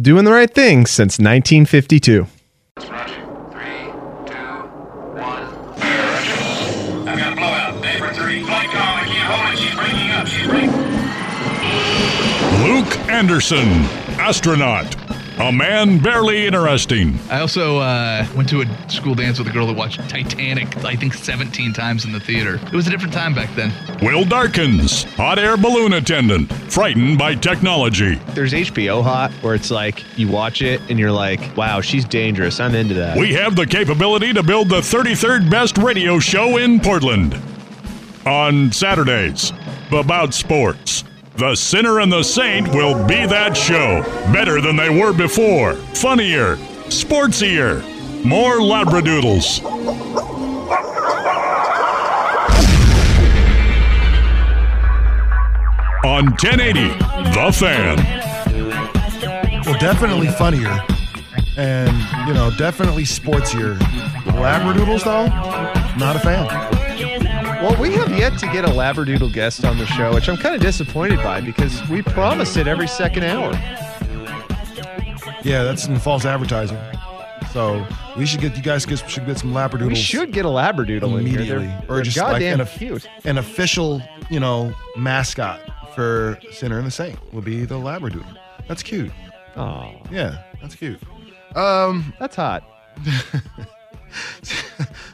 Doing 0.00 0.24
the 0.24 0.32
right 0.32 0.50
thing 0.50 0.86
since 0.86 1.18
1952. 1.18 2.26
Three, 2.80 2.88
two, 2.88 2.94
one. 5.20 5.44
I've 7.06 7.18
got 7.18 7.32
a 7.34 7.36
blowout. 7.36 7.74
Three. 8.14 8.42
I 8.42 8.64
can't 8.72 9.28
hold 9.28 9.52
it. 9.52 9.58
She's 9.58 9.74
breaking 9.76 10.10
up. 10.12 10.26
She's 10.26 10.46
breaking. 10.46 10.72
Luke 12.64 12.98
Anderson, 13.10 13.68
astronaut. 14.18 14.96
A 15.38 15.50
man 15.50 15.98
barely 15.98 16.46
interesting. 16.46 17.18
I 17.30 17.40
also 17.40 17.78
uh, 17.78 18.26
went 18.36 18.48
to 18.50 18.60
a 18.62 18.88
school 18.90 19.14
dance 19.14 19.38
with 19.38 19.48
a 19.48 19.50
girl 19.50 19.66
that 19.66 19.76
watched 19.76 19.98
Titanic, 20.08 20.76
I 20.84 20.94
think 20.94 21.14
17 21.14 21.72
times 21.72 22.04
in 22.04 22.12
the 22.12 22.20
theater. 22.20 22.56
It 22.66 22.72
was 22.72 22.86
a 22.86 22.90
different 22.90 23.14
time 23.14 23.34
back 23.34 23.52
then. 23.56 23.72
Will 24.02 24.24
Darkins, 24.24 25.04
hot 25.14 25.38
air 25.38 25.56
balloon 25.56 25.94
attendant, 25.94 26.52
frightened 26.70 27.18
by 27.18 27.34
technology. 27.34 28.16
There's 28.34 28.52
HBO 28.52 29.02
Hot 29.02 29.32
where 29.42 29.54
it's 29.54 29.70
like 29.70 30.04
you 30.18 30.28
watch 30.28 30.60
it 30.60 30.80
and 30.90 30.98
you're 30.98 31.10
like, 31.12 31.56
wow, 31.56 31.80
she's 31.80 32.04
dangerous. 32.04 32.60
I'm 32.60 32.74
into 32.74 32.94
that. 32.94 33.16
We 33.16 33.32
have 33.32 33.56
the 33.56 33.66
capability 33.66 34.32
to 34.34 34.42
build 34.42 34.68
the 34.68 34.80
33rd 34.80 35.50
best 35.50 35.78
radio 35.78 36.18
show 36.18 36.58
in 36.58 36.78
Portland. 36.78 37.40
On 38.26 38.70
Saturdays, 38.70 39.52
about 39.90 40.34
sports. 40.34 41.04
The 41.36 41.54
Sinner 41.54 42.00
and 42.00 42.12
the 42.12 42.22
Saint 42.22 42.68
will 42.74 42.94
be 43.06 43.24
that 43.26 43.56
show. 43.56 44.02
Better 44.32 44.60
than 44.60 44.76
they 44.76 44.90
were 44.90 45.14
before. 45.14 45.74
Funnier, 45.94 46.56
sportsier, 46.88 47.82
more 48.22 48.56
labradoodles. 48.58 49.64
On 56.04 56.26
1080, 56.26 56.88
The 57.32 57.52
Fan. 57.52 57.96
Well, 59.64 59.78
definitely 59.78 60.26
funnier, 60.26 60.84
and 61.56 61.96
you 62.28 62.34
know, 62.34 62.50
definitely 62.58 63.04
sportsier. 63.04 63.78
Labradoodles, 64.34 65.04
though, 65.04 65.28
not 65.96 66.16
a 66.16 66.18
fan. 66.18 66.81
Well, 67.62 67.80
we 67.80 67.92
have 67.92 68.10
yet 68.18 68.36
to 68.40 68.46
get 68.46 68.64
a 68.64 68.68
Labradoodle 68.68 69.32
guest 69.32 69.64
on 69.64 69.78
the 69.78 69.86
show, 69.86 70.12
which 70.12 70.28
I'm 70.28 70.36
kind 70.36 70.56
of 70.56 70.60
disappointed 70.60 71.18
by 71.18 71.40
because 71.40 71.88
we 71.88 72.02
promise 72.02 72.56
it 72.56 72.66
every 72.66 72.88
second 72.88 73.22
hour. 73.22 73.52
Yeah, 75.44 75.62
that's 75.62 75.86
in 75.86 75.96
false 76.00 76.24
advertising. 76.24 76.76
So 77.52 77.86
we 78.16 78.26
should 78.26 78.40
get 78.40 78.56
you 78.56 78.64
guys 78.64 78.84
get, 78.84 79.08
should 79.08 79.26
get 79.26 79.38
some 79.38 79.52
Labradoodles. 79.52 79.86
We 79.86 79.94
should 79.94 80.32
get 80.32 80.44
a 80.44 80.48
Labradoodle 80.48 81.04
in 81.04 81.20
immediately, 81.20 81.66
They're, 81.66 81.84
or 81.88 81.94
they're 81.94 82.02
just 82.02 82.16
like 82.16 82.42
an, 82.42 82.66
cute. 82.66 83.06
an 83.24 83.38
official, 83.38 84.02
you 84.28 84.40
know, 84.40 84.74
mascot 84.96 85.60
for 85.94 86.40
Sinner 86.50 86.78
and 86.78 86.86
the 86.88 86.90
Saint 86.90 87.16
would 87.32 87.44
be 87.44 87.64
the 87.64 87.76
Labradoodle. 87.76 88.36
That's 88.66 88.82
cute. 88.82 89.12
Oh, 89.54 89.92
Yeah, 90.10 90.42
that's 90.60 90.74
cute. 90.74 90.98
Um, 91.54 92.12
that's 92.18 92.34
hot. 92.34 92.64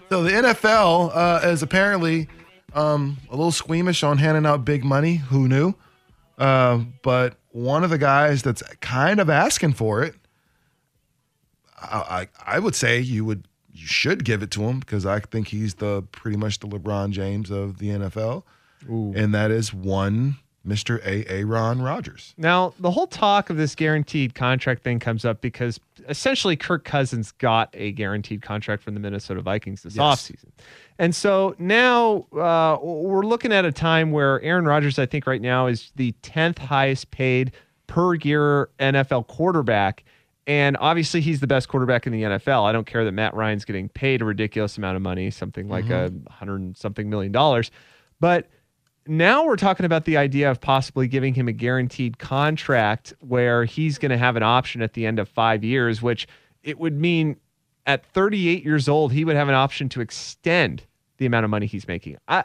So 0.09 0.23
the 0.23 0.31
NFL 0.31 1.11
uh, 1.15 1.47
is 1.47 1.63
apparently 1.63 2.29
um, 2.73 3.19
a 3.29 3.37
little 3.37 3.53
squeamish 3.53 4.03
on 4.03 4.19
handing 4.19 4.47
out 4.47 4.65
big 4.65 4.85
money. 4.85 5.17
Who 5.17 5.49
knew? 5.49 5.75
Uh, 6.37 6.85
but 7.03 7.37
one 7.51 7.85
of 7.85 7.91
the 7.91 7.99
guys 7.99 8.43
that's 8.43 8.63
kind 8.81 9.21
of 9.21 9.29
asking 9.31 9.73
for 9.75 10.03
it, 10.03 10.15
I, 11.81 12.29
I 12.47 12.57
I 12.57 12.59
would 12.59 12.75
say 12.75 13.01
you 13.01 13.25
would 13.25 13.47
you 13.73 13.87
should 13.87 14.25
give 14.25 14.43
it 14.43 14.51
to 14.53 14.63
him 14.63 14.81
because 14.81 15.07
I 15.07 15.21
think 15.21 15.49
he's 15.49 15.75
the 15.75 16.03
pretty 16.13 16.37
much 16.37 16.61
the 16.61 16.67
LeBron 16.69 17.11
James 17.11 17.51
of 17.51 17.79
the 17.79 17.89
NFL, 17.89 18.43
and 19.17 19.35
that 19.35 19.51
is 19.51 19.73
one 19.75 20.37
Mr. 20.69 21.05
A. 21.05 21.33
A. 21.33 21.45
Ron 21.45 21.81
Rodgers. 21.81 22.35
Now, 22.37 22.75
the 22.79 22.91
whole 22.91 23.07
talk 23.07 23.49
of 23.51 23.57
this 23.57 23.75
guaranteed 23.75 24.35
contract 24.35 24.83
thing 24.83 24.99
comes 24.99 25.25
up 25.25 25.41
because 25.41 25.81
essentially 26.09 26.57
Kirk 26.57 26.85
Cousins 26.85 27.33
got 27.33 27.71
a 27.75 27.93
guaranteed 27.93 28.43
contract 28.43 28.83
from 28.83 28.95
the 28.95 29.01
Minnesota 29.01 29.41
Vikings 29.41 29.83
this 29.83 29.97
Yes. 29.97 30.03
offseason. 30.05 30.51
And 30.99 31.15
so 31.15 31.55
now 31.59 32.27
uh, 32.37 32.79
we're 32.83 33.25
looking 33.25 33.53
at 33.53 33.65
a 33.65 33.73
time 33.73 34.11
where 34.11 34.41
Aaron 34.43 34.65
Rodgers, 34.67 34.99
I 34.99 35.07
think 35.07 35.27
right 35.27 35.41
now, 35.41 35.67
is 35.67 35.93
the 35.97 36.13
10th 36.23 36.59
highest 36.59 37.11
paid 37.11 37.53
per 37.87 38.15
year 38.15 38.69
NFL 38.79 39.27
quarterback. 39.29 40.05
And 40.47 40.77
obviously, 40.81 41.21
he's 41.21 41.41
the 41.41 41.47
best 41.47 41.69
quarterback 41.69 42.07
in 42.07 42.13
the 42.13 42.23
NFL. 42.23 42.65
I 42.67 42.73
don't 42.73 42.87
care 42.87 43.05
that 43.05 43.13
Matt 43.13 43.35
Ryan's 43.35 43.67
getting 43.67 43.91
paid 43.91 44.23
a 44.23 44.25
ridiculous 44.25 44.79
amount 44.79 44.97
of 44.97 45.03
money, 45.03 45.31
something 45.31 45.69
like 45.69 45.91
a 45.91 46.11
hundred 46.31 46.61
and 46.61 46.75
something 46.77 47.11
million 47.11 47.33
dollars. 47.33 47.71
But 48.19 48.49
now 49.09 49.45
we're 49.45 49.57
talking 49.57 49.87
about 49.87 50.05
the 50.05 50.17
idea 50.17 50.51
of 50.51 50.61
possibly 50.61 51.09
giving 51.09 51.35
him 51.35 51.49
a 51.49 51.53
guaranteed 51.53 52.19
contract 52.19 53.15
where 53.21 53.65
he's 53.65 53.99
going 53.99 54.11
to 54.11 54.19
have 54.19 54.37
an 54.37 54.43
option 54.43 54.83
at 54.83 54.93
the 54.93 55.07
end 55.07 55.19
of 55.19 55.29
five 55.29 55.65
years, 55.65 56.03
which 56.03 56.29
it 56.63 56.79
would 56.79 56.99
mean 56.99 57.37
at 57.87 58.05
38 58.05 58.65
years 58.65 58.89
old, 58.89 59.13
he 59.13 59.25
would 59.25 59.35
have 59.35 59.49
an 59.49 59.55
option 59.55 59.89
to 59.89 60.01
extend 60.01 60.85
the 61.17 61.27
amount 61.27 61.45
of 61.45 61.51
money 61.51 61.67
he's 61.67 61.89
making. 61.89 62.19
I, 62.29 62.45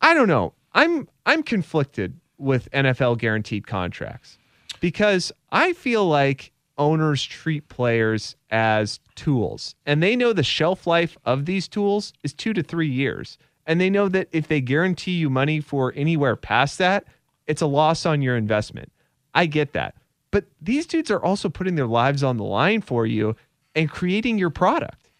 I 0.00 0.14
don't 0.14 0.28
know. 0.28 0.54
I'm 0.72 1.08
I'm 1.26 1.42
conflicted 1.42 2.18
with 2.38 2.70
NFL 2.72 3.18
guaranteed 3.18 3.66
contracts 3.66 4.38
because 4.80 5.30
I 5.52 5.72
feel 5.72 6.06
like 6.06 6.52
owners 6.76 7.22
treat 7.22 7.68
players 7.68 8.34
as 8.50 8.98
tools 9.14 9.76
and 9.86 10.02
they 10.02 10.16
know 10.16 10.32
the 10.32 10.42
shelf 10.42 10.86
life 10.86 11.16
of 11.24 11.46
these 11.46 11.68
tools 11.68 12.12
is 12.24 12.34
2 12.34 12.52
to 12.54 12.62
3 12.64 12.88
years 12.88 13.38
and 13.66 13.80
they 13.80 13.90
know 13.90 14.08
that 14.08 14.28
if 14.32 14.48
they 14.48 14.60
guarantee 14.60 15.12
you 15.12 15.30
money 15.30 15.60
for 15.60 15.92
anywhere 15.96 16.36
past 16.36 16.78
that 16.78 17.04
it's 17.46 17.62
a 17.62 17.66
loss 17.66 18.06
on 18.06 18.22
your 18.22 18.36
investment. 18.36 18.90
I 19.34 19.46
get 19.46 19.72
that. 19.72 19.94
But 20.30 20.46
these 20.60 20.86
dudes 20.86 21.10
are 21.10 21.22
also 21.22 21.48
putting 21.48 21.74
their 21.74 21.86
lives 21.86 22.22
on 22.22 22.36
the 22.36 22.44
line 22.44 22.80
for 22.80 23.06
you 23.06 23.36
and 23.74 23.90
creating 23.90 24.38
your 24.38 24.50
product. 24.50 25.10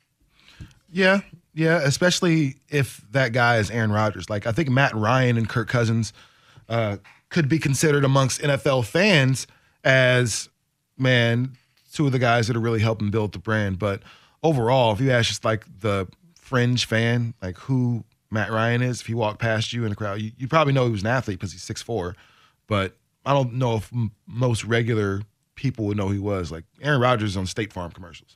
Yeah, 0.90 1.20
yeah, 1.54 1.80
especially 1.82 2.56
if 2.68 3.04
that 3.10 3.32
guy 3.32 3.58
is 3.58 3.70
Aaron 3.70 3.92
Rodgers. 3.92 4.28
Like 4.30 4.46
I 4.46 4.52
think 4.52 4.70
Matt 4.70 4.94
Ryan 4.94 5.36
and 5.36 5.48
Kirk 5.48 5.68
Cousins 5.68 6.12
uh, 6.68 6.98
could 7.28 7.48
be 7.48 7.58
considered 7.58 8.04
amongst 8.04 8.40
NFL 8.40 8.86
fans 8.86 9.46
as 9.82 10.48
man 10.96 11.56
two 11.92 12.06
of 12.06 12.12
the 12.12 12.18
guys 12.18 12.48
that 12.48 12.56
are 12.56 12.60
really 12.60 12.80
helping 12.80 13.10
build 13.10 13.32
the 13.32 13.38
brand. 13.38 13.78
But 13.78 14.02
overall, 14.42 14.92
if 14.92 15.00
you 15.00 15.10
ask 15.12 15.28
just 15.28 15.44
like 15.44 15.64
the 15.80 16.08
fringe 16.34 16.86
fan, 16.86 17.34
like 17.40 17.56
who 17.58 18.04
Matt 18.34 18.50
Ryan 18.50 18.82
is, 18.82 19.00
if 19.00 19.06
he 19.06 19.14
walked 19.14 19.38
past 19.38 19.72
you 19.72 19.84
in 19.84 19.90
the 19.90 19.96
crowd, 19.96 20.20
you, 20.20 20.32
you 20.36 20.48
probably 20.48 20.72
know 20.72 20.84
he 20.84 20.92
was 20.92 21.00
an 21.02 21.06
athlete 21.08 21.38
because 21.38 21.52
he's 21.52 21.62
six 21.62 21.80
four. 21.80 22.14
But 22.66 22.96
I 23.24 23.32
don't 23.32 23.54
know 23.54 23.76
if 23.76 23.92
m- 23.92 24.12
most 24.26 24.64
regular 24.64 25.22
people 25.54 25.86
would 25.86 25.96
know 25.96 26.08
who 26.08 26.14
he 26.14 26.18
was. 26.18 26.52
Like 26.52 26.64
Aaron 26.82 27.00
Rodgers 27.00 27.36
on 27.36 27.46
State 27.46 27.72
Farm 27.72 27.90
commercials. 27.92 28.34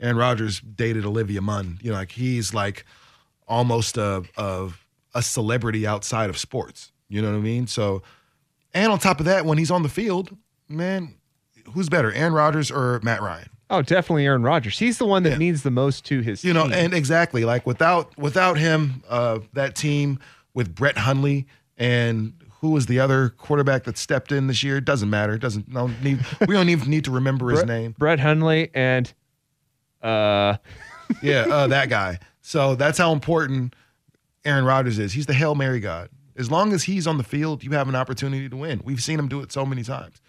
Aaron 0.00 0.16
Rodgers 0.16 0.60
dated 0.60 1.04
Olivia 1.04 1.40
Munn. 1.40 1.78
You 1.82 1.90
know, 1.90 1.96
like 1.96 2.12
he's 2.12 2.54
like 2.54 2.84
almost 3.48 3.96
a, 3.96 4.22
a 4.36 4.70
a 5.14 5.22
celebrity 5.22 5.86
outside 5.86 6.30
of 6.30 6.38
sports. 6.38 6.92
You 7.08 7.22
know 7.22 7.30
what 7.32 7.38
I 7.38 7.40
mean? 7.40 7.66
So, 7.66 8.02
and 8.74 8.92
on 8.92 8.98
top 8.98 9.18
of 9.18 9.26
that, 9.26 9.44
when 9.44 9.58
he's 9.58 9.70
on 9.70 9.82
the 9.82 9.88
field, 9.88 10.36
man, 10.68 11.14
who's 11.72 11.88
better, 11.88 12.12
Aaron 12.12 12.34
Rodgers 12.34 12.70
or 12.70 13.00
Matt 13.02 13.22
Ryan? 13.22 13.48
Oh, 13.70 13.82
definitely 13.82 14.24
Aaron 14.26 14.42
Rodgers. 14.42 14.78
He's 14.78 14.98
the 14.98 15.04
one 15.06 15.22
that 15.24 15.32
Yeah. 15.32 15.38
means 15.38 15.62
the 15.62 15.70
most 15.70 16.04
to 16.06 16.20
his 16.20 16.40
team. 16.40 16.48
You 16.48 16.54
know, 16.54 16.64
team. 16.64 16.72
and 16.72 16.94
exactly 16.94 17.44
like 17.44 17.66
without 17.66 18.16
without 18.18 18.56
him, 18.58 19.02
uh, 19.08 19.40
that 19.52 19.74
team 19.74 20.18
with 20.54 20.74
Brett 20.74 20.96
Hundley 20.98 21.46
and 21.76 22.32
who 22.60 22.70
was 22.70 22.86
the 22.86 22.98
other 22.98 23.28
quarterback 23.28 23.84
that 23.84 23.96
stepped 23.98 24.32
in 24.32 24.46
this 24.46 24.62
year? 24.64 24.78
It 24.78 24.84
doesn't 24.84 25.10
matter. 25.10 25.34
It 25.34 25.40
doesn't 25.40 25.68
no 25.68 25.88
need. 26.02 26.24
We 26.46 26.54
don't 26.54 26.68
even 26.70 26.88
need 26.90 27.04
to 27.04 27.10
remember 27.10 27.50
his 27.50 27.60
Brett, 27.60 27.68
name. 27.68 27.94
Brett 27.98 28.20
Hundley 28.20 28.70
and 28.74 29.12
uh 30.02 30.56
Yeah, 31.22 31.46
uh, 31.48 31.66
that 31.68 31.88
guy. 31.88 32.18
So 32.42 32.74
that's 32.74 32.98
how 32.98 33.12
important 33.12 33.74
Aaron 34.44 34.64
Rodgers 34.64 34.98
is. 34.98 35.12
He's 35.12 35.26
the 35.26 35.34
Hail 35.34 35.54
Mary 35.54 35.80
God. 35.80 36.10
As 36.36 36.50
long 36.50 36.72
as 36.72 36.84
he's 36.84 37.06
on 37.06 37.18
the 37.18 37.24
field, 37.24 37.64
you 37.64 37.70
have 37.72 37.88
an 37.88 37.94
opportunity 37.94 38.48
to 38.48 38.56
win. 38.56 38.80
We've 38.84 39.02
seen 39.02 39.18
him 39.18 39.26
do 39.28 39.40
it 39.40 39.50
so 39.50 39.66
many 39.66 39.82
times. 39.82 40.20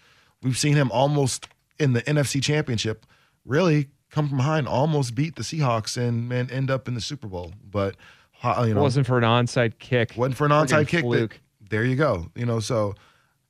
We've 0.42 0.58
seen 0.58 0.74
him 0.74 0.90
almost 0.90 1.48
in 1.78 1.92
the 1.92 2.02
NFC 2.02 2.42
Championship 2.42 3.06
really 3.44 3.88
come 4.10 4.28
from 4.28 4.38
behind, 4.38 4.66
almost 4.68 5.14
beat 5.14 5.36
the 5.36 5.42
Seahawks 5.42 5.96
and 5.96 6.28
man 6.28 6.50
end 6.50 6.70
up 6.70 6.88
in 6.88 6.94
the 6.94 7.00
Super 7.00 7.28
Bowl. 7.28 7.52
But 7.68 7.96
you 8.42 8.74
know, 8.74 8.82
wasn't 8.82 9.06
for 9.06 9.18
an 9.18 9.24
onside 9.24 9.78
kick. 9.78 10.14
wasn't 10.16 10.36
for 10.36 10.46
an 10.46 10.50
onside 10.52 10.88
kick. 10.88 11.04
that- 11.04 11.32
there 11.68 11.84
you 11.84 11.94
go. 11.96 12.26
You 12.34 12.46
know, 12.46 12.58
so 12.58 12.94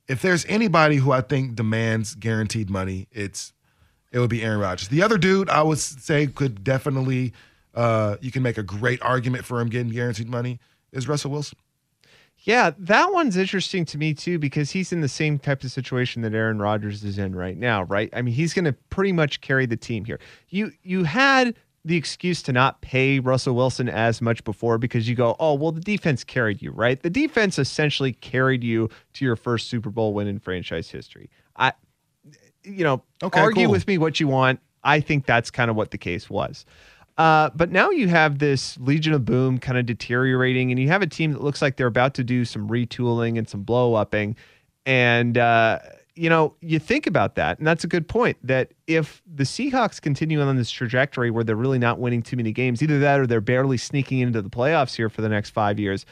if 0.07 0.21
there's 0.21 0.45
anybody 0.45 0.97
who 0.97 1.11
I 1.11 1.21
think 1.21 1.55
demands 1.55 2.13
guaranteed 2.15 2.69
money, 2.69 3.07
it's 3.11 3.53
it 4.11 4.19
would 4.19 4.29
be 4.29 4.43
Aaron 4.43 4.59
Rodgers. 4.59 4.89
The 4.89 5.01
other 5.01 5.17
dude 5.17 5.49
I 5.49 5.63
would 5.63 5.79
say 5.79 6.27
could 6.27 6.63
definitely 6.63 7.33
uh, 7.73 8.17
you 8.21 8.31
can 8.31 8.43
make 8.43 8.57
a 8.57 8.63
great 8.63 9.01
argument 9.01 9.45
for 9.45 9.59
him 9.61 9.69
getting 9.69 9.91
guaranteed 9.91 10.29
money 10.29 10.59
is 10.91 11.07
Russell 11.07 11.31
Wilson. 11.31 11.57
Yeah, 12.43 12.71
that 12.79 13.13
one's 13.13 13.37
interesting 13.37 13.85
to 13.85 13.97
me 13.99 14.13
too 14.15 14.39
because 14.39 14.71
he's 14.71 14.91
in 14.91 15.01
the 15.01 15.07
same 15.07 15.37
type 15.37 15.63
of 15.63 15.71
situation 15.71 16.23
that 16.23 16.33
Aaron 16.33 16.57
Rodgers 16.59 17.03
is 17.03 17.17
in 17.19 17.35
right 17.35 17.55
now, 17.55 17.83
right? 17.83 18.09
I 18.13 18.21
mean, 18.23 18.33
he's 18.33 18.53
going 18.53 18.65
to 18.65 18.73
pretty 18.89 19.11
much 19.11 19.41
carry 19.41 19.67
the 19.67 19.77
team 19.77 20.05
here. 20.05 20.19
You 20.49 20.71
you 20.81 21.03
had 21.03 21.55
the 21.85 21.95
excuse 21.95 22.41
to 22.43 22.51
not 22.53 22.81
pay 22.81 23.19
Russell 23.19 23.55
Wilson 23.55 23.89
as 23.89 24.21
much 24.21 24.43
before 24.43 24.77
because 24.79 25.07
you 25.07 25.15
go, 25.15 25.35
"Oh, 25.39 25.53
well 25.53 25.71
the 25.71 25.81
defense 25.81 26.23
carried 26.23 26.61
you, 26.61 26.71
right? 26.71 27.01
The 27.01 27.09
defense 27.11 27.59
essentially 27.59 28.13
carried 28.13 28.63
you 28.63 28.89
to 29.13 29.25
your 29.25 29.35
first 29.35 29.69
Super 29.69 29.91
Bowl 29.91 30.13
win 30.13 30.27
in 30.27 30.39
franchise 30.39 30.89
history." 30.89 31.29
I 31.55 31.73
you 32.63 32.83
know, 32.83 33.03
Okay, 33.23 33.39
argue 33.39 33.65
cool. 33.65 33.71
with 33.71 33.87
me 33.87 33.97
what 33.99 34.19
you 34.19 34.27
want. 34.27 34.59
I 34.83 34.99
think 34.99 35.25
that's 35.27 35.51
kind 35.51 35.69
of 35.69 35.75
what 35.75 35.91
the 35.91 35.97
case 35.97 36.29
was. 36.29 36.65
Uh, 37.21 37.51
but 37.53 37.71
now 37.71 37.91
you 37.91 38.07
have 38.07 38.39
this 38.39 38.79
Legion 38.79 39.13
of 39.13 39.23
Boom 39.23 39.59
kind 39.59 39.77
of 39.77 39.85
deteriorating, 39.85 40.71
and 40.71 40.79
you 40.79 40.87
have 40.87 41.03
a 41.03 41.07
team 41.07 41.33
that 41.33 41.43
looks 41.43 41.61
like 41.61 41.77
they're 41.77 41.85
about 41.85 42.15
to 42.15 42.23
do 42.23 42.45
some 42.45 42.67
retooling 42.67 43.37
and 43.37 43.47
some 43.47 43.61
blow 43.61 43.93
upping. 43.93 44.35
And, 44.87 45.37
uh, 45.37 45.77
you 46.15 46.31
know, 46.31 46.55
you 46.61 46.79
think 46.79 47.05
about 47.05 47.35
that, 47.35 47.59
and 47.59 47.67
that's 47.67 47.83
a 47.83 47.87
good 47.87 48.07
point. 48.07 48.37
That 48.41 48.71
if 48.87 49.21
the 49.31 49.43
Seahawks 49.43 50.01
continue 50.01 50.41
on 50.41 50.55
this 50.55 50.71
trajectory 50.71 51.29
where 51.29 51.43
they're 51.43 51.55
really 51.55 51.77
not 51.77 51.99
winning 51.99 52.23
too 52.23 52.37
many 52.37 52.51
games, 52.51 52.81
either 52.81 52.97
that 52.97 53.19
or 53.19 53.27
they're 53.27 53.39
barely 53.39 53.77
sneaking 53.77 54.17
into 54.17 54.41
the 54.41 54.49
playoffs 54.49 54.95
here 54.95 55.07
for 55.07 55.21
the 55.21 55.29
next 55.29 55.51
five 55.51 55.77
years, 55.77 56.07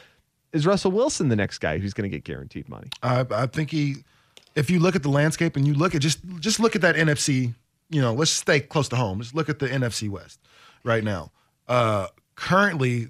is 0.52 0.64
Russell 0.64 0.92
Wilson 0.92 1.28
the 1.28 1.34
next 1.34 1.58
guy 1.58 1.78
who's 1.78 1.92
going 1.92 2.08
to 2.08 2.16
get 2.16 2.22
guaranteed 2.22 2.68
money? 2.68 2.88
I, 3.02 3.26
I 3.32 3.46
think 3.46 3.72
he, 3.72 3.96
if 4.54 4.70
you 4.70 4.78
look 4.78 4.94
at 4.94 5.02
the 5.02 5.10
landscape 5.10 5.56
and 5.56 5.66
you 5.66 5.74
look 5.74 5.96
at 5.96 6.02
just 6.02 6.20
just 6.38 6.60
look 6.60 6.76
at 6.76 6.82
that 6.82 6.94
NFC, 6.94 7.52
you 7.88 8.00
know, 8.00 8.12
let's 8.14 8.30
stay 8.30 8.60
close 8.60 8.88
to 8.90 8.96
home. 8.96 9.20
Just 9.20 9.34
look 9.34 9.48
at 9.48 9.58
the 9.58 9.66
NFC 9.66 10.08
West 10.08 10.38
right 10.84 11.04
now. 11.04 11.30
Uh, 11.68 12.08
currently, 12.34 13.08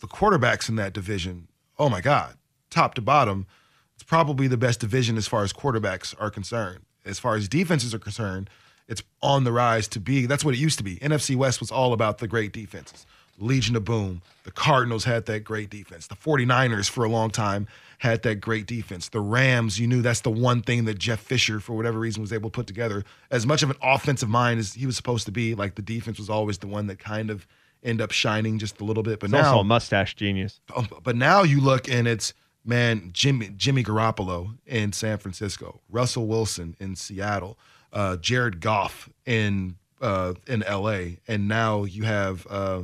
the 0.00 0.06
quarterbacks 0.06 0.68
in 0.68 0.76
that 0.76 0.92
division, 0.92 1.48
oh 1.78 1.88
my 1.88 2.00
God, 2.00 2.36
top 2.70 2.94
to 2.94 3.02
bottom, 3.02 3.46
it's 3.94 4.02
probably 4.02 4.48
the 4.48 4.56
best 4.56 4.80
division 4.80 5.16
as 5.16 5.28
far 5.28 5.44
as 5.44 5.52
quarterbacks 5.52 6.14
are 6.18 6.30
concerned. 6.30 6.80
As 7.04 7.18
far 7.18 7.36
as 7.36 7.48
defenses 7.48 7.94
are 7.94 7.98
concerned, 7.98 8.50
it's 8.88 9.02
on 9.22 9.44
the 9.44 9.52
rise 9.52 9.88
to 9.88 10.00
be. 10.00 10.26
That's 10.26 10.44
what 10.44 10.54
it 10.54 10.58
used 10.58 10.78
to 10.78 10.84
be. 10.84 10.96
NFC 10.96 11.36
West 11.36 11.60
was 11.60 11.70
all 11.70 11.92
about 11.92 12.18
the 12.18 12.28
great 12.28 12.52
defenses. 12.52 13.06
Legion 13.38 13.76
of 13.76 13.84
Boom. 13.84 14.22
The 14.44 14.50
Cardinals 14.50 15.04
had 15.04 15.26
that 15.26 15.40
great 15.44 15.70
defense. 15.70 16.06
The 16.06 16.16
49ers 16.16 16.88
for 16.90 17.04
a 17.04 17.08
long 17.08 17.30
time 17.30 17.68
had 17.98 18.22
that 18.22 18.36
great 18.36 18.66
defense. 18.66 19.08
The 19.08 19.20
Rams, 19.20 19.78
you 19.78 19.86
knew 19.86 20.02
that's 20.02 20.20
the 20.20 20.30
one 20.30 20.62
thing 20.62 20.84
that 20.86 20.98
Jeff 20.98 21.20
Fisher, 21.20 21.60
for 21.60 21.74
whatever 21.74 21.98
reason, 21.98 22.20
was 22.20 22.32
able 22.32 22.50
to 22.50 22.54
put 22.54 22.66
together. 22.66 23.04
As 23.30 23.46
much 23.46 23.62
of 23.62 23.70
an 23.70 23.76
offensive 23.82 24.28
mind 24.28 24.58
as 24.58 24.74
he 24.74 24.86
was 24.86 24.96
supposed 24.96 25.26
to 25.26 25.32
be, 25.32 25.54
like 25.54 25.76
the 25.76 25.82
defense 25.82 26.18
was 26.18 26.28
always 26.28 26.58
the 26.58 26.66
one 26.66 26.88
that 26.88 26.98
kind 26.98 27.30
of 27.30 27.46
end 27.84 28.00
up 28.00 28.10
shining 28.10 28.58
just 28.58 28.80
a 28.80 28.84
little 28.84 29.02
bit. 29.04 29.20
But 29.20 29.28
He's 29.28 29.34
now 29.34 29.46
also 29.50 29.60
a 29.60 29.64
mustache 29.64 30.14
genius. 30.14 30.60
um, 30.76 30.88
but 31.02 31.16
now 31.16 31.42
you 31.42 31.60
look 31.60 31.88
and 31.88 32.06
it's 32.08 32.34
man 32.64 33.10
Jimmy 33.12 33.50
Jimmy 33.56 33.82
Garoppolo 33.82 34.56
in 34.66 34.92
San 34.92 35.18
Francisco, 35.18 35.80
Russell 35.88 36.26
Wilson 36.26 36.76
in 36.80 36.96
Seattle, 36.96 37.58
uh, 37.92 38.16
Jared 38.16 38.60
Goff 38.60 39.08
in 39.26 39.76
uh, 40.00 40.34
in 40.48 40.62
L.A., 40.64 41.18
and 41.28 41.46
now 41.46 41.84
you 41.84 42.02
have 42.02 42.46
uh, 42.50 42.82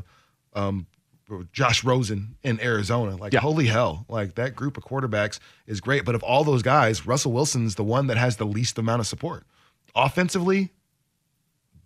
um, 0.59 0.87
Josh 1.53 1.85
Rosen 1.85 2.37
in 2.43 2.61
Arizona. 2.61 3.17
Like 3.17 3.33
Yeah. 3.33 3.41
holy 3.41 3.67
hell, 3.67 4.07
like 4.09 4.35
that 4.37 4.57
group 4.57 4.77
of 4.77 4.85
quarterbacks 4.85 5.39
is 5.67 5.81
great. 5.81 6.05
But 6.05 6.15
of 6.15 6.23
all 6.23 6.43
those 6.45 6.63
guys, 6.63 7.07
Russell 7.07 7.33
Wilson's 7.33 7.75
the 7.75 7.85
one 7.85 8.07
that 8.07 8.17
has 8.17 8.37
the 8.37 8.47
least 8.47 8.79
amount 8.79 9.01
of 9.01 9.07
support. 9.07 9.45
Offensively, 9.95 10.71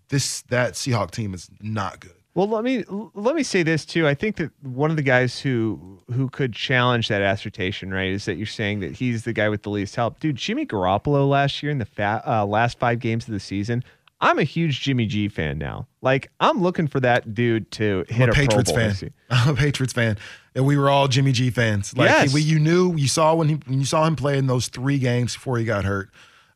this 0.09 0.43
that 0.43 0.75
Seahawk 0.75 1.11
team 1.11 1.35
is 1.35 1.49
not 1.61 2.01
good. 2.01 2.13
Well, 2.35 2.49
let 2.49 2.65
me 2.65 2.85
let 3.15 3.35
me 3.35 3.43
say 3.43 3.63
this 3.63 3.85
too. 3.85 4.07
I 4.09 4.15
think 4.15 4.37
that 4.37 4.51
one 4.63 4.91
of 4.91 4.97
the 4.97 5.03
guys 5.03 5.41
who 5.41 5.99
who 6.15 6.29
could 6.31 6.53
challenge 6.55 7.09
that 7.09 7.21
assertion, 7.21 7.93
right, 7.93 8.11
is 8.11 8.25
that 8.25 8.37
you're 8.37 8.47
saying 8.47 8.81
that 8.81 8.93
he's 8.93 9.25
the 9.25 9.33
guy 9.35 9.49
with 9.49 9.63
the 9.63 9.71
least 9.71 9.97
help, 9.97 10.19
dude. 10.21 10.37
Jimmy 10.37 10.65
Garoppolo 10.67 11.29
last 11.29 11.63
year 11.63 11.71
in 11.73 11.79
the 11.79 11.85
fa- 11.85 12.23
uh, 12.27 12.47
last 12.47 12.79
five 12.79 13.01
games 13.01 13.27
of 13.29 13.33
the 13.35 13.41
season. 13.41 13.85
I'm 14.23 14.39
a 14.39 14.45
huge 14.45 14.81
Jimmy 14.81 15.05
G 15.07 15.29
fan 15.29 15.59
now. 15.59 15.89
Like 16.01 16.31
I'm 16.41 16.63
looking 16.63 16.87
for 16.87 17.01
that 17.01 17.35
dude 17.35 17.71
to 17.73 18.05
hit 18.09 18.23
I'm 18.23 18.31
a 18.31 18.33
Pro 18.33 18.45
Patriots 18.47 18.71
Bowl 18.73 18.79
fan. 18.81 19.11
I'm 19.31 19.49
a 19.51 19.57
Patriots 19.57 19.93
fan, 19.93 20.17
and 20.55 20.65
we 20.65 20.79
were 20.79 20.89
all 20.89 21.09
Jimmy 21.09 21.33
G 21.33 21.51
fans. 21.51 21.95
Like 21.97 22.09
Yes. 22.09 22.33
we, 22.33 22.41
you 22.41 22.59
knew, 22.61 22.95
you 22.97 23.09
saw 23.09 23.35
when 23.35 23.49
he 23.49 23.55
when 23.67 23.81
you 23.81 23.85
saw 23.85 24.07
him 24.07 24.17
play 24.17 24.39
in 24.39 24.47
those 24.47 24.69
three 24.69 24.99
games 24.99 25.35
before 25.35 25.59
he 25.59 25.65
got 25.65 25.85
hurt. 25.85 26.09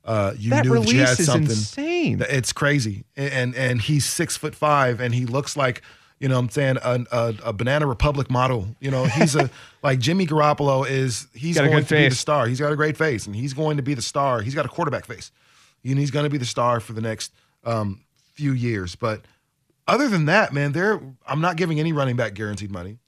Uh, 0.05 0.33
you 0.39 0.51
That 0.51 0.65
knew 0.65 0.79
that 0.79 0.93
you 0.93 1.01
had 1.01 1.19
is 1.19 1.27
something. 1.27 1.51
insane. 1.51 2.25
It's 2.31 2.53
crazy, 2.53 3.05
and 3.17 3.55
and 3.57 3.83
he's 3.83 4.05
six 4.07 4.37
foot 4.37 4.55
five, 4.55 5.01
and 5.01 5.13
he 5.13 5.27
looks 5.27 5.57
like 5.57 5.83
you 6.21 6.29
know 6.29 6.37
what 6.37 6.43
I'm 6.43 6.49
saying 6.51 6.77
a, 6.83 7.05
a, 7.11 7.35
a 7.47 7.53
Banana 7.53 7.87
Republic 7.89 8.31
model. 8.31 8.69
You 8.79 8.93
know, 8.93 9.05
he's 9.07 9.35
a 9.35 9.51
like 9.83 9.99
Jimmy 9.99 10.27
Garoppolo 10.27 10.89
is 10.89 11.27
he's 11.35 11.57
Got 11.57 11.65
a 11.65 11.67
going 11.67 11.81
good 11.81 11.89
to 11.89 11.95
be 11.97 12.03
the 12.05 12.11
face. 12.11 12.21
star. 12.21 12.47
He's 12.47 12.61
got 12.61 12.71
a 12.73 12.77
great 12.77 12.97
face, 12.97 13.27
and 13.27 13.35
he's 13.35 13.53
going 13.53 13.77
to 13.79 13.83
be 13.83 13.95
the 13.95 14.03
star. 14.03 14.41
He's 14.43 14.55
got 14.55 14.65
a 14.65 14.69
quarterback 14.69 15.05
face, 15.07 15.33
and 15.85 15.99
he's 15.99 16.13
going 16.13 16.23
to 16.25 16.31
be 16.31 16.39
the 16.39 16.47
star 16.47 16.79
for 16.79 16.93
the 16.93 17.01
next 17.03 17.33
um, 17.67 18.01
few 18.33 18.53
years. 18.53 18.95
But 18.97 19.23
other 19.87 20.09
than 20.09 20.25
that, 20.27 20.55
man, 20.55 20.73
there 20.73 21.01
I'm 21.27 21.41
not 21.41 21.57
giving 21.57 21.79
any 21.79 21.93
running 21.93 22.17
back 22.17 22.35
guaranteed 22.35 22.71
money. 22.71 22.99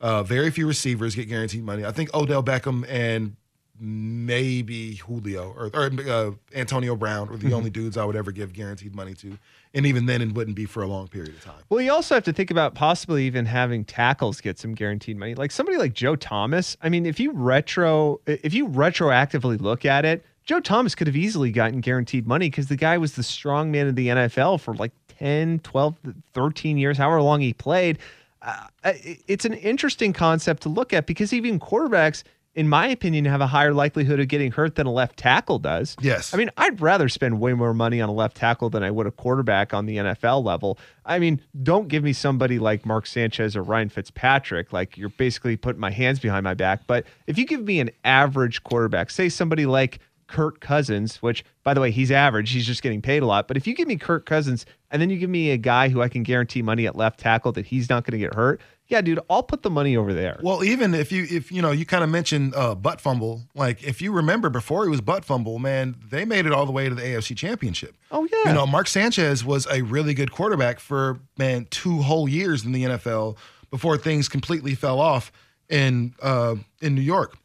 Uh, 0.00 0.22
very 0.22 0.50
few 0.50 0.66
receivers 0.66 1.14
get 1.14 1.28
guaranteed 1.28 1.64
money. 1.64 1.84
I 1.84 1.92
think 1.92 2.14
Odell 2.14 2.42
Beckham 2.42 2.84
and 2.88 3.36
maybe 3.80 4.94
Julio 4.96 5.54
or, 5.56 5.70
or 5.72 5.90
uh, 6.08 6.30
Antonio 6.54 6.96
Brown 6.96 7.28
are 7.30 7.36
the 7.36 7.52
only 7.52 7.70
dudes 7.70 7.96
I 7.96 8.04
would 8.04 8.16
ever 8.16 8.32
give 8.32 8.52
guaranteed 8.52 8.94
money 8.94 9.14
to, 9.14 9.38
and 9.74 9.86
even 9.86 10.06
then, 10.06 10.22
it 10.22 10.32
wouldn't 10.32 10.56
be 10.56 10.64
for 10.64 10.82
a 10.82 10.86
long 10.86 11.08
period 11.08 11.34
of 11.34 11.44
time. 11.44 11.62
Well, 11.68 11.80
you 11.80 11.92
also 11.92 12.14
have 12.14 12.24
to 12.24 12.32
think 12.32 12.50
about 12.50 12.74
possibly 12.74 13.24
even 13.26 13.46
having 13.46 13.84
tackles 13.84 14.40
get 14.40 14.58
some 14.58 14.74
guaranteed 14.74 15.16
money. 15.16 15.34
Like 15.34 15.50
somebody 15.50 15.78
like 15.78 15.92
Joe 15.92 16.16
Thomas. 16.16 16.76
I 16.82 16.88
mean, 16.88 17.06
if 17.06 17.20
you 17.20 17.32
retro, 17.32 18.20
if 18.26 18.54
you 18.54 18.68
retroactively 18.68 19.60
look 19.60 19.84
at 19.84 20.04
it, 20.04 20.24
Joe 20.48 20.60
Thomas 20.60 20.94
could 20.94 21.06
have 21.06 21.16
easily 21.16 21.52
gotten 21.52 21.82
guaranteed 21.82 22.26
money 22.26 22.48
because 22.48 22.68
the 22.68 22.76
guy 22.76 22.96
was 22.96 23.16
the 23.16 23.22
strong 23.22 23.70
man 23.70 23.86
of 23.86 23.96
the 23.96 24.08
NFL 24.08 24.58
for 24.62 24.74
like 24.74 24.92
10, 25.18 25.58
12, 25.58 25.96
13 26.32 26.78
years, 26.78 26.96
however 26.96 27.20
long 27.20 27.42
he 27.42 27.52
played. 27.52 27.98
Uh, 28.40 28.66
it's 28.82 29.44
an 29.44 29.52
interesting 29.52 30.14
concept 30.14 30.62
to 30.62 30.70
look 30.70 30.94
at 30.94 31.04
because 31.04 31.34
even 31.34 31.60
quarterbacks, 31.60 32.22
in 32.54 32.66
my 32.66 32.86
opinion, 32.86 33.26
have 33.26 33.42
a 33.42 33.46
higher 33.46 33.74
likelihood 33.74 34.20
of 34.20 34.28
getting 34.28 34.50
hurt 34.50 34.76
than 34.76 34.86
a 34.86 34.90
left 34.90 35.18
tackle 35.18 35.58
does. 35.58 35.94
Yes. 36.00 36.32
I 36.32 36.38
mean, 36.38 36.48
I'd 36.56 36.80
rather 36.80 37.10
spend 37.10 37.40
way 37.40 37.52
more 37.52 37.74
money 37.74 38.00
on 38.00 38.08
a 38.08 38.12
left 38.14 38.38
tackle 38.38 38.70
than 38.70 38.82
I 38.82 38.90
would 38.90 39.06
a 39.06 39.10
quarterback 39.10 39.74
on 39.74 39.84
the 39.84 39.98
NFL 39.98 40.42
level. 40.42 40.78
I 41.04 41.18
mean, 41.18 41.42
don't 41.62 41.88
give 41.88 42.02
me 42.02 42.14
somebody 42.14 42.58
like 42.58 42.86
Mark 42.86 43.06
Sanchez 43.06 43.54
or 43.54 43.62
Ryan 43.62 43.90
Fitzpatrick. 43.90 44.72
Like 44.72 44.96
you're 44.96 45.10
basically 45.10 45.58
putting 45.58 45.80
my 45.80 45.90
hands 45.90 46.20
behind 46.20 46.44
my 46.44 46.54
back. 46.54 46.86
But 46.86 47.04
if 47.26 47.36
you 47.36 47.44
give 47.44 47.64
me 47.64 47.80
an 47.80 47.90
average 48.02 48.64
quarterback, 48.64 49.10
say 49.10 49.28
somebody 49.28 49.66
like 49.66 49.98
Kirk 50.28 50.60
Cousins, 50.60 51.16
which 51.16 51.44
by 51.64 51.74
the 51.74 51.80
way, 51.80 51.90
he's 51.90 52.10
average, 52.10 52.50
he's 52.50 52.66
just 52.66 52.82
getting 52.82 53.02
paid 53.02 53.22
a 53.22 53.26
lot. 53.26 53.48
But 53.48 53.56
if 53.56 53.66
you 53.66 53.74
give 53.74 53.88
me 53.88 53.96
Kirk 53.96 54.26
Cousins 54.26 54.64
and 54.90 55.02
then 55.02 55.10
you 55.10 55.18
give 55.18 55.30
me 55.30 55.50
a 55.50 55.56
guy 55.56 55.88
who 55.88 56.00
I 56.00 56.08
can 56.08 56.22
guarantee 56.22 56.62
money 56.62 56.86
at 56.86 56.94
left 56.94 57.18
tackle 57.18 57.52
that 57.52 57.66
he's 57.66 57.90
not 57.90 58.04
going 58.04 58.12
to 58.12 58.18
get 58.18 58.34
hurt, 58.34 58.60
yeah, 58.88 59.02
dude, 59.02 59.20
I'll 59.28 59.42
put 59.42 59.62
the 59.62 59.70
money 59.70 59.96
over 59.96 60.14
there. 60.14 60.38
Well, 60.42 60.64
even 60.64 60.94
if 60.94 61.12
you 61.12 61.26
if 61.30 61.52
you 61.52 61.60
know 61.60 61.72
you 61.72 61.84
kind 61.84 62.02
of 62.02 62.08
mentioned 62.08 62.54
uh, 62.54 62.74
butt 62.74 63.00
fumble, 63.00 63.42
like 63.54 63.82
if 63.82 64.00
you 64.00 64.12
remember 64.12 64.48
before 64.48 64.84
he 64.84 64.90
was 64.90 65.02
butt 65.02 65.24
fumble, 65.24 65.58
man, 65.58 65.96
they 66.08 66.24
made 66.24 66.46
it 66.46 66.52
all 66.52 66.64
the 66.64 66.72
way 66.72 66.88
to 66.88 66.94
the 66.94 67.02
AFC 67.02 67.36
Championship. 67.36 67.96
Oh, 68.10 68.26
yeah. 68.32 68.50
you 68.50 68.54
know 68.54 68.66
Mark 68.66 68.88
Sanchez 68.88 69.44
was 69.44 69.66
a 69.70 69.82
really 69.82 70.14
good 70.14 70.32
quarterback 70.32 70.80
for 70.80 71.20
man 71.36 71.66
two 71.70 72.00
whole 72.02 72.28
years 72.28 72.64
in 72.64 72.72
the 72.72 72.84
NFL 72.84 73.36
before 73.70 73.98
things 73.98 74.28
completely 74.28 74.74
fell 74.74 75.00
off 75.00 75.32
in 75.68 76.14
uh, 76.22 76.56
in 76.80 76.94
New 76.94 77.02
York. 77.02 77.36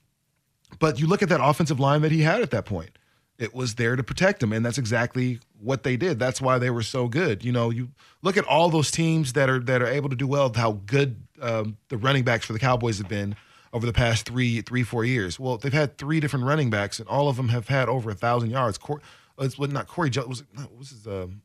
But 0.79 0.99
you 0.99 1.07
look 1.07 1.21
at 1.21 1.29
that 1.29 1.43
offensive 1.43 1.79
line 1.79 2.01
that 2.01 2.11
he 2.11 2.21
had 2.21 2.41
at 2.41 2.51
that 2.51 2.65
point. 2.65 2.97
It 3.39 3.53
was 3.53 3.75
there 3.75 3.95
to 3.95 4.03
protect 4.03 4.43
him, 4.43 4.53
and 4.53 4.63
that's 4.65 4.77
exactly 4.77 5.39
what 5.59 5.83
they 5.83 5.97
did. 5.97 6.19
That's 6.19 6.39
why 6.39 6.59
they 6.59 6.69
were 6.69 6.83
so 6.83 7.07
good. 7.07 7.43
You 7.43 7.51
know, 7.51 7.71
you 7.71 7.89
look 8.21 8.37
at 8.37 8.45
all 8.45 8.69
those 8.69 8.91
teams 8.91 9.33
that 9.33 9.49
are 9.49 9.59
that 9.61 9.81
are 9.81 9.87
able 9.87 10.09
to 10.09 10.15
do 10.15 10.27
well. 10.27 10.51
How 10.55 10.73
good 10.85 11.15
um, 11.41 11.77
the 11.89 11.97
running 11.97 12.23
backs 12.23 12.45
for 12.45 12.53
the 12.53 12.59
Cowboys 12.59 12.99
have 12.99 13.09
been 13.09 13.35
over 13.73 13.87
the 13.87 13.93
past 13.93 14.27
three, 14.27 14.61
three, 14.61 14.83
four 14.83 15.03
years. 15.03 15.39
Well, 15.39 15.57
they've 15.57 15.73
had 15.73 15.97
three 15.97 16.19
different 16.19 16.45
running 16.45 16.69
backs, 16.69 16.99
and 16.99 17.09
all 17.09 17.27
of 17.27 17.35
them 17.35 17.49
have 17.49 17.67
had 17.67 17.89
over 17.89 18.11
a 18.11 18.15
thousand 18.15 18.51
yards. 18.51 18.77
Cor- 18.77 19.01
uh, 19.39 19.45
it's 19.45 19.57
what 19.57 19.71
not 19.71 19.87
Corey 19.87 20.11
Jones 20.11 20.27
was 20.27 20.43
what 20.53 20.77
was 20.77 20.89
his 20.91 21.07
um, 21.07 21.41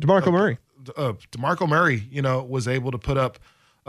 DeMarco 0.00 0.32
Murray. 0.32 0.58
uh, 0.96 1.12
Demarco 1.30 1.68
Murray, 1.68 2.08
you 2.10 2.22
know, 2.22 2.42
was 2.42 2.66
able 2.66 2.90
to 2.90 2.98
put 2.98 3.18
up 3.18 3.38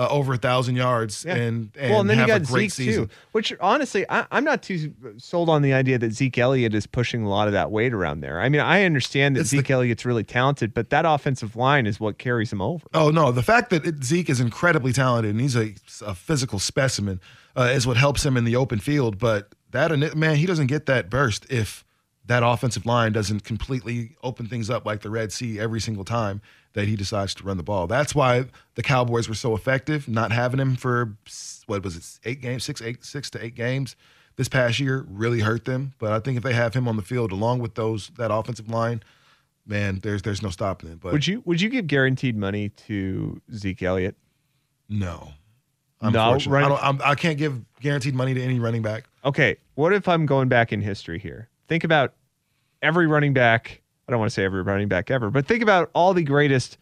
uh, 0.01 0.08
over 0.10 0.34
a 0.34 0.38
thousand 0.38 0.75
yards 0.75 1.24
Yeah. 1.25 1.36
and 1.36 1.72
and 1.77 1.91
well, 1.91 2.01
and 2.01 2.10
then 2.10 2.20
you 2.20 2.27
got 2.27 2.41
a 2.41 2.46
Zeke 2.46 2.72
season. 2.72 3.08
too. 3.08 3.13
Which 3.34 3.53
honestly, 3.60 4.05
I, 4.10 4.25
I'm 4.31 4.43
not 4.43 4.63
too 4.63 4.93
sold 5.17 5.50
on 5.50 5.62
the 5.62 5.74
idea 5.74 5.98
that 6.00 6.13
Zeke 6.13 6.38
Elliott 6.38 6.74
is 6.74 6.88
pushing 6.88 7.24
a 7.24 7.29
lot 7.29 7.48
of 7.48 7.53
that 7.53 7.70
weight 7.72 7.93
around 7.93 8.22
there. 8.22 8.39
I 8.41 8.50
mean, 8.50 8.62
I 8.62 8.84
understand 8.84 9.36
that 9.36 9.41
It's 9.41 9.51
the- 9.51 9.58
Zeke 9.58 9.72
Elliott's 9.72 10.05
really 10.05 10.24
talented, 10.24 10.74
but 10.74 10.89
that 10.89 11.05
offensive 11.05 11.55
line 11.55 11.86
is 11.86 12.00
what 12.00 12.17
carries 12.17 12.51
him 12.51 12.62
over. 12.62 12.86
Oh 12.93 13.10
no, 13.12 13.31
the 13.31 13.43
fact 13.43 13.70
that 13.70 13.86
it, 13.86 14.03
Zeke 14.03 14.29
is 14.29 14.39
incredibly 14.39 14.93
talented 14.93 15.31
and 15.31 15.39
he's 15.41 15.55
a, 15.55 15.74
a 16.05 16.15
physical 16.15 16.60
specimen 16.60 17.20
uh, 17.55 17.72
is 17.74 17.86
what 17.86 17.98
helps 17.98 18.25
him 18.25 18.38
in 18.38 18.43
the 18.46 18.55
open 18.55 18.79
field. 18.79 19.17
But 19.20 19.53
that 19.72 19.91
man, 20.17 20.36
he 20.38 20.46
doesn't 20.46 20.67
get 20.67 20.86
that 20.88 21.10
burst 21.10 21.46
if 21.50 21.86
that 22.32 22.44
offensive 22.44 22.86
line 22.86 23.12
doesn't 23.12 23.44
completely 23.44 24.16
open 24.24 24.48
things 24.48 24.70
up 24.70 24.86
like 24.86 25.02
the 25.02 25.10
Red 25.10 25.34
Sea 25.34 25.60
every 25.60 25.82
single 25.82 26.06
time 26.06 26.42
that 26.72 26.88
he 26.88 26.96
decides 26.96 27.36
to 27.36 27.44
run 27.44 27.58
the 27.58 27.64
ball. 27.64 27.88
That's 27.88 28.16
why 28.16 28.46
the 28.76 28.82
Cowboys 28.82 29.28
were 29.28 29.36
so 29.36 29.54
effective, 29.54 30.08
not 30.08 30.32
having 30.32 30.58
him 30.58 30.78
for 30.78 31.18
what 31.68 31.84
was 31.84 31.98
it, 31.98 32.20
eight 32.30 32.42
games, 32.42 32.64
six, 32.64 32.82
eight, 32.82 33.04
six 33.04 33.30
to 33.32 33.44
eight 33.44 33.54
games 33.54 33.98
this 34.38 34.48
past 34.48 34.80
year 34.80 35.06
really 35.10 35.42
hurt 35.42 35.66
them. 35.66 35.92
But 36.00 36.14
I 36.14 36.20
think 36.20 36.38
if 36.38 36.44
they 36.44 36.54
have 36.54 36.74
him 36.74 36.88
on 36.88 36.96
the 36.96 37.02
field 37.02 37.34
along 37.34 37.60
with 37.60 37.76
those 37.76 38.12
that 38.18 38.34
offensive 38.34 38.70
line, 38.70 39.04
man, 39.66 40.00
there's 40.02 40.22
there's 40.22 40.42
no 40.42 40.52
stopping 40.52 40.90
it. 40.90 41.02
But 41.02 41.12
Would 41.12 41.28
you 41.28 41.42
would 41.44 41.60
you 41.60 41.68
give 41.68 41.86
guaranteed 41.88 42.38
money 42.38 42.70
to 42.88 43.42
Zeke 43.54 43.84
Elliott? 43.84 44.16
No. 44.88 45.34
No, 46.02 46.38
right- 46.48 46.64
I, 46.64 46.70
don't, 46.70 46.82
I'm, 46.82 47.02
I 47.04 47.14
can't 47.14 47.38
give 47.38 47.62
guaranteed 47.82 48.16
money 48.16 48.34
to 48.34 48.42
any 48.42 48.58
running 48.58 48.82
back. 48.82 49.04
Okay, 49.26 49.58
what 49.76 49.92
if 49.92 50.08
I'm 50.08 50.26
going 50.26 50.48
back 50.48 50.72
in 50.72 50.82
history 50.82 51.20
here? 51.20 51.50
Think 51.68 51.84
about 51.84 52.14
every 52.82 53.08
running 53.08 53.34
back. 53.34 53.82
I 54.08 54.12
don't 54.12 54.20
want 54.20 54.30
to 54.30 54.34
say 54.34 54.44
every 54.44 54.62
running 54.62 54.88
back 54.88 55.12
ever, 55.12 55.30
but 55.30 55.46
think 55.46 55.64
about 55.64 55.90
all 55.94 56.14
the 56.14 56.24
greatest 56.24 56.78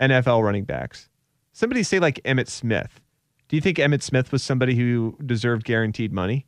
NFL 0.00 0.42
running 0.42 0.64
backs. 0.64 1.08
Somebody 1.52 1.82
say 1.82 1.98
like 1.98 2.20
Emmitt 2.24 2.48
Smith. 2.48 3.00
Do 3.48 3.56
you 3.56 3.62
think 3.62 3.76
Emmitt 3.78 4.02
Smith 4.02 4.32
was 4.32 4.42
somebody 4.42 4.74
who 4.74 5.16
deserved 5.24 5.64
guaranteed 5.64 6.12
money? 6.12 6.46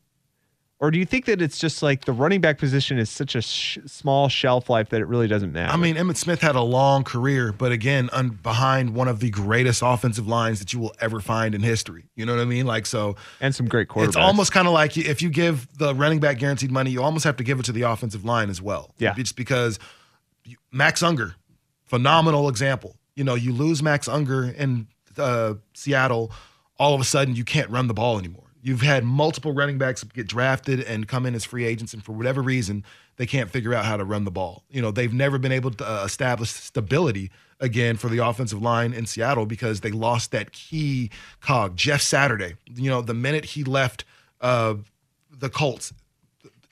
Or 0.84 0.90
do 0.90 0.98
you 0.98 1.06
think 1.06 1.24
that 1.24 1.40
it's 1.40 1.58
just 1.58 1.82
like 1.82 2.04
the 2.04 2.12
running 2.12 2.42
back 2.42 2.58
position 2.58 2.98
is 2.98 3.08
such 3.08 3.34
a 3.34 3.40
sh- 3.40 3.78
small 3.86 4.28
shelf 4.28 4.68
life 4.68 4.90
that 4.90 5.00
it 5.00 5.06
really 5.06 5.26
doesn't 5.26 5.50
matter? 5.50 5.72
I 5.72 5.78
mean, 5.78 5.96
Emmitt 5.96 6.18
Smith 6.18 6.42
had 6.42 6.56
a 6.56 6.60
long 6.60 7.04
career, 7.04 7.54
but 7.54 7.72
again, 7.72 8.10
un- 8.12 8.38
behind 8.42 8.94
one 8.94 9.08
of 9.08 9.18
the 9.18 9.30
greatest 9.30 9.80
offensive 9.82 10.28
lines 10.28 10.58
that 10.58 10.74
you 10.74 10.78
will 10.78 10.92
ever 11.00 11.20
find 11.20 11.54
in 11.54 11.62
history. 11.62 12.10
You 12.16 12.26
know 12.26 12.36
what 12.36 12.42
I 12.42 12.44
mean? 12.44 12.66
Like, 12.66 12.84
so 12.84 13.16
and 13.40 13.54
some 13.54 13.66
great 13.66 13.88
quarterbacks. 13.88 14.08
it's 14.08 14.16
almost 14.16 14.52
kind 14.52 14.68
of 14.68 14.74
like 14.74 14.98
if 14.98 15.22
you 15.22 15.30
give 15.30 15.66
the 15.78 15.94
running 15.94 16.20
back 16.20 16.38
guaranteed 16.38 16.70
money, 16.70 16.90
you 16.90 17.02
almost 17.02 17.24
have 17.24 17.38
to 17.38 17.44
give 17.44 17.58
it 17.58 17.64
to 17.64 17.72
the 17.72 17.82
offensive 17.82 18.26
line 18.26 18.50
as 18.50 18.60
well. 18.60 18.94
Yeah. 18.98 19.14
Just 19.14 19.36
because 19.36 19.78
Max 20.70 21.02
Unger, 21.02 21.34
phenomenal 21.86 22.50
example. 22.50 22.94
You 23.16 23.24
know, 23.24 23.36
you 23.36 23.54
lose 23.54 23.82
Max 23.82 24.06
Unger 24.06 24.44
in 24.50 24.88
uh, 25.16 25.54
Seattle, 25.72 26.30
all 26.78 26.94
of 26.94 27.00
a 27.00 27.04
sudden 27.04 27.34
you 27.34 27.44
can't 27.44 27.70
run 27.70 27.86
the 27.86 27.94
ball 27.94 28.18
anymore. 28.18 28.43
You've 28.64 28.80
had 28.80 29.04
multiple 29.04 29.52
running 29.52 29.76
backs 29.76 30.02
get 30.04 30.26
drafted 30.26 30.80
and 30.80 31.06
come 31.06 31.26
in 31.26 31.34
as 31.34 31.44
free 31.44 31.66
agents, 31.66 31.92
and 31.92 32.02
for 32.02 32.12
whatever 32.12 32.40
reason, 32.40 32.82
they 33.16 33.26
can't 33.26 33.50
figure 33.50 33.74
out 33.74 33.84
how 33.84 33.98
to 33.98 34.04
run 34.06 34.24
the 34.24 34.30
ball. 34.30 34.64
You 34.70 34.80
know, 34.80 34.90
they've 34.90 35.12
never 35.12 35.36
been 35.36 35.52
able 35.52 35.70
to 35.72 35.86
uh, 35.86 36.02
establish 36.06 36.48
stability 36.48 37.30
again 37.60 37.98
for 37.98 38.08
the 38.08 38.26
offensive 38.26 38.62
line 38.62 38.94
in 38.94 39.04
Seattle 39.04 39.44
because 39.44 39.82
they 39.82 39.90
lost 39.90 40.30
that 40.30 40.52
key 40.52 41.10
cog, 41.42 41.76
Jeff 41.76 42.00
Saturday. 42.00 42.54
You 42.74 42.88
know, 42.88 43.02
the 43.02 43.12
minute 43.12 43.44
he 43.44 43.64
left 43.64 44.06
uh, 44.40 44.76
the 45.30 45.50
Colts, 45.50 45.92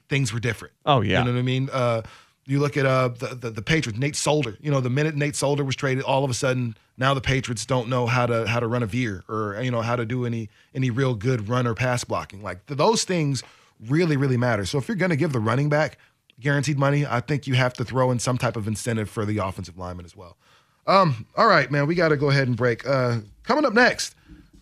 things 0.09 0.33
were 0.33 0.41
different. 0.41 0.73
Oh, 0.87 1.03
yeah. 1.03 1.19
You 1.19 1.27
know 1.27 1.33
what 1.33 1.41
I 1.41 1.43
mean? 1.43 1.69
Uh, 1.71 2.03
you 2.47 2.59
look 2.59 2.77
at 2.77 2.87
uh, 2.87 3.09
the, 3.09 3.35
the 3.35 3.51
the 3.51 3.63
Patriots, 3.63 3.99
Nate 3.99 4.17
Solder. 4.17 4.57
You 4.61 4.71
know, 4.71 4.81
the 4.81 4.91
minute 4.91 5.15
Nate 5.15 5.37
Solder 5.37 5.65
was 5.65 5.77
traded, 5.77 6.05
all 6.05 6.25
of 6.25 6.31
a 6.31 6.35
sudden 6.35 6.77
now 6.99 7.15
the 7.15 7.21
Patriots 7.21 7.65
don't 7.65 7.89
know 7.89 8.07
how 8.07 8.27
to 8.27 8.47
how 8.47 8.61
to 8.61 8.67
run 8.67 8.83
a 8.83 8.87
veer 8.87 9.25
or 9.29 9.61
you 9.63 9.71
know 9.71 9.83
how 9.83 9.97
to 9.97 10.05
do 10.05 10.27
any 10.27 10.49
any 10.75 10.91
real 10.91 11.15
good 11.15 11.49
run 11.49 11.67
or 11.67 11.75
pass 11.75 12.05
blocking. 12.05 12.43
Like 12.43 12.67
th- 12.67 12.79
those 12.79 13.05
things 13.05 13.43
really 13.89 14.17
really 14.17 14.37
matter. 14.37 14.65
So 14.65 14.79
if 14.79 14.89
you're 14.89 14.97
going 14.97 15.11
to 15.11 15.17
give 15.17 15.33
the 15.33 15.41
running 15.41 15.69
back 15.69 15.99
guaranteed 16.41 16.79
money, 16.79 17.07
I 17.07 17.21
think 17.21 17.47
you 17.47 17.55
have 17.55 17.73
to 17.75 17.85
throw 17.85 18.11
in 18.11 18.19
some 18.19 18.39
type 18.39 18.57
of 18.57 18.67
incentive 18.67 19.09
for 19.09 19.25
the 19.25 19.39
offensive 19.39 19.79
lineman 19.79 20.05
as 20.05 20.17
well. 20.17 20.37
Um, 20.87 21.27
all 21.37 21.47
right, 21.47 21.71
man, 21.71 21.87
we 21.87 21.95
got 21.95 22.09
to 22.09 22.17
go 22.17 22.31
ahead 22.31 22.49
and 22.49 22.57
break. 22.57 22.87
Uh, 22.87 23.19
coming 23.45 23.65
up 23.65 23.73
next, 23.73 24.17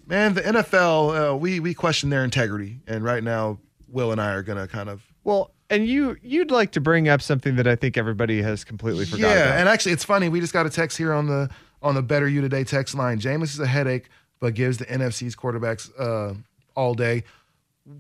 man, 0.06 0.34
the 0.34 0.42
NFL, 0.42 1.32
uh, 1.32 1.37
we 1.37 1.60
we 1.60 1.72
question 1.72 2.10
their 2.10 2.25
integrity, 2.25 2.80
and 2.87 3.02
right 3.02 3.25
now, 3.25 3.58
Will 3.88 4.12
and 4.12 4.20
I 4.20 4.32
are 4.32 4.42
gonna 4.42 4.68
kind 4.68 4.88
of 4.88 5.02
well, 5.25 5.52
and 5.71 5.87
you 5.87 6.17
you'd 6.23 6.50
like 6.50 6.73
to 6.73 6.81
bring 6.81 7.09
up 7.09 7.23
something 7.23 7.57
that 7.57 7.67
I 7.67 7.77
think 7.77 7.97
everybody 7.97 8.43
has 8.43 8.65
completely 8.65 9.07
forgotten. 9.07 9.37
yeah, 9.37 9.45
about. 9.45 9.61
and 9.61 9.69
actually, 9.69 9.93
it's 9.93 10.05
funny. 10.05 10.29
We 10.29 10.41
just 10.41 10.53
got 10.53 10.67
a 10.67 10.71
text 10.71 10.99
here 10.99 11.12
on 11.15 11.27
the 11.27 11.49
on 11.81 11.95
the 11.95 12.03
Better 12.03 12.29
You 12.29 12.43
Today 12.43 12.65
text 12.65 12.95
line. 12.95 13.19
Jameis 13.19 13.45
is 13.45 13.61
a 13.61 13.67
headache, 13.67 14.09
but 14.41 14.55
gives 14.55 14.77
the 14.79 14.87
NFC's 14.87 15.37
quarterbacks 15.37 15.91
uh, 15.99 16.35
all 16.75 16.95
day. 16.95 17.25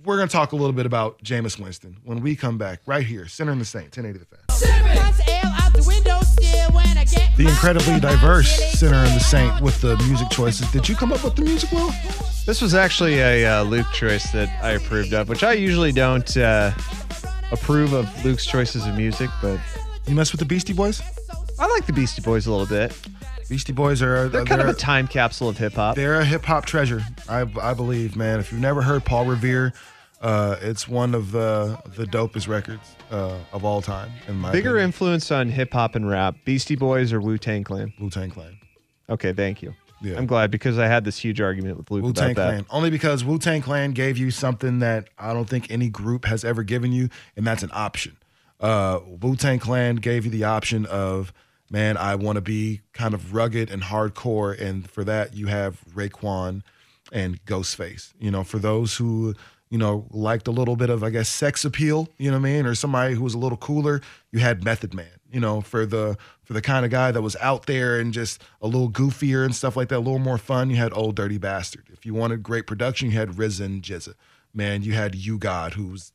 We're 0.04 0.16
gonna 0.18 0.28
talk 0.28 0.52
a 0.52 0.56
little 0.56 0.72
bit 0.72 0.84
about 0.84 1.22
Jameis 1.22 1.58
Winston 1.58 1.96
when 2.04 2.20
we 2.20 2.36
come 2.36 2.58
back 2.58 2.80
right 2.86 3.06
here, 3.06 3.26
Sinner 3.26 3.52
and 3.52 3.60
the 3.60 3.64
Saint, 3.64 3.96
1080 3.96 4.18
the 4.18 4.26
fan. 4.26 4.40
The 7.36 7.48
incredibly 7.48 7.98
diverse 7.98 8.78
Sinner 8.78 8.96
and 8.96 9.16
the 9.16 9.20
Saint 9.20 9.62
with 9.62 9.80
the 9.80 9.96
music 10.06 10.28
choices. 10.28 10.70
Did 10.72 10.86
you 10.86 10.94
come 10.94 11.10
up 11.10 11.24
with 11.24 11.36
the 11.36 11.42
music, 11.42 11.72
Will? 11.72 11.90
This 12.44 12.60
was 12.60 12.74
actually 12.74 13.18
a 13.20 13.46
uh, 13.46 13.62
Luke 13.62 13.86
choice 13.94 14.30
that 14.32 14.48
I 14.62 14.72
approved 14.72 15.14
of, 15.14 15.30
which 15.30 15.42
I 15.42 15.54
usually 15.54 15.92
don't 15.92 16.36
uh, 16.36 16.72
approve 17.52 17.92
of 17.92 18.24
Luke's 18.24 18.46
choices 18.46 18.86
of 18.86 18.94
music, 18.96 19.30
but 19.42 19.58
You 20.06 20.14
mess 20.14 20.32
with 20.32 20.38
the 20.40 20.44
Beastie 20.46 20.72
Boys? 20.72 21.02
I 21.58 21.66
like 21.68 21.86
the 21.86 21.92
Beastie 21.92 22.22
Boys 22.22 22.46
a 22.46 22.50
little 22.50 22.66
bit. 22.66 22.96
Beastie 23.48 23.72
Boys 23.72 24.00
are 24.02 24.28
They're 24.28 24.44
kind 24.44 24.60
of 24.60 24.68
a 24.68 24.74
time 24.74 25.06
capsule 25.08 25.48
of 25.48 25.58
hip 25.58 25.74
hop. 25.74 25.96
They're 25.96 26.20
a 26.20 26.24
hip 26.24 26.44
hop 26.44 26.64
treasure, 26.66 27.02
I, 27.28 27.44
I 27.60 27.74
believe, 27.74 28.16
man. 28.16 28.38
If 28.40 28.52
you've 28.52 28.60
never 28.60 28.80
heard 28.80 29.04
Paul 29.04 29.26
Revere, 29.26 29.72
uh, 30.22 30.56
it's 30.60 30.86
one 30.86 31.14
of 31.14 31.32
the 31.32 31.78
the 31.96 32.04
dopest 32.04 32.46
records 32.46 32.94
uh, 33.10 33.38
of 33.52 33.64
all 33.64 33.82
time. 33.82 34.10
In 34.28 34.36
my 34.36 34.52
Bigger 34.52 34.70
opinion. 34.70 34.84
influence 34.88 35.30
on 35.30 35.48
hip 35.48 35.72
hop 35.72 35.94
and 35.96 36.08
rap, 36.08 36.36
Beastie 36.44 36.76
Boys 36.76 37.12
or 37.12 37.20
Wu 37.20 37.38
Tang 37.38 37.64
Clan? 37.64 37.92
Wu 38.00 38.08
Tang 38.10 38.30
Clan. 38.30 38.56
Okay, 39.08 39.32
thank 39.32 39.60
you. 39.62 39.74
Yeah. 40.02 40.16
I'm 40.16 40.26
glad 40.26 40.50
because 40.50 40.78
I 40.78 40.86
had 40.86 41.04
this 41.04 41.18
huge 41.18 41.40
argument 41.40 41.76
with 41.76 41.90
Luke 41.90 42.02
Wu 42.02 42.10
about 42.10 42.20
Tang 42.20 42.34
that. 42.34 42.48
Clan. 42.48 42.66
Only 42.70 42.90
because 42.90 43.24
Wu 43.24 43.38
Tang 43.38 43.60
Clan 43.60 43.92
gave 43.92 44.16
you 44.16 44.30
something 44.30 44.78
that 44.78 45.08
I 45.18 45.32
don't 45.32 45.48
think 45.48 45.70
any 45.70 45.88
group 45.88 46.24
has 46.24 46.44
ever 46.44 46.62
given 46.62 46.92
you, 46.92 47.08
and 47.36 47.46
that's 47.46 47.62
an 47.62 47.70
option. 47.72 48.16
Uh, 48.58 49.00
Wu 49.20 49.36
Tang 49.36 49.58
Clan 49.58 49.96
gave 49.96 50.24
you 50.24 50.30
the 50.30 50.44
option 50.44 50.86
of, 50.86 51.32
man, 51.70 51.96
I 51.96 52.14
want 52.14 52.36
to 52.36 52.42
be 52.42 52.80
kind 52.92 53.14
of 53.14 53.34
rugged 53.34 53.70
and 53.70 53.82
hardcore, 53.82 54.58
and 54.58 54.88
for 54.90 55.04
that 55.04 55.34
you 55.34 55.46
have 55.48 55.80
Raekwon 55.94 56.62
and 57.12 57.44
Ghostface. 57.44 58.12
You 58.18 58.30
know, 58.30 58.44
for 58.44 58.58
those 58.58 58.96
who 58.96 59.34
you 59.68 59.78
know 59.78 60.06
liked 60.10 60.48
a 60.48 60.50
little 60.50 60.76
bit 60.76 60.90
of, 60.90 61.04
I 61.04 61.10
guess, 61.10 61.28
sex 61.28 61.64
appeal. 61.64 62.08
You 62.18 62.30
know 62.30 62.38
what 62.38 62.48
I 62.48 62.52
mean, 62.52 62.66
or 62.66 62.74
somebody 62.74 63.14
who 63.14 63.22
was 63.22 63.34
a 63.34 63.38
little 63.38 63.58
cooler. 63.58 64.00
You 64.32 64.40
had 64.40 64.64
Method 64.64 64.94
Man. 64.94 65.19
You 65.32 65.40
know, 65.40 65.60
for 65.60 65.86
the 65.86 66.16
for 66.42 66.52
the 66.52 66.62
kind 66.62 66.84
of 66.84 66.90
guy 66.90 67.12
that 67.12 67.22
was 67.22 67.36
out 67.40 67.66
there 67.66 68.00
and 68.00 68.12
just 68.12 68.42
a 68.60 68.66
little 68.66 68.90
goofier 68.90 69.44
and 69.44 69.54
stuff 69.54 69.76
like 69.76 69.88
that, 69.88 69.98
a 69.98 70.00
little 70.00 70.18
more 70.18 70.38
fun. 70.38 70.70
You 70.70 70.76
had 70.76 70.92
Ol' 70.92 71.12
Dirty 71.12 71.38
Bastard. 71.38 71.88
If 71.92 72.04
you 72.04 72.14
wanted 72.14 72.42
great 72.42 72.66
production, 72.66 73.10
you 73.10 73.16
had 73.16 73.28
and 73.38 73.82
GZA. 73.82 74.14
Man, 74.52 74.82
you 74.82 74.94
had 74.94 75.14
U-God, 75.14 75.74
who's 75.74 76.12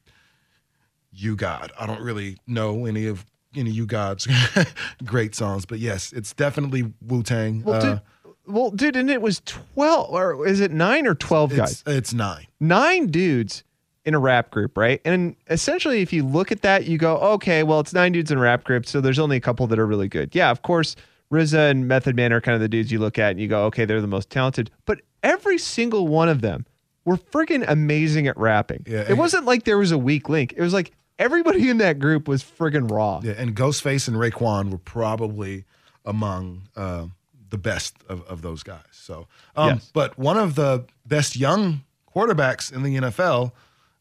U-God. 1.13 1.71
I 1.79 1.85
don't 1.85 2.01
really 2.01 2.37
know 2.45 2.85
any 2.85 3.07
of 3.07 3.25
any 3.55 3.71
U-God's 3.71 4.27
great 5.05 5.33
songs, 5.35 5.65
but 5.65 5.79
yes, 5.79 6.11
it's 6.11 6.33
definitely 6.33 6.91
Wu 7.01 7.23
Tang. 7.23 7.63
Well, 7.63 7.81
dude, 7.81 7.89
uh, 7.91 7.99
well, 8.47 8.71
dude, 8.71 8.95
and 8.97 9.09
it 9.09 9.21
was 9.21 9.41
12, 9.45 10.09
or 10.11 10.45
is 10.45 10.59
it 10.59 10.71
nine 10.71 11.07
or 11.07 11.15
12 11.15 11.55
guys? 11.55 11.71
it's, 11.71 11.83
it's 11.87 12.13
nine. 12.13 12.47
nine 12.59 13.07
dudes 13.07 13.63
in 14.05 14.13
a 14.13 14.19
rap 14.19 14.51
group, 14.51 14.77
right? 14.77 15.01
And 15.03 15.35
essentially, 15.49 16.01
if 16.01 16.13
you 16.13 16.23
look 16.23 16.51
at 16.51 16.61
that, 16.61 16.85
you 16.85 16.97
go, 16.97 17.17
okay, 17.17 17.63
well, 17.63 17.79
it's 17.79 17.93
nine 17.93 18.11
dudes 18.11 18.31
in 18.31 18.37
a 18.37 18.41
rap 18.41 18.63
group, 18.63 18.85
so 18.85 19.01
there's 19.01 19.19
only 19.19 19.37
a 19.37 19.41
couple 19.41 19.65
that 19.67 19.79
are 19.79 19.87
really 19.87 20.07
good. 20.07 20.35
Yeah, 20.35 20.51
of 20.51 20.61
course, 20.61 20.95
RZA 21.33 21.71
and 21.71 21.87
Method 21.87 22.15
Man 22.15 22.31
are 22.31 22.39
kind 22.41 22.53
of 22.55 22.61
the 22.61 22.69
dudes 22.69 22.91
you 22.91 22.99
look 22.99 23.17
at 23.17 23.31
and 23.31 23.39
you 23.39 23.47
go, 23.47 23.65
okay, 23.65 23.83
they're 23.85 24.01
the 24.01 24.07
most 24.07 24.29
talented. 24.29 24.69
But 24.85 25.01
every 25.23 25.57
single 25.57 26.07
one 26.07 26.29
of 26.29 26.41
them 26.41 26.65
were 27.03 27.17
freaking 27.17 27.65
amazing 27.67 28.27
at 28.27 28.37
rapping. 28.37 28.83
Yeah, 28.87 29.05
it 29.09 29.17
wasn't 29.17 29.45
like 29.45 29.63
there 29.63 29.77
was 29.77 29.91
a 29.91 29.97
weak 29.97 30.29
link. 30.29 30.53
It 30.55 30.61
was 30.61 30.73
like 30.73 30.91
everybody 31.17 31.69
in 31.69 31.79
that 31.79 31.97
group 31.99 32.27
was 32.27 32.43
friggin' 32.43 32.89
raw. 32.91 33.21
Yeah, 33.23 33.33
and 33.37 33.55
Ghostface 33.55 34.07
and 34.07 34.17
Raekwon 34.17 34.69
were 34.71 34.77
probably 34.77 35.65
among 36.05 36.63
uh, 36.75 37.05
the 37.49 37.57
best 37.57 37.95
of, 38.07 38.21
of 38.27 38.41
those 38.43 38.61
guys. 38.63 38.83
So, 38.91 39.27
um, 39.55 39.69
Yes. 39.75 39.89
but 39.93 40.17
one 40.19 40.37
of 40.37 40.55
the 40.55 40.85
best 41.07 41.35
young 41.35 41.81
quarterbacks 42.15 42.71
in 42.71 42.83
the 42.83 42.95
NFL 42.97 43.51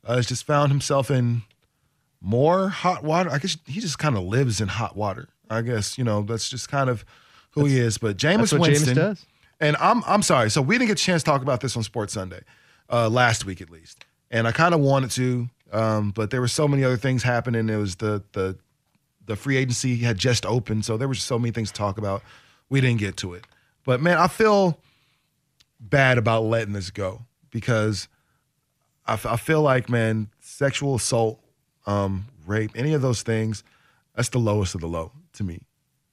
uh, 0.04 0.16
has 0.16 0.26
just 0.26 0.44
found 0.44 0.70
himself 0.70 1.10
in 1.10 1.42
more 2.20 2.68
hot 2.68 3.04
water. 3.04 3.30
I 3.30 3.38
guess 3.38 3.56
he 3.66 3.80
just 3.80 3.98
kind 3.98 4.16
of 4.16 4.24
lives 4.24 4.60
in 4.60 4.68
hot 4.68 4.96
water. 4.96 5.28
I 5.50 5.62
guess 5.62 5.98
you 5.98 6.04
know 6.04 6.22
that's 6.22 6.48
just 6.48 6.68
kind 6.68 6.88
of 6.90 7.04
who 7.50 7.66
he 7.66 7.78
is. 7.78 7.98
But 7.98 8.16
Jameis 8.16 8.50
that's 8.50 8.52
Winston 8.54 8.96
does. 8.96 9.26
and 9.60 9.76
I'm 9.76 10.02
I'm 10.06 10.22
sorry. 10.22 10.50
So 10.50 10.62
we 10.62 10.76
didn't 10.76 10.88
get 10.88 11.00
a 11.00 11.04
chance 11.04 11.22
to 11.22 11.30
talk 11.30 11.42
about 11.42 11.60
this 11.60 11.76
on 11.76 11.82
Sports 11.82 12.14
Sunday 12.14 12.40
uh, 12.90 13.08
last 13.08 13.44
week 13.44 13.60
at 13.60 13.70
least. 13.70 14.04
and 14.30 14.48
I 14.48 14.52
kind 14.52 14.74
of 14.74 14.80
wanted 14.80 15.10
to, 15.12 15.48
um, 15.72 16.10
but 16.10 16.30
there 16.30 16.40
were 16.40 16.48
so 16.48 16.66
many 16.66 16.82
other 16.82 16.96
things 16.96 17.22
happening. 17.22 17.68
It 17.68 17.76
was 17.76 17.96
the 17.96 18.22
the 18.32 18.58
the 19.26 19.36
free 19.36 19.56
agency 19.56 19.96
had 19.98 20.18
just 20.18 20.44
opened, 20.44 20.84
so 20.84 20.96
there 20.96 21.08
were 21.08 21.14
so 21.14 21.38
many 21.38 21.52
things 21.52 21.70
to 21.70 21.74
talk 21.74 21.98
about. 21.98 22.22
We 22.68 22.80
didn't 22.80 22.98
get 23.00 23.16
to 23.18 23.34
it, 23.34 23.44
but 23.84 24.00
man, 24.00 24.18
I 24.18 24.28
feel 24.28 24.80
bad 25.78 26.18
about 26.18 26.44
letting 26.44 26.72
this 26.72 26.90
go 26.90 27.22
because 27.50 28.08
I, 29.06 29.14
f- 29.14 29.26
I 29.26 29.36
feel 29.36 29.62
like 29.62 29.88
man, 29.88 30.28
sexual 30.40 30.94
assault, 30.94 31.40
um, 31.86 32.26
rape, 32.46 32.70
any 32.74 32.94
of 32.94 33.02
those 33.02 33.22
things, 33.22 33.62
that's 34.14 34.28
the 34.30 34.38
lowest 34.38 34.74
of 34.74 34.80
the 34.80 34.86
low 34.86 35.12
to 35.34 35.44
me. 35.44 35.60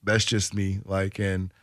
That's 0.03 0.25
just 0.25 0.53
me. 0.53 0.79
Like, 0.85 1.19
and 1.19 1.53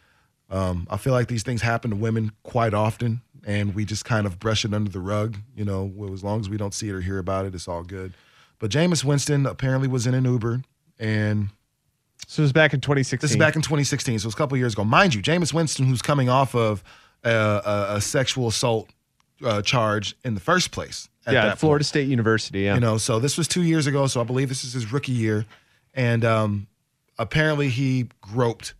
um, 0.50 0.86
I 0.90 0.96
feel 0.96 1.12
like 1.12 1.28
these 1.28 1.42
things 1.42 1.60
happen 1.62 1.90
to 1.90 1.96
women 1.96 2.32
quite 2.44 2.72
often, 2.74 3.20
and 3.46 3.74
we 3.74 3.84
just 3.84 4.04
kind 4.04 4.26
of 4.26 4.38
brush 4.38 4.64
it 4.64 4.72
under 4.72 4.90
the 4.90 5.00
rug. 5.00 5.36
You 5.56 5.64
know, 5.64 5.84
well, 5.94 6.12
as 6.12 6.22
long 6.22 6.40
as 6.40 6.48
we 6.48 6.56
don't 6.56 6.72
see 6.74 6.88
it 6.88 6.92
or 6.94 7.00
hear 7.00 7.18
about 7.18 7.46
it, 7.46 7.54
it's 7.54 7.66
all 7.68 7.82
good. 7.82 8.12
But 8.60 8.70
Jameis 8.70 9.04
Winston 9.04 9.46
apparently 9.46 9.88
was 9.88 10.06
in 10.06 10.14
an 10.14 10.24
Uber, 10.24 10.62
and 10.98 11.48
So 12.26 12.42
it 12.42 12.44
was 12.44 12.52
back 12.52 12.72
in 12.74 12.80
2016. 12.80 13.20
this 13.20 13.30
is 13.32 13.36
back 13.36 13.56
in 13.56 13.62
2016, 13.62 14.20
so 14.20 14.26
it's 14.28 14.34
a 14.34 14.38
couple 14.38 14.56
years 14.56 14.72
ago. 14.72 14.84
Mind 14.84 15.14
you, 15.14 15.22
Jameis 15.22 15.52
Winston, 15.52 15.86
who's 15.86 16.02
coming 16.02 16.28
off 16.28 16.54
of 16.54 16.82
a, 17.24 17.30
a, 17.30 17.86
a 17.96 18.00
sexual 18.00 18.48
assault 18.48 18.88
uh, 19.44 19.62
charge 19.62 20.16
in 20.24 20.34
the 20.34 20.40
first 20.40 20.70
place. 20.70 21.08
At 21.28 21.34
yeah, 21.34 21.54
Florida 21.54 21.82
point. 21.82 21.86
State 21.86 22.08
University. 22.08 22.60
Yeah. 22.62 22.74
You 22.74 22.80
know, 22.80 22.98
so 22.98 23.18
this 23.20 23.36
was 23.38 23.46
two 23.46 23.62
years 23.62 23.86
ago, 23.86 24.06
so 24.06 24.20
I 24.20 24.24
believe 24.24 24.48
this 24.48 24.64
is 24.64 24.72
his 24.72 24.90
rookie 24.92 25.12
year, 25.12 25.44
and 25.94 26.24
um, 26.24 26.66
apparently 27.18 27.68
he 27.68 28.08
groped 28.20 28.74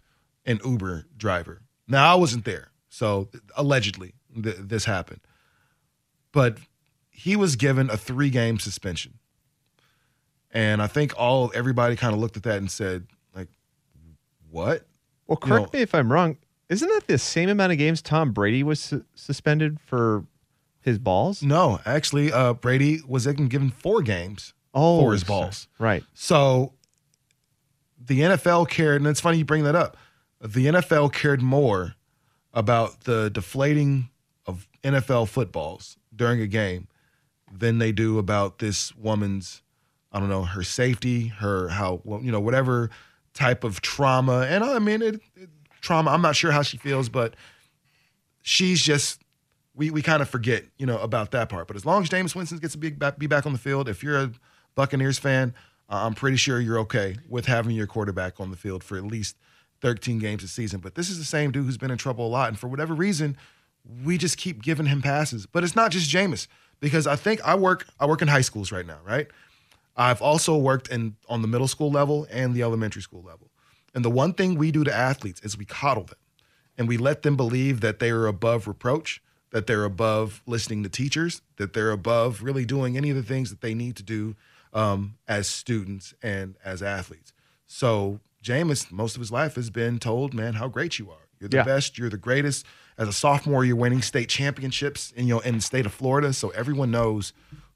an 0.47 0.59
Uber 0.64 1.07
driver. 1.17 1.61
Now 1.87 2.12
I 2.12 2.17
wasn't 2.17 2.45
there, 2.45 2.71
so 2.88 3.28
allegedly 3.57 4.14
th- 4.43 4.57
this 4.59 4.87
happened, 4.87 5.21
but 6.33 6.59
he 7.11 7.37
was 7.37 7.55
given 7.57 7.90
a 7.90 7.97
three-game 7.97 8.59
suspension, 8.59 9.19
and 10.50 10.81
I 10.81 10.87
think 10.87 11.12
all 11.19 11.52
everybody 11.55 11.97
kind 11.97 12.14
of 12.14 12.21
looked 12.21 12.37
at 12.37 12.43
that 12.45 12.59
and 12.59 12.71
said, 12.71 13.07
like, 13.35 13.49
what? 14.50 14.87
well, 15.26 15.38
you 15.43 15.49
correct 15.49 15.73
know- 15.75 15.78
me 15.78 15.83
if 15.83 15.95
I'm 15.95 16.11
wrong. 16.12 16.38
Isn't 16.71 16.88
that 16.88 17.07
the 17.07 17.17
same 17.19 17.49
amount 17.49 17.73
of 17.73 17.78
games 17.78 18.02
Tom 18.02 18.33
Brady 18.33 18.62
was 18.62 18.78
su- 18.81 19.05
suspended 19.14 19.78
for 19.81 20.25
his 20.88 20.99
balls? 20.99 21.42
No, 21.42 21.80
actually, 21.87 22.33
uh, 22.33 22.54
Brady 22.54 23.00
was 23.07 23.26
given 23.26 23.71
four 23.71 24.02
games 24.02 24.54
Oh, 24.75 25.00
for 25.00 25.12
his 25.12 25.25
balls. 25.25 25.68
Right. 25.78 26.04
So 26.14 26.73
the 28.04 28.21
NFL 28.21 28.68
cared, 28.68 29.00
and 29.00 29.09
it's 29.09 29.21
funny 29.21 29.38
you 29.38 29.45
bring 29.45 29.64
that 29.64 29.75
up. 29.76 29.97
The 30.40 30.66
NFL 30.66 31.12
cared 31.12 31.42
more 31.42 31.95
about 32.52 33.02
the 33.02 33.30
deflating 33.30 34.09
of 34.47 34.68
NFL 34.83 35.28
footballs 35.28 35.97
during 36.14 36.40
a 36.40 36.47
game 36.47 36.88
than 37.52 37.78
they 37.78 37.92
do 37.92 38.18
about 38.18 38.59
this 38.59 38.95
woman's, 38.97 39.62
I 40.12 40.21
don't 40.21 40.28
know, 40.28 40.45
her 40.45 40.62
safety, 40.62 41.28
her 41.28 41.68
how 41.68 42.00
well, 42.04 42.21
you 42.23 42.30
know, 42.30 42.40
whatever 42.40 42.90
type 43.35 43.64
of 43.64 43.80
trauma. 43.80 44.47
And 44.49 44.62
I 44.64 44.78
mean, 44.78 45.02
it, 45.02 45.21
it 45.37 45.49
trauma. 45.80 46.11
I'm 46.11 46.23
not 46.23 46.37
sure 46.37 46.50
how 46.52 46.62
she 46.62 46.76
feels, 46.76 47.09
but 47.09 47.35
she's 48.42 48.83
just 48.83 49.21
we 49.78 49.90
we 49.90 50.02
kind 50.02 50.20
of 50.20 50.28
forget, 50.28 50.64
you 50.76 50.85
know, 50.85 50.99
about 50.99 51.30
that 51.30 51.49
part. 51.49 51.68
But 51.68 51.76
as 51.76 51.87
long 51.87 52.02
as 52.02 52.11
Jameis 52.11 52.35
Winston 52.35 52.58
gets 52.58 52.73
to 52.73 52.78
be 52.78 52.90
back, 52.90 53.18
be 53.18 53.26
back 53.26 53.47
on 53.47 53.52
the 53.52 53.58
field, 53.58 53.88
if 53.88 54.02
you're 54.02 54.18
a 54.18 54.30
Buccaneers 54.75 55.18
fan, 55.18 55.54
uh, 55.88 56.04
I'm 56.04 56.14
pretty 56.14 56.37
sure 56.37 56.61
you're 56.61 56.80
okay 56.80 57.16
with 57.28 57.47
having 57.47 57.75
your 57.75 57.87
quarterback 57.87 58.40
on 58.40 58.50
the 58.50 58.56
field 58.56 58.85
for 58.85 58.99
at 58.99 59.04
least 59.04 59.37
13 59.80 60.18
games 60.18 60.42
a 60.42 60.49
season. 60.49 60.80
But 60.80 60.97
this 60.97 61.08
is 61.08 61.18
the 61.18 61.25
same 61.25 61.52
dude 61.52 61.64
who's 61.64 61.78
been 61.78 61.92
in 61.92 61.97
trouble 61.97 62.26
a 62.26 62.28
lot, 62.28 62.49
and 62.49 62.58
for 62.58 62.66
whatever 62.68 62.92
reason, 62.92 63.37
we 64.04 64.18
just 64.18 64.37
keep 64.37 64.62
giving 64.62 64.87
him 64.87 65.00
passes. 65.00 65.47
But 65.47 65.64
it's 65.64 65.76
not 65.76 65.92
just 65.92 66.11
Jameis 66.11 66.49
because 66.80 67.06
I 67.06 67.16
think 67.16 67.40
I 67.47 67.54
work 67.54 67.87
I 68.00 68.06
work 68.06 68.20
in 68.20 68.28
high 68.28 68.42
schools 68.42 68.73
right 68.73 68.87
now, 68.87 68.99
right? 69.06 69.28
I've 69.97 70.23
also 70.23 70.56
worked 70.56 70.88
in 70.88 71.16
on 71.28 71.42
the 71.42 71.49
middle 71.49 71.68
school 71.68 71.90
level 71.90 72.26
and 72.30 72.54
the 72.54 72.62
elementary 72.62 73.02
school 73.02 73.23
level. 73.23 73.50
And 73.94 74.04
the 74.04 74.11
one 74.11 74.32
thing 74.32 74.56
we 74.56 74.70
do 74.70 74.85
to 74.85 74.94
athletes 74.94 75.40
is 75.40 75.56
we 75.56 75.64
coddle 75.64 76.04
them 76.04 76.18
and 76.76 76.87
we 76.87 76.97
let 76.97 77.23
them 77.23 77.37
believe 77.37 77.80
that 77.80 77.99
they 77.99 78.11
are 78.11 78.26
above 78.26 78.68
reproach, 78.68 79.20
that 79.50 79.67
they're 79.67 79.84
above 79.84 80.43
listening 80.47 80.82
to 80.82 80.89
teachers, 80.89 81.41
that 81.56 81.73
they're 81.73 81.91
above 81.91 82.43
really 82.43 82.65
doing 82.65 82.97
any 82.97 83.11
of 83.11 83.17
the 83.17 83.23
things 83.23 83.50
that 83.50 83.61
they 83.61 83.75
need 83.75 83.97
to 83.97 84.02
do 84.02 84.37
um, 84.75 85.17
as 85.26 85.47
students 85.49 86.13
and 86.23 86.54
as 86.65 86.82
athletes. 86.82 87.32
So 87.67 88.21
Jameis, 88.43 88.91
most 88.93 89.17
of 89.17 89.21
his 89.21 89.32
life 89.32 89.54
has 89.56 89.71
been 89.71 89.99
told, 89.99 90.34
man, 90.34 90.54
how 90.54 90.69
great 90.69 90.99
you 90.99 91.11
are. 91.11 91.26
You're 91.41 91.49
the 91.49 91.58
Yeah. 91.58 91.63
best. 91.65 91.99
You're 91.99 92.11
the 92.11 92.17
greatest. 92.19 92.67
As 92.97 93.08
a 93.08 93.13
sophomore, 93.13 93.65
you're 93.65 93.76
winning 93.76 94.02
state 94.02 94.28
championships 94.28 95.13
in 95.13 95.26
you 95.28 95.34
know 95.34 95.41
in 95.41 95.56
the 95.56 95.61
state 95.63 95.87
of 95.87 95.93
Florida, 95.95 96.32
so 96.32 96.50
everyone 96.50 96.91
knows 96.91 97.32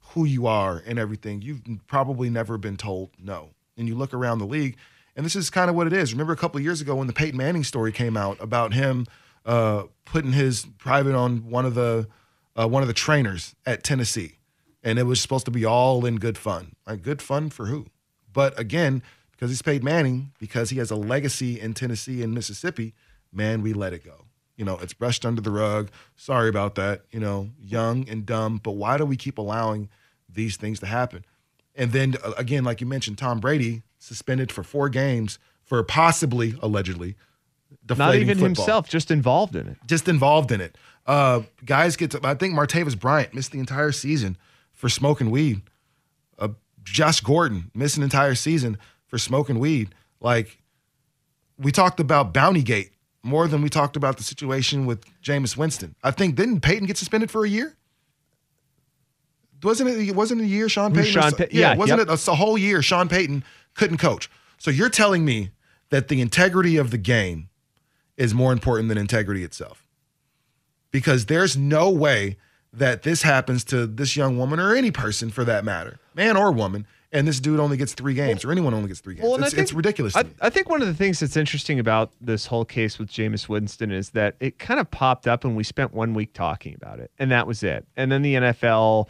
who 0.09 0.25
you 0.25 0.45
are 0.47 0.83
and 0.85 0.99
everything. 0.99 1.41
You've 1.41 1.61
probably 1.87 2.29
never 2.29 2.57
been 2.57 2.77
told 2.77 3.11
no. 3.17 3.51
And 3.77 3.87
you 3.87 3.95
look 3.95 4.13
around 4.13 4.39
the 4.39 4.45
league, 4.45 4.75
and 5.15 5.25
this 5.25 5.35
is 5.35 5.49
kind 5.49 5.69
of 5.69 5.75
what 5.75 5.87
it 5.87 5.93
is. 5.93 6.13
Remember 6.13 6.33
a 6.33 6.37
couple 6.37 6.57
of 6.59 6.63
years 6.63 6.81
ago 6.81 6.95
when 6.95 7.07
the 7.07 7.13
Peyton 7.13 7.37
Manning 7.37 7.63
story 7.63 7.91
came 7.91 8.15
out 8.17 8.39
about 8.41 8.73
him 8.73 9.07
uh, 9.45 9.83
putting 10.05 10.33
his 10.33 10.65
private 10.77 11.15
on 11.15 11.49
one 11.49 11.65
of 11.65 11.75
the 11.75 12.07
uh, 12.55 12.67
one 12.67 12.83
of 12.83 12.87
the 12.87 12.93
trainers 12.93 13.55
at 13.65 13.83
Tennessee, 13.83 14.37
and 14.83 14.99
it 14.99 15.03
was 15.03 15.19
supposed 15.19 15.45
to 15.45 15.51
be 15.51 15.65
all 15.65 16.05
in 16.05 16.17
good 16.17 16.37
fun. 16.37 16.75
Like 16.85 17.01
good 17.01 17.21
fun 17.21 17.49
for 17.49 17.65
who? 17.65 17.87
But 18.31 18.57
again, 18.59 19.03
because 19.31 19.49
he's 19.49 19.61
paid 19.61 19.83
Manning, 19.83 20.31
because 20.39 20.69
he 20.69 20.77
has 20.77 20.91
a 20.91 20.95
legacy 20.95 21.59
in 21.59 21.73
Tennessee 21.73 22.21
and 22.23 22.33
Mississippi, 22.33 22.93
man, 23.31 23.61
we 23.61 23.73
let 23.73 23.93
it 23.93 24.03
go. 24.03 24.25
You 24.55 24.65
know, 24.65 24.77
it's 24.81 24.93
brushed 24.93 25.25
under 25.25 25.41
the 25.41 25.51
rug. 25.51 25.89
Sorry 26.15 26.47
about 26.47 26.75
that. 26.75 27.01
You 27.11 27.19
know, 27.19 27.49
young 27.59 28.07
and 28.07 28.25
dumb. 28.25 28.59
But 28.63 28.73
why 28.73 28.97
do 28.97 29.05
we 29.05 29.17
keep 29.17 29.37
allowing 29.37 29.89
these 30.29 30.57
things 30.57 30.79
to 30.81 30.85
happen? 30.85 31.25
And 31.75 31.91
then 31.91 32.15
uh, 32.23 32.33
again, 32.37 32.63
like 32.63 32.79
you 32.79 32.87
mentioned, 32.87 33.17
Tom 33.17 33.39
Brady 33.39 33.81
suspended 33.97 34.51
for 34.51 34.63
four 34.63 34.89
games 34.89 35.39
for 35.63 35.81
possibly, 35.83 36.55
allegedly, 36.61 37.15
Not 37.89 38.15
even 38.15 38.37
football. 38.37 38.45
himself, 38.45 38.89
just 38.89 39.11
involved 39.11 39.55
in 39.55 39.67
it. 39.67 39.77
just 39.87 40.07
involved 40.07 40.51
in 40.51 40.61
it. 40.61 40.77
Uh, 41.05 41.41
guys 41.65 41.95
get 41.95 42.11
to, 42.11 42.19
I 42.23 42.35
think 42.35 42.53
Martavis 42.55 42.97
Bryant 42.97 43.33
missed 43.33 43.51
the 43.51 43.59
entire 43.59 43.91
season 43.91 44.37
for 44.71 44.89
smoking 44.89 45.31
weed. 45.31 45.61
Uh, 46.39 46.49
Josh 46.83 47.19
Gordon 47.19 47.71
missed 47.73 47.97
an 47.97 48.03
entire 48.03 48.35
season 48.35 48.77
for 49.07 49.17
smoking 49.17 49.59
weed. 49.59 49.93
Like, 50.21 50.61
we 51.57 51.71
talked 51.71 51.99
about 51.99 52.33
Bountygate 52.33 52.91
more 53.21 53.47
than 53.47 53.61
we 53.61 53.69
talked 53.69 53.95
about 53.95 54.17
the 54.17 54.23
situation 54.23 54.85
with 54.85 55.03
Jameis 55.21 55.55
Winston. 55.55 55.95
I 56.03 56.11
think 56.11 56.35
didn't 56.35 56.61
Peyton 56.61 56.87
get 56.87 56.97
suspended 56.97 57.31
for 57.31 57.45
a 57.45 57.49
year? 57.49 57.75
Wasn't 59.61 59.89
it? 59.89 60.13
Wasn't 60.15 60.41
it 60.41 60.43
a 60.43 60.47
year? 60.47 60.67
Sean 60.67 60.93
Payton. 60.93 61.11
Sean 61.11 61.31
Pa- 61.31 61.45
yeah, 61.51 61.75
wasn't 61.75 61.99
yep. 61.99 62.09
it 62.09 62.27
a, 62.27 62.31
a 62.31 62.35
whole 62.35 62.57
year? 62.57 62.81
Sean 62.81 63.07
Payton 63.07 63.45
couldn't 63.75 63.97
coach. 63.97 64.29
So 64.57 64.71
you're 64.71 64.89
telling 64.89 65.23
me 65.23 65.51
that 65.89 66.09
the 66.09 66.19
integrity 66.19 66.75
of 66.77 66.91
the 66.91 66.97
game 66.97 67.49
is 68.17 68.33
more 68.33 68.51
important 68.51 68.89
than 68.89 68.97
integrity 68.97 69.43
itself? 69.43 69.87
Because 70.91 71.25
there's 71.25 71.57
no 71.57 71.89
way 71.89 72.37
that 72.71 73.03
this 73.03 73.21
happens 73.21 73.63
to 73.65 73.85
this 73.85 74.15
young 74.15 74.37
woman 74.37 74.59
or 74.59 74.75
any 74.75 74.91
person 74.91 75.29
for 75.29 75.43
that 75.43 75.63
matter, 75.63 75.99
man 76.15 76.35
or 76.35 76.51
woman, 76.51 76.87
and 77.11 77.27
this 77.27 77.39
dude 77.39 77.59
only 77.59 77.77
gets 77.77 77.93
three 77.93 78.15
games 78.15 78.43
or 78.43 78.51
anyone 78.51 78.73
only 78.73 78.87
gets 78.87 78.99
three 78.99 79.13
games. 79.13 79.23
Well, 79.23 79.35
it's, 79.35 79.51
think- 79.51 79.61
it's 79.61 79.73
ridiculous. 79.73 80.13
To 80.13 80.19
I, 80.19 80.23
me. 80.23 80.29
I 80.41 80.49
think 80.49 80.69
one 80.69 80.81
of 80.81 80.87
the 80.87 80.93
things 80.95 81.19
that's 81.19 81.37
interesting 81.37 81.79
about 81.79 82.11
this 82.19 82.47
whole 82.47 82.65
case 82.65 82.97
with 82.97 83.09
Jameis 83.09 83.47
Winston 83.47 83.91
is 83.91 84.09
that 84.11 84.35
it 84.39 84.57
kind 84.57 84.79
of 84.79 84.89
popped 84.89 85.27
up 85.27 85.45
and 85.45 85.55
we 85.55 85.63
spent 85.63 85.93
one 85.93 86.15
week 86.15 86.33
talking 86.33 86.73
about 86.73 86.99
it, 86.99 87.11
and 87.19 87.31
that 87.31 87.45
was 87.45 87.61
it. 87.61 87.85
And 87.95 88.11
then 88.11 88.23
the 88.23 88.35
NFL 88.35 89.07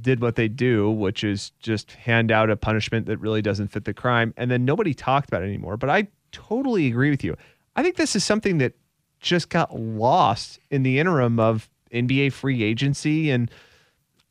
did 0.00 0.20
what 0.20 0.36
they 0.36 0.48
do, 0.48 0.90
which 0.90 1.22
is 1.24 1.50
just 1.60 1.92
hand 1.92 2.32
out 2.32 2.48
a 2.48 2.56
punishment 2.56 3.06
that 3.06 3.18
really 3.18 3.42
doesn't 3.42 3.68
fit 3.68 3.84
the 3.84 3.92
crime, 3.94 4.32
and 4.38 4.50
then 4.50 4.64
nobody 4.64 4.94
talked 4.94 5.28
about 5.28 5.42
it 5.42 5.46
anymore. 5.46 5.76
But 5.76 5.90
I 5.90 6.08
totally 6.30 6.86
agree 6.86 7.10
with 7.10 7.22
you. 7.22 7.36
I 7.76 7.82
think 7.82 7.96
this 7.96 8.14
is 8.16 8.24
something 8.24 8.58
that 8.58 8.74
just 9.20 9.48
got 9.48 9.78
lost 9.78 10.58
in 10.70 10.82
the 10.82 10.98
interim 10.98 11.38
of 11.38 11.70
NBA 11.92 12.32
free 12.32 12.62
agency 12.62 13.30
and 13.30 13.50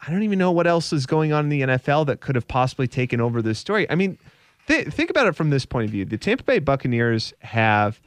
I 0.06 0.12
don't 0.12 0.24
even 0.24 0.40
know 0.40 0.52
what 0.52 0.66
else 0.66 0.92
is 0.92 1.06
going 1.06 1.32
on 1.32 1.46
in 1.46 1.50
the 1.50 1.62
NFL 1.62 2.08
that 2.08 2.22
could 2.22 2.36
have 2.36 2.48
possibly 2.48 2.88
taken 2.88 3.22
over 3.22 3.42
this 3.42 3.60
story. 3.60 3.90
I 3.90 3.96
mean, 3.96 4.18
th- 4.68 4.88
think 4.88 5.12
about 5.12 5.28
it 5.28 5.36
from 5.36 5.52
this 5.52 5.66
point 5.66 5.86
of 5.86 5.92
view. 5.92 6.06
The 6.06 6.18
Tampa 6.18 6.44
Bay 6.44 6.60
Buccaneers 6.60 7.34
have 7.42 8.02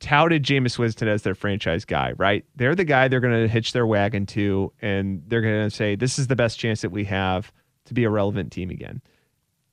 touted 0.00 0.42
Jameis 0.42 0.78
Winston 0.78 1.08
as 1.08 1.22
their 1.22 1.34
franchise 1.34 1.84
guy, 1.84 2.12
right? 2.18 2.44
They're 2.56 2.74
the 2.74 2.84
guy 2.84 3.08
they're 3.08 3.20
going 3.20 3.40
to 3.40 3.48
hitch 3.48 3.72
their 3.72 3.86
wagon 3.86 4.26
to, 4.26 4.72
and 4.82 5.22
they're 5.28 5.40
going 5.40 5.68
to 5.68 5.74
say, 5.74 5.94
this 5.94 6.18
is 6.18 6.26
the 6.26 6.36
best 6.36 6.58
chance 6.58 6.82
that 6.82 6.90
we 6.90 7.04
have 7.04 7.52
to 7.86 7.94
be 7.94 8.04
a 8.04 8.10
relevant 8.10 8.52
team 8.52 8.70
again. 8.70 9.00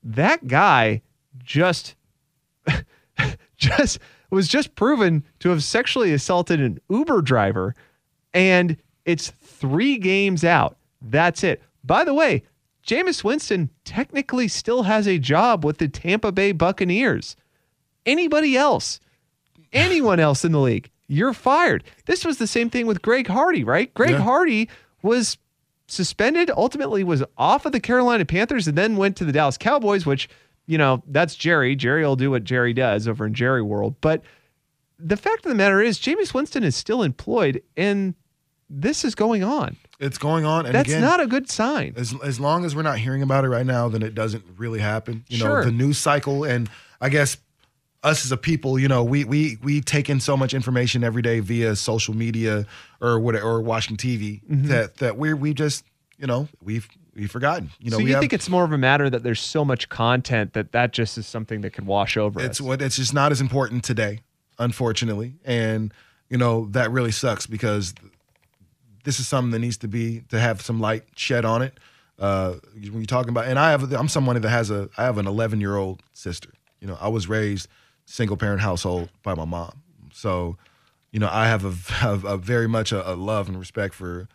That 0.02 0.46
guy 0.46 1.02
just 1.38 1.96
just 3.56 3.98
was 4.30 4.48
just 4.48 4.74
proven 4.74 5.24
to 5.40 5.50
have 5.50 5.62
sexually 5.64 6.12
assaulted 6.12 6.60
an 6.60 6.80
Uber 6.88 7.22
driver, 7.22 7.74
and 8.34 8.76
it's 9.04 9.30
three 9.30 9.96
games 9.98 10.44
out. 10.44 10.76
That's 11.00 11.42
it. 11.44 11.62
By 11.84 12.04
the 12.04 12.14
way, 12.14 12.42
Jameis 12.86 13.22
Winston 13.24 13.70
technically 13.84 14.48
still 14.48 14.84
has 14.84 15.06
a 15.06 15.18
job 15.18 15.64
with 15.64 15.78
the 15.78 15.88
Tampa 15.88 16.32
Bay 16.32 16.52
Buccaneers. 16.52 17.36
Anybody 18.06 18.56
else, 18.56 19.00
anyone 19.72 20.20
else 20.20 20.44
in 20.44 20.52
the 20.52 20.60
league, 20.60 20.90
you're 21.06 21.32
fired. 21.34 21.84
This 22.06 22.24
was 22.24 22.38
the 22.38 22.46
same 22.46 22.70
thing 22.70 22.86
with 22.86 23.02
Greg 23.02 23.28
Hardy, 23.28 23.64
right? 23.64 23.92
Greg 23.94 24.10
Yeah. 24.10 24.20
Hardy 24.22 24.68
was 25.02 25.38
suspended, 25.86 26.50
ultimately 26.54 27.02
was 27.02 27.24
off 27.38 27.64
of 27.64 27.72
the 27.72 27.80
Carolina 27.80 28.24
Panthers 28.24 28.68
and 28.68 28.76
then 28.76 28.96
went 28.96 29.16
to 29.16 29.24
the 29.24 29.32
Dallas 29.32 29.56
Cowboys, 29.56 30.04
which, 30.04 30.28
you 30.68 30.78
know, 30.78 31.02
that's 31.08 31.34
Jerry. 31.34 31.74
Jerry 31.74 32.04
will 32.04 32.14
do 32.14 32.30
what 32.30 32.44
Jerry 32.44 32.72
does 32.72 33.08
over 33.08 33.26
in 33.26 33.34
Jerry 33.34 33.62
world. 33.62 33.96
But 34.00 34.22
the 35.00 35.16
fact 35.16 35.44
of 35.44 35.48
the 35.50 35.56
matter 35.56 35.80
is, 35.80 35.98
Jameis 35.98 36.32
Winston 36.32 36.62
is 36.62 36.76
still 36.76 37.02
employed 37.02 37.62
and 37.76 38.14
this 38.70 39.04
is 39.04 39.14
going 39.16 39.42
on. 39.42 39.76
It's 39.98 40.18
going 40.18 40.44
on, 40.44 40.66
and 40.66 40.74
That's 40.74 40.88
again, 40.90 41.00
not 41.00 41.18
a 41.20 41.26
good 41.26 41.50
sign. 41.50 41.94
as 41.96 42.14
as 42.22 42.38
long 42.38 42.64
as 42.64 42.76
we're 42.76 42.82
not 42.82 42.98
hearing 42.98 43.22
about 43.22 43.44
it 43.44 43.48
right 43.48 43.66
now, 43.66 43.88
then 43.88 44.02
it 44.02 44.14
doesn't 44.14 44.44
really 44.56 44.78
happen. 44.78 45.24
You 45.28 45.38
Sure. 45.38 45.60
know, 45.60 45.64
the 45.64 45.72
news 45.72 45.98
cycle, 45.98 46.44
and 46.44 46.68
I 47.00 47.08
guess 47.08 47.36
us 48.04 48.24
as 48.24 48.30
a 48.30 48.36
people, 48.36 48.78
you 48.78 48.86
know, 48.86 49.02
we 49.02 49.24
we 49.24 49.56
we 49.62 49.80
take 49.80 50.08
in 50.10 50.20
so 50.20 50.36
much 50.36 50.54
information 50.54 51.02
every 51.02 51.22
day 51.22 51.40
via 51.40 51.74
social 51.74 52.14
media 52.14 52.64
or 53.00 53.18
what 53.18 53.34
or 53.36 53.60
watching 53.62 53.96
TV 53.96 54.40
Mm-hmm. 54.44 54.68
that 54.68 54.98
that 54.98 55.16
we're 55.16 55.34
we 55.34 55.52
just 55.54 55.84
you 56.18 56.26
know 56.28 56.46
we've 56.62 56.86
we've 57.18 57.30
forgotten. 57.30 57.70
You 57.80 57.90
know, 57.90 57.98
so 57.98 58.02
you 58.02 58.12
have, 58.12 58.20
think 58.20 58.32
it's 58.32 58.48
more 58.48 58.64
of 58.64 58.72
a 58.72 58.78
matter 58.78 59.10
that 59.10 59.22
there's 59.22 59.40
so 59.40 59.64
much 59.64 59.88
content 59.88 60.52
that 60.52 60.72
that 60.72 60.92
just 60.92 61.18
is 61.18 61.26
something 61.26 61.60
that 61.62 61.70
could 61.70 61.86
wash 61.86 62.16
over 62.16 62.40
it's 62.40 62.60
us? 62.60 62.66
what 62.66 62.80
it's 62.80 62.96
just 62.96 63.12
not 63.12 63.32
as 63.32 63.40
important 63.40 63.84
today, 63.84 64.20
unfortunately, 64.58 65.34
and 65.44 65.92
you 66.30 66.38
know 66.38 66.66
that 66.70 66.90
really 66.90 67.10
sucks 67.10 67.46
because 67.46 67.94
this 69.04 69.18
is 69.18 69.26
something 69.26 69.50
that 69.50 69.58
needs 69.58 69.78
to 69.78 69.88
be 69.88 70.22
to 70.28 70.38
have 70.38 70.62
some 70.62 70.80
light 70.80 71.04
shed 71.16 71.44
on 71.44 71.62
it. 71.62 71.78
Uh, 72.18 72.54
when 72.74 72.94
you're 72.94 73.04
talking 73.04 73.30
about, 73.30 73.46
and 73.46 73.58
I 73.58 73.70
have, 73.70 73.92
I'm 73.92 74.08
someone 74.08 74.40
that 74.40 74.48
has 74.48 74.70
a, 74.72 74.88
I 74.98 75.04
have 75.04 75.18
an 75.18 75.28
11 75.28 75.60
year 75.60 75.76
old 75.76 76.02
sister. 76.12 76.50
You 76.80 76.88
know, 76.88 76.98
I 77.00 77.06
was 77.08 77.28
raised 77.28 77.68
single 78.06 78.36
parent 78.36 78.60
household 78.60 79.10
by 79.22 79.34
my 79.34 79.44
mom, 79.44 79.82
so 80.12 80.56
you 81.10 81.20
know 81.20 81.28
I 81.30 81.46
have 81.46 81.64
a, 81.64 81.92
have 81.94 82.24
a 82.24 82.36
very 82.36 82.68
much 82.68 82.92
a, 82.92 83.12
a 83.12 83.14
love 83.14 83.48
and 83.48 83.58
respect 83.58 83.94
for 83.94 84.28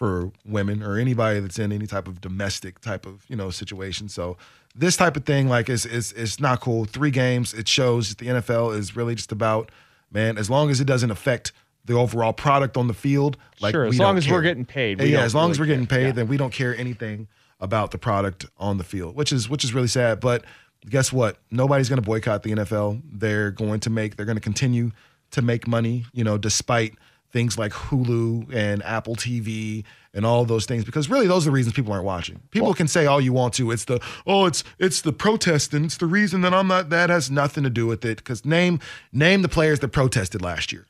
for 0.00 0.32
women 0.46 0.82
or 0.82 0.96
anybody 0.96 1.40
that's 1.40 1.58
in 1.58 1.72
any 1.72 1.86
type 1.86 2.08
of 2.08 2.22
domestic 2.22 2.80
type 2.80 3.04
of 3.04 3.22
you 3.28 3.36
know 3.36 3.50
situation. 3.50 4.08
So 4.08 4.38
this 4.74 4.96
type 4.96 5.14
of 5.14 5.24
thing, 5.26 5.46
like, 5.46 5.68
is 5.68 5.84
is 5.84 6.10
is 6.12 6.40
not 6.40 6.60
cool. 6.62 6.86
Three 6.86 7.10
games, 7.10 7.52
it 7.52 7.68
shows 7.68 8.08
that 8.08 8.16
the 8.16 8.28
NFL 8.28 8.74
is 8.76 8.96
really 8.96 9.14
just 9.14 9.30
about 9.30 9.70
man. 10.10 10.38
As 10.38 10.48
long 10.48 10.70
as 10.70 10.80
it 10.80 10.86
doesn't 10.86 11.10
affect 11.10 11.52
the 11.84 11.92
overall 11.92 12.32
product 12.32 12.78
on 12.78 12.88
the 12.88 12.94
field, 12.94 13.36
like 13.60 13.72
Sure, 13.74 13.84
as 13.84 13.98
long 13.98 14.16
as 14.16 14.26
we're 14.26 14.40
getting 14.40 14.64
paid, 14.64 15.02
Yeah, 15.02 15.20
as 15.22 15.34
long 15.34 15.50
as 15.50 15.60
we're 15.60 15.66
getting 15.66 15.86
care. 15.86 15.98
paid, 15.98 16.06
Yeah. 16.06 16.12
then 16.12 16.28
we 16.28 16.38
don't 16.38 16.52
care 16.52 16.74
anything 16.74 17.28
about 17.60 17.90
the 17.90 17.98
product 17.98 18.46
on 18.56 18.78
the 18.78 18.84
field, 18.84 19.14
which 19.14 19.32
is 19.34 19.50
which 19.50 19.64
is 19.64 19.74
really 19.74 19.88
sad. 19.88 20.18
But 20.18 20.46
guess 20.88 21.12
what? 21.12 21.36
Nobody's 21.50 21.90
going 21.90 22.00
to 22.00 22.06
boycott 22.06 22.42
the 22.42 22.52
NFL. 22.52 23.02
They're 23.04 23.50
going 23.50 23.80
to 23.80 23.90
make. 23.90 24.16
They're 24.16 24.24
going 24.24 24.38
to 24.38 24.42
continue 24.42 24.92
to 25.32 25.42
make 25.42 25.68
money. 25.68 26.06
You 26.14 26.24
know, 26.24 26.38
despite 26.38 26.94
things 27.32 27.56
like 27.58 27.72
Hulu 27.72 28.52
and 28.52 28.82
Apple 28.82 29.14
TV 29.16 29.84
and 30.12 30.26
all 30.26 30.44
those 30.44 30.66
things, 30.66 30.84
because 30.84 31.08
really 31.08 31.26
those 31.28 31.44
are 31.46 31.50
the 31.50 31.54
reasons 31.54 31.74
people 31.74 31.92
aren't 31.92 32.04
watching. 32.04 32.40
People 32.50 32.74
can 32.74 32.88
say 32.88 33.06
all 33.06 33.20
you 33.20 33.32
want 33.32 33.54
to. 33.54 33.70
It's 33.70 33.84
the 33.84 34.00
oh, 34.26 34.46
it's 34.46 34.64
it's 34.78 35.00
the 35.02 35.12
protest 35.12 35.72
and 35.72 35.84
it's 35.84 35.96
the 35.96 36.06
reason 36.06 36.40
that 36.40 36.52
I'm 36.52 36.66
not. 36.66 36.90
That 36.90 37.10
has 37.10 37.30
nothing 37.30 37.62
to 37.64 37.70
do 37.70 37.86
with 37.86 38.04
it. 38.04 38.18
Because 38.18 38.44
name 38.44 38.80
name 39.12 39.42
the 39.42 39.48
players 39.48 39.78
that 39.80 39.88
protested 39.88 40.42
last 40.42 40.72
year. 40.72 40.86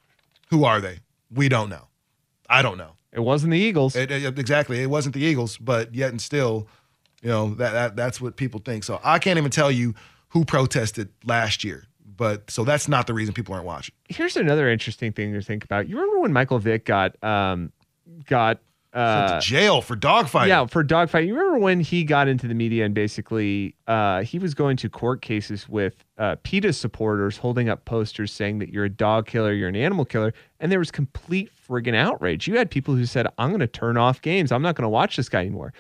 Who 0.51 0.65
are 0.65 0.81
they? 0.81 1.01
We 1.31 1.49
don't 1.49 1.69
know. 1.69 1.89
I 2.49 2.63
don't 2.63 2.79
know. 2.79 2.93
it 3.13 3.21
wasn't 3.21 3.53
the 3.53 3.59
Eagles. 3.59 3.95
It, 3.95 4.11
it- 4.11 4.39
exactly. 4.39 4.83
It 4.83 4.91
wasn't 4.91 5.15
the 5.15 5.21
Eagles, 5.23 5.57
but 5.59 5.95
yet 5.95 6.11
and 6.11 6.21
still, 6.21 6.67
you 7.23 7.29
know 7.29 7.55
that, 7.55 7.73
that 7.73 7.97
that's 7.97 8.21
what 8.21 8.37
people 8.37 8.61
think. 8.61 8.83
So 8.85 8.99
I 9.05 9.19
can't 9.19 9.39
even 9.39 9.51
tell 9.51 9.71
you 9.71 9.95
who 10.31 10.45
protested 10.45 11.11
last 11.25 11.63
year. 11.65 11.85
But 12.21 12.51
so 12.51 12.65
that's 12.65 12.87
not 12.87 13.07
the 13.07 13.15
reason 13.15 13.33
people 13.33 13.55
aren't 13.55 13.65
watching. 13.65 13.95
Here's 14.11 14.37
another 14.37 14.69
interesting 14.69 15.11
thing 15.11 15.33
to 15.33 15.41
think 15.41 15.65
about. 15.65 15.89
You 15.89 15.97
remember 15.97 16.21
when 16.21 16.35
Michael 16.35 16.59
Vick 16.59 16.85
got 16.85 17.17
um 17.25 17.73
got 18.27 18.59
Sent 18.93 19.03
uh 19.07 19.41
to 19.41 19.47
jail 19.47 19.81
for 19.81 19.97
dogfighting. 19.97 20.49
yeah 20.49 20.67
for 20.67 20.83
dogfight. 20.83 21.27
You 21.27 21.35
remember 21.35 21.59
when 21.61 21.81
he 21.81 22.05
got 22.05 22.29
into 22.29 22.47
the 22.47 22.53
media 22.53 22.85
and 22.85 22.93
basically 22.95 23.75
uh 23.87 24.21
he 24.21 24.39
was 24.39 24.53
going 24.53 24.77
to 24.77 24.91
court 24.91 25.23
cases 25.23 25.67
with 25.67 26.05
uh 26.19 26.37
PETA 26.43 26.75
supporters 26.75 27.39
holding 27.39 27.71
up 27.71 27.87
posters 27.87 28.31
saying 28.31 28.59
that 28.59 28.69
you're 28.69 28.85
a 28.85 28.91
dog 28.91 29.27
killer, 29.27 29.55
you're 29.55 29.71
an 29.71 29.77
animal 29.77 30.05
killer, 30.05 30.35
and 30.61 30.71
there 30.71 30.79
was 30.79 30.91
complete 30.91 31.51
friggin' 31.67 31.95
outrage. 31.95 32.47
You 32.47 32.59
had 32.59 32.71
people 32.71 32.95
who 32.95 33.07
said, 33.07 33.29
"I'm 33.39 33.49
going 33.49 33.61
to 33.61 33.67
turn 33.67 33.97
off 33.97 34.21
games. 34.21 34.53
I'm 34.53 34.61
not 34.61 34.75
going 34.75 34.83
to 34.83 34.91
watch 34.91 35.17
this 35.17 35.31
guy 35.31 35.41
anymore." 35.41 35.73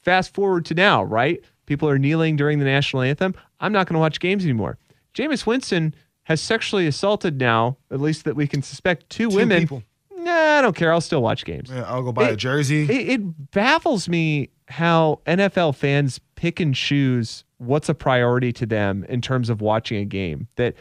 Fast 0.00 0.34
forward 0.34 0.64
to 0.64 0.74
now, 0.74 1.04
right? 1.04 1.40
People 1.66 1.88
are 1.88 1.98
kneeling 1.98 2.34
during 2.34 2.58
the 2.58 2.64
national 2.64 3.02
anthem. 3.02 3.34
I'm 3.60 3.70
not 3.70 3.86
going 3.86 3.94
to 3.94 4.00
watch 4.00 4.18
games 4.18 4.42
anymore. 4.42 4.76
Jameis 5.14 5.46
Winston 5.46 5.94
has 6.24 6.40
sexually 6.40 6.86
assaulted 6.86 7.38
now, 7.40 7.76
at 7.90 8.00
least 8.00 8.24
that 8.24 8.36
we 8.36 8.46
can 8.46 8.62
suspect, 8.62 9.10
two, 9.10 9.28
Two 9.30 9.36
women. 9.36 9.60
people. 9.60 9.82
Nah, 10.16 10.58
I 10.58 10.62
don't 10.62 10.76
care. 10.76 10.92
I'll 10.92 11.00
still 11.00 11.22
watch 11.22 11.44
games. 11.44 11.68
Yeah, 11.70 11.82
I'll 11.82 12.02
go 12.02 12.12
buy 12.12 12.28
a 12.28 12.36
jersey. 12.36 12.84
It, 12.84 13.08
it 13.20 13.50
baffles 13.50 14.08
me 14.08 14.50
how 14.68 15.20
NFL 15.26 15.74
fans 15.74 16.20
pick 16.36 16.60
and 16.60 16.74
choose 16.74 17.44
what's 17.58 17.88
a 17.88 17.94
priority 17.94 18.52
to 18.52 18.66
them 18.66 19.04
in 19.08 19.20
terms 19.20 19.50
of 19.50 19.60
watching 19.60 19.98
a 19.98 20.04
game. 20.04 20.46
That 20.56 20.74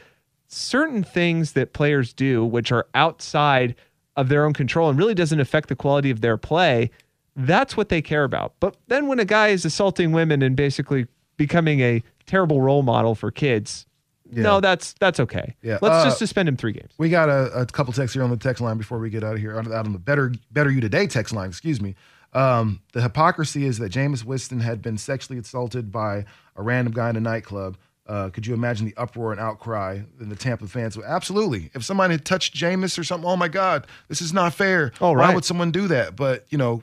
certain 0.48 1.04
things 1.04 1.54
that 1.54 1.74
players 1.74 2.14
do, 2.14 2.46
which 2.46 2.72
are 2.72 2.86
outside 2.94 3.76
of 4.16 4.30
their 4.30 4.46
own 4.46 4.54
control 4.54 4.90
and 4.90 4.98
really 5.00 5.16
doesn't 5.16 5.40
affect 5.40 5.70
the 5.70 5.76
quality 5.76 6.12
of 6.12 6.22
their 6.22 6.38
play, 6.38 6.92
that's 7.36 7.76
what 7.76 7.90
they 7.90 8.02
care 8.02 8.24
about. 8.24 8.54
But 8.60 8.76
then 8.88 9.08
when 9.08 9.20
a 9.20 9.26
guy 9.26 9.48
is 9.48 9.66
assaulting 9.66 10.12
women 10.12 10.42
and 10.44 10.56
basically 10.56 11.08
becoming 11.38 11.80
a 11.80 12.04
terrible 12.28 12.62
role 12.62 12.84
model 12.84 13.16
for 13.16 13.32
kids, 13.32 13.86
no, 14.32 14.62
that's 14.62 14.94
that's 14.94 15.20
okay. 15.20 15.56
Yeah, 15.62 15.80
Let's 15.82 15.96
uh, 15.96 16.04
just 16.06 16.20
suspend 16.20 16.50
him 16.50 16.58
three 16.58 16.72
games. 16.74 16.92
We 16.98 17.10
got 17.10 17.30
a, 17.30 17.62
a 17.62 17.66
couple 17.66 17.94
texts 17.94 18.14
here 18.14 18.24
on 18.24 18.30
the 18.30 18.38
text 18.38 18.62
line 18.62 18.78
before 18.78 19.00
we 19.00 19.10
get 19.10 19.24
out 19.24 19.34
of 19.34 19.40
here. 19.40 19.58
Out 19.58 19.68
on 19.68 19.94
the 19.94 20.00
better 20.00 20.34
better 20.52 20.72
you 20.72 20.82
today 20.82 21.08
text 21.08 21.34
line. 21.34 21.50
Excuse 21.50 21.82
me. 21.82 21.96
Um, 22.34 22.82
the 22.94 23.02
hypocrisy 23.02 23.66
is 23.66 23.78
that 23.80 23.92
Jameis 23.92 24.24
Winston 24.24 24.62
had 24.62 24.82
been 24.82 24.98
sexually 24.98 25.38
assaulted 25.38 25.92
by 25.92 26.26
a 26.56 26.62
random 26.62 26.94
guy 26.94 27.10
in 27.10 27.18
a 27.18 27.20
nightclub. 27.20 27.78
Uh, 28.08 28.30
could 28.30 28.48
you 28.48 28.54
imagine 28.54 28.86
the 28.86 28.96
uproar 28.98 29.32
and 29.32 29.40
outcry 29.40 30.02
in 30.20 30.30
the 30.30 30.36
Tampa 30.36 30.68
fans? 30.68 30.98
Absolutely. 30.98 31.70
If 31.74 31.84
somebody 31.84 32.14
had 32.14 32.26
touched 32.26 32.56
Jameis 32.56 32.98
or 32.98 33.04
something, 33.04 33.30
oh 33.30 33.38
my 33.38 33.48
God, 33.48 33.86
this 34.08 34.22
is 34.22 34.34
not 34.34 34.54
fair. 34.54 34.92
Oh, 35.00 35.14
Why 35.14 35.34
would 35.34 35.46
someone 35.46 35.72
do 35.72 35.88
that? 35.90 36.16
But 36.16 36.46
you 36.50 36.58
know, 36.58 36.82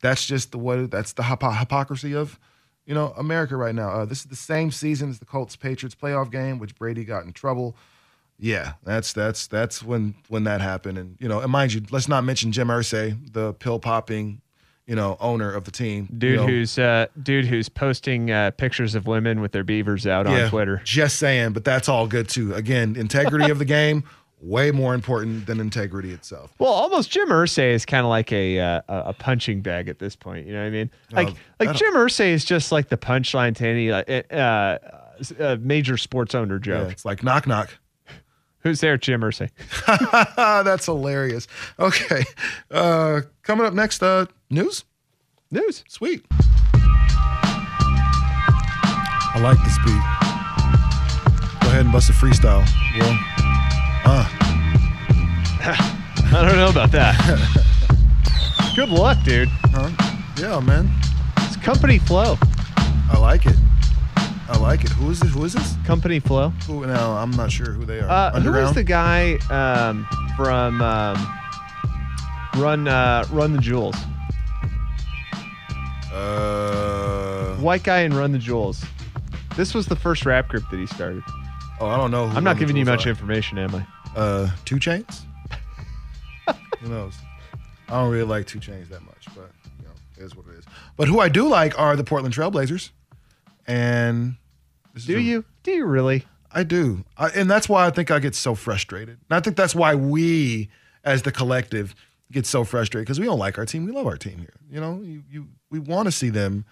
that's 0.00 0.26
just 0.26 0.52
the 0.52 0.58
what 0.58 0.90
that's 0.90 1.12
the 1.12 1.24
hypo- 1.24 1.50
hypocrisy 1.50 2.14
of 2.14 2.38
you 2.88 2.94
know 2.94 3.12
America 3.16 3.54
right 3.56 3.74
now. 3.74 3.90
Uh, 3.90 4.04
this 4.06 4.20
is 4.20 4.24
the 4.24 4.34
same 4.34 4.72
season 4.72 5.10
as 5.10 5.20
the 5.20 5.26
Colts 5.26 5.54
Patriots 5.54 5.94
playoff 5.94 6.32
game, 6.32 6.58
which 6.58 6.74
Brady 6.74 7.04
got 7.04 7.24
in 7.24 7.32
trouble. 7.32 7.76
Yeah, 8.40 8.72
that's 8.82 9.12
that's 9.12 9.46
that's 9.46 9.82
when 9.82 10.14
when 10.28 10.44
that 10.44 10.60
happened, 10.60 10.96
and 10.96 11.16
you 11.20 11.28
know, 11.28 11.40
and 11.40 11.52
mind 11.52 11.74
you, 11.74 11.82
let's 11.90 12.08
not 12.08 12.24
mention 12.24 12.50
Jim 12.50 12.68
Irsay, 12.68 13.32
the 13.32 13.52
pill 13.54 13.78
popping, 13.78 14.40
you 14.86 14.96
know, 14.96 15.18
owner 15.20 15.52
of 15.52 15.64
the 15.64 15.70
team, 15.70 16.08
Dude 16.16 16.30
you 16.30 16.36
know. 16.38 16.46
who's 16.46 16.78
uh, 16.78 17.08
dude 17.22 17.44
who's 17.44 17.68
posting 17.68 18.30
uh, 18.30 18.52
pictures 18.52 18.94
of 18.94 19.06
women 19.06 19.42
with 19.42 19.52
their 19.52 19.64
beavers 19.64 20.06
out 20.06 20.26
on 20.26 20.48
Twitter. 20.48 20.80
Just 20.84 21.18
saying, 21.18 21.52
but 21.52 21.64
that's 21.64 21.90
all 21.90 22.06
good 22.06 22.28
too. 22.28 22.54
Again, 22.54 22.96
integrity 22.96 23.50
of 23.50 23.58
the 23.58 23.66
game 23.66 24.02
way 24.40 24.70
more 24.70 24.94
important 24.94 25.46
than 25.46 25.58
integrity 25.60 26.12
itself. 26.12 26.52
Well, 26.58 26.70
almost 26.72 27.10
Jim 27.10 27.28
Irsay 27.28 27.72
is 27.72 27.84
kind 27.84 28.04
of 28.04 28.10
like 28.10 28.32
a 28.32 28.60
uh, 28.60 28.80
a 28.88 29.12
punching 29.12 29.62
bag 29.62 29.88
at 29.88 29.98
this 29.98 30.14
point. 30.16 30.46
You 30.46 30.52
know 30.52 30.60
what 30.60 30.66
I 30.66 30.70
mean? 30.70 30.90
Like 31.12 31.28
Oh, 31.30 31.34
like 31.64 31.76
Jim 31.76 31.94
Irsay 31.94 32.28
is 32.30 32.44
just 32.44 32.70
like 32.72 32.88
the 32.88 32.96
punchline 32.96 33.56
to 33.56 33.66
any 33.66 33.90
uh, 33.90 34.02
uh, 34.32 34.78
uh, 35.40 35.56
major 35.60 35.96
sports 35.96 36.34
owner 36.34 36.56
Yeah, 36.56 36.60
joke. 36.84 36.92
it's 36.92 37.04
like 37.04 37.22
knock 37.24 37.46
knock. 37.46 37.76
Who's 38.60 38.80
there, 38.80 38.96
Jim 38.96 39.20
Irsay? 39.22 39.50
that's 40.64 40.86
hilarious. 40.86 41.46
Okay, 41.78 42.24
uh, 42.70 43.22
coming 43.42 43.66
up 43.66 43.74
next, 43.74 44.02
uh, 44.02 44.26
news. 44.50 44.84
News. 45.50 45.82
Sweet. 45.88 46.24
I 49.30 49.40
like 49.40 49.58
this 49.64 49.78
beat. 49.78 50.02
Go 51.62 51.68
ahead 51.68 51.84
and 51.84 51.92
bust 51.92 52.10
a 52.10 52.12
freestyle. 52.12 52.66
Well, 52.98 53.18
uh, 54.08 54.24
I 56.30 56.44
don't 56.46 56.56
know 56.56 56.68
about 56.70 56.90
that. 56.92 57.14
Good 58.76 58.88
luck, 58.90 59.18
dude. 59.24 59.48
huh? 59.48 59.90
Yeah, 60.40 60.60
man. 60.60 60.90
It's 61.38 61.56
Company 61.56 61.98
Flow. 61.98 62.36
I 63.10 63.18
like 63.18 63.46
it. 63.46 63.56
I 64.50 64.56
like 64.58 64.84
it. 64.84 64.90
Who 64.90 65.10
is 65.10 65.20
this? 65.20 65.32
Who 65.34 65.44
is 65.44 65.52
this? 65.54 65.74
Company 65.84 66.20
Flow. 66.20 66.50
Who? 66.66 66.86
No, 66.86 67.12
I'm 67.12 67.30
not 67.32 67.50
sure 67.50 67.72
who 67.72 67.84
they 67.84 68.00
are. 68.00 68.08
Uh, 68.08 68.40
who 68.40 68.54
is 68.54 68.72
the 68.72 68.84
guy 68.84 69.34
um, 69.50 70.06
from 70.36 70.80
um, 70.80 71.16
Run 72.56 72.88
uh, 72.88 73.24
Run 73.30 73.52
the 73.52 73.58
Jewels? 73.60 73.96
uh, 76.12 77.56
White 77.56 77.82
guy 77.82 78.00
in 78.00 78.14
Run 78.14 78.32
the 78.32 78.38
Jewels. 78.38 78.84
This 79.56 79.74
was 79.74 79.86
the 79.86 79.96
first 79.96 80.24
rap 80.24 80.48
group 80.48 80.64
that 80.70 80.78
he 80.78 80.86
started. 80.86 81.22
oh, 81.80 81.86
I 81.88 81.96
don't 81.96 82.10
know. 82.10 82.28
Who 82.28 82.36
I'm 82.36 82.44
not 82.44 82.58
giving 82.58 82.76
you 82.76 82.84
much 82.84 83.06
are. 83.06 83.10
information, 83.10 83.58
am 83.58 83.74
I? 83.74 83.86
Uh, 84.18 84.50
2 84.64 84.76
Chainz. 84.76 85.20
who 86.80 86.88
knows? 86.88 87.14
I 87.88 88.00
don't 88.00 88.10
really 88.10 88.24
like 88.26 88.46
2 88.46 88.58
Chainz 88.58 88.88
that 88.88 89.02
much, 89.02 89.26
but 89.34 89.50
you 89.78 89.84
know, 89.84 89.92
it 90.16 90.22
is 90.24 90.34
what 90.34 90.46
it 90.48 90.58
is. 90.58 90.64
But 90.96 91.06
who 91.08 91.20
I 91.20 91.28
do 91.28 91.48
like 91.48 91.78
are 91.78 91.94
the 91.94 92.02
Portland 92.04 92.34
Trailblazers, 92.34 92.90
and 93.66 94.34
this 94.94 95.02
is 95.04 95.06
Do 95.06 95.16
a- 95.18 95.20
you? 95.20 95.44
Do 95.62 95.70
you 95.70 95.84
really? 95.86 96.26
I 96.50 96.64
do. 96.64 97.04
I, 97.16 97.28
and 97.28 97.48
that's 97.50 97.68
why 97.68 97.86
I 97.86 97.90
think 97.90 98.10
I 98.10 98.18
get 98.18 98.34
so 98.34 98.54
frustrated. 98.54 99.18
And 99.30 99.36
I 99.36 99.40
think 99.40 99.56
that's 99.56 99.74
why 99.74 99.94
we, 99.94 100.70
as 101.04 101.22
the 101.22 101.30
collective, 101.30 101.94
get 102.32 102.46
so 102.46 102.64
frustrated 102.64 103.06
because 103.06 103.20
we 103.20 103.26
don't 103.26 103.38
like 103.38 103.56
our 103.58 103.66
team. 103.66 103.84
We 103.84 103.92
love 103.92 104.06
our 104.06 104.16
team 104.16 104.38
here. 104.38 104.54
You 104.70 104.80
know, 104.80 105.00
you, 105.02 105.22
you 105.30 105.46
we 105.70 105.78
want 105.78 106.06
to 106.06 106.12
see 106.12 106.30
them 106.30 106.64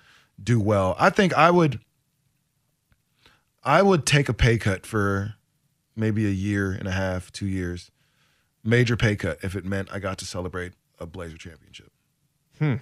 do 0.42 0.58
well. 0.58 0.96
I 0.98 1.10
think 1.10 1.32
I 1.34 1.50
would 1.50 1.78
I 3.62 3.82
would 3.82 4.04
take 4.06 4.28
a 4.28 4.34
pay 4.34 4.58
cut 4.58 4.84
for 4.86 5.34
maybe 5.96 6.26
a 6.26 6.30
year 6.30 6.72
and 6.72 6.86
a 6.86 6.92
half, 6.92 7.32
two 7.32 7.46
years, 7.46 7.90
major 8.62 8.96
pay 8.96 9.16
cut 9.16 9.38
if 9.42 9.56
it 9.56 9.64
meant 9.64 9.88
I 9.92 9.98
got 9.98 10.18
to 10.18 10.24
celebrate 10.26 10.72
a 10.98 11.06
Blazer 11.06 11.36
championship. 11.38 11.90
Hmm. 12.58 12.74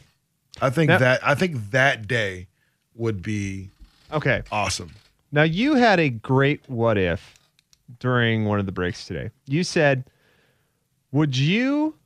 I 0.61 0.70
think 0.70 0.88
Now- 0.88 0.98
that 0.98 1.27
I 1.27 1.35
think 1.35 1.70
that 1.70 2.07
day 2.07 2.48
would 2.94 3.22
be 3.22 3.70
Okay. 4.12 4.42
awesome. 4.53 4.90
Now 5.33 5.42
you 5.42 5.74
had 5.74 5.98
a 5.98 6.11
great 6.11 6.62
what 6.68 6.96
if 6.98 7.35
during 7.98 8.44
one 8.44 8.61
of 8.61 8.66
the 8.66 8.72
breaks 8.72 9.07
today. 9.07 9.31
You 9.46 9.64
said, 9.64 10.05
"Would 11.11 11.37
you, 11.37 11.96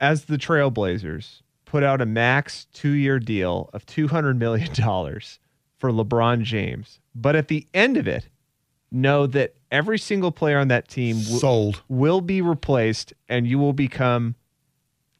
as 0.00 0.24
the 0.24 0.38
Trailblazers, 0.38 1.42
put 1.66 1.82
out 1.82 2.00
a 2.00 2.06
max 2.06 2.66
two-year 2.72 3.18
deal 3.18 3.68
of 3.72 3.84
two 3.86 4.08
hundred 4.08 4.38
million 4.38 4.72
dollars 4.74 5.38
for 5.78 5.90
LeBron 5.90 6.42
James, 6.42 7.00
but 7.14 7.36
at 7.36 7.48
the 7.48 7.66
end 7.74 7.96
of 7.98 8.08
it, 8.08 8.28
know 8.94 9.26
that 9.26 9.54
every 9.70 9.98
single 9.98 10.30
player 10.32 10.58
on 10.58 10.68
that 10.68 10.88
team 10.88 11.18
w- 11.20 11.38
Sold. 11.38 11.82
will 11.88 12.20
be 12.20 12.40
replaced, 12.40 13.12
and 13.28 13.46
you 13.46 13.58
will 13.58 13.72
become 13.72 14.34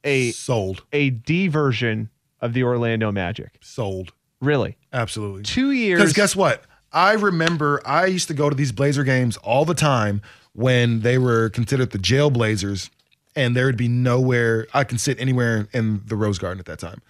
a 0.04 0.30
Sold. 0.32 0.82
a 0.92 1.10
D 1.10 1.48
version 1.48 2.08
of 2.40 2.52
the 2.54 2.62
Orlando 2.62 3.10
Magic." 3.12 3.58
Sold. 3.60 4.12
Really, 4.40 4.76
Absolutely. 4.92 5.42
two 5.42 5.70
years. 5.72 5.98
Because 6.00 6.12
guess 6.12 6.36
what? 6.36 6.64
I 6.92 7.12
remember 7.14 7.80
I 7.84 8.06
used 8.06 8.28
to 8.28 8.34
go 8.34 8.48
to 8.50 8.54
these 8.56 8.72
Blazer 8.72 9.02
games 9.04 9.36
all 9.38 9.64
the 9.64 9.74
time 9.74 10.20
when 10.52 11.00
they 11.00 11.18
were 11.18 11.48
considered 11.50 11.90
the 11.90 11.98
jail 11.98 12.30
Blazers, 12.30 12.90
and 13.34 13.56
there 13.56 13.66
would 13.66 13.76
be 13.78 13.88
nowhere 13.88 14.66
I 14.74 14.84
can 14.84 14.98
sit 14.98 15.18
anywhere 15.18 15.66
in 15.72 16.02
the 16.06 16.14
Rose 16.14 16.38
Garden 16.38 16.60
at 16.60 16.66
that 16.66 16.78
time. 16.78 17.00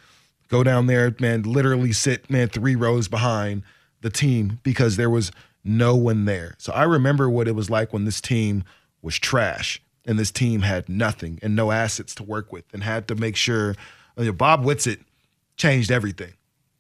Go 0.48 0.62
down 0.62 0.87
there, 0.87 1.14
man, 1.20 1.42
literally 1.42 1.92
sit, 1.92 2.31
man, 2.31 2.48
three 2.48 2.77
rows 2.77 3.09
behind 3.09 3.62
the 4.00 4.11
team 4.11 4.61
because 4.62 4.96
there 4.96 5.11
was 5.11 5.33
no 5.64 5.96
one 5.96 6.27
there. 6.27 6.55
So 6.59 6.72
I 6.72 6.85
remember 6.85 7.29
what 7.29 7.48
it 7.48 7.55
was 7.55 7.70
like 7.70 7.92
when 7.92 8.05
this 8.05 8.20
team 8.20 8.64
was 9.03 9.18
trash 9.18 9.83
and 10.05 10.18
this 10.18 10.31
team 10.31 10.61
had 10.61 10.88
nothing 10.88 11.38
and 11.42 11.57
no 11.57 11.70
assets 11.70 12.14
to 12.16 12.22
work 12.22 12.53
with 12.53 12.64
and 12.72 12.85
had 12.85 13.09
to 13.09 13.14
make 13.14 13.37
sure 13.37 13.74
you 14.18 14.27
know, 14.27 14.33
Bob 14.33 14.64
Whitsitt 14.64 15.00
changed 15.57 15.90
everything 15.90 16.35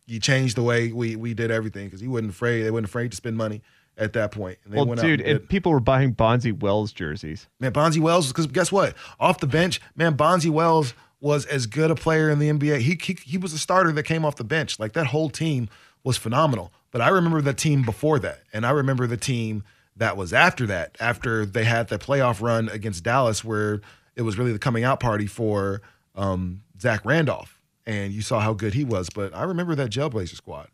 He 0.06 0.18
changed 0.18 0.56
the 0.56 0.62
way 0.62 0.92
we 0.92 1.16
we 1.16 1.34
did 1.34 1.50
everything 1.50 1.86
because 1.86 2.00
he 2.00 2.08
wasn't 2.08 2.30
afraid. 2.30 2.62
They 2.62 2.70
weren't 2.70 2.86
afraid 2.86 3.10
to 3.10 3.16
spend 3.16 3.36
money 3.36 3.62
at 3.96 4.12
that 4.14 4.32
point. 4.32 4.58
And 4.64 4.72
they 4.72 4.76
well, 4.76 4.86
went 4.86 5.00
dude, 5.00 5.20
and 5.20 5.48
people 5.48 5.72
were 5.72 5.80
buying 5.80 6.14
Bonzi 6.14 6.58
Wells 6.58 6.92
jerseys. 6.92 7.46
man, 7.60 7.72
Bonzi 7.72 7.98
Wells. 7.98 8.28
Because 8.28 8.46
guess 8.46 8.72
what? 8.72 8.94
Off 9.20 9.38
the 9.38 9.46
bench, 9.46 9.80
man, 9.96 10.16
Bonzi 10.16 10.50
Wells 10.50 10.94
was 11.20 11.46
as 11.46 11.66
good 11.66 11.90
a 11.90 11.94
player 11.94 12.28
in 12.30 12.38
the 12.38 12.50
NBA. 12.50 12.80
He, 12.80 12.98
he 13.00 13.16
he 13.24 13.38
was 13.38 13.52
a 13.52 13.58
starter 13.58 13.92
that 13.92 14.02
came 14.02 14.24
off 14.24 14.36
the 14.36 14.44
bench. 14.44 14.78
Like 14.78 14.92
that 14.92 15.06
whole 15.06 15.30
team 15.30 15.68
was 16.02 16.16
phenomenal. 16.16 16.72
But 16.94 17.00
I 17.00 17.08
remember 17.08 17.40
the 17.40 17.52
team 17.52 17.82
before 17.82 18.20
that, 18.20 18.42
and 18.52 18.64
I 18.64 18.70
remember 18.70 19.08
the 19.08 19.16
team 19.16 19.64
that 19.96 20.16
was 20.16 20.32
after 20.32 20.64
that. 20.66 20.96
After 21.00 21.44
they 21.44 21.64
had 21.64 21.88
the 21.88 21.98
playoff 21.98 22.40
run 22.40 22.68
against 22.68 23.02
Dallas, 23.02 23.42
where 23.42 23.80
it 24.14 24.22
was 24.22 24.38
really 24.38 24.52
the 24.52 24.60
coming 24.60 24.84
out 24.84 25.00
party 25.00 25.26
for 25.26 25.82
um, 26.14 26.62
Zach 26.80 27.04
Randolph, 27.04 27.60
and 27.84 28.12
you 28.12 28.22
saw 28.22 28.38
how 28.38 28.54
good 28.54 28.74
he 28.74 28.84
was. 28.84 29.10
But 29.10 29.34
I 29.34 29.42
remember 29.42 29.74
that 29.74 29.90
Jailblazer 29.90 30.36
squad. 30.36 30.68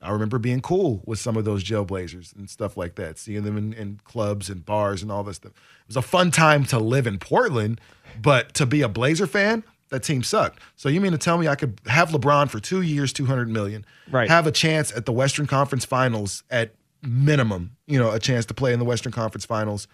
I 0.00 0.12
remember 0.12 0.38
being 0.38 0.62
cool 0.62 1.02
with 1.04 1.18
some 1.18 1.36
of 1.36 1.44
those 1.44 1.62
Jailblazers 1.62 2.34
and 2.34 2.48
stuff 2.48 2.78
like 2.78 2.94
that, 2.94 3.18
seeing 3.18 3.42
them 3.42 3.58
in, 3.58 3.74
in 3.74 4.00
clubs 4.02 4.48
and 4.48 4.64
bars 4.64 5.02
and 5.02 5.12
all 5.12 5.24
this 5.24 5.36
stuff. 5.36 5.52
It 5.52 5.88
was 5.88 5.96
a 5.98 6.02
fun 6.02 6.30
time 6.30 6.64
to 6.66 6.78
live 6.78 7.06
in 7.06 7.18
Portland, 7.18 7.82
but 8.22 8.54
to 8.54 8.64
be 8.64 8.80
a 8.80 8.88
Blazer 8.88 9.26
fan, 9.26 9.62
that 9.90 10.02
team 10.02 10.22
sucked. 10.22 10.60
So 10.76 10.88
you 10.88 11.00
mean 11.00 11.12
to 11.12 11.18
tell 11.18 11.38
me 11.38 11.48
I 11.48 11.54
could 11.54 11.80
have 11.86 12.08
LeBron 12.10 12.50
for 12.50 12.58
two 12.60 12.82
years, 12.82 13.12
two 13.12 13.26
hundred 13.26 13.48
million, 13.48 13.84
Right. 14.10 14.28
Have 14.28 14.46
a 14.46 14.52
chance 14.52 14.92
at 14.96 15.06
the 15.06 15.12
Western 15.12 15.46
Conference 15.46 15.84
Finals 15.84 16.42
at 16.50 16.74
minimum, 17.02 17.76
you 17.86 17.98
know, 17.98 18.10
a 18.10 18.18
chance 18.18 18.46
to 18.46 18.54
play 18.54 18.72
in 18.72 18.78
the 18.78 18.84
Western 18.84 19.12
Conference 19.12 19.44
Finals. 19.44 19.86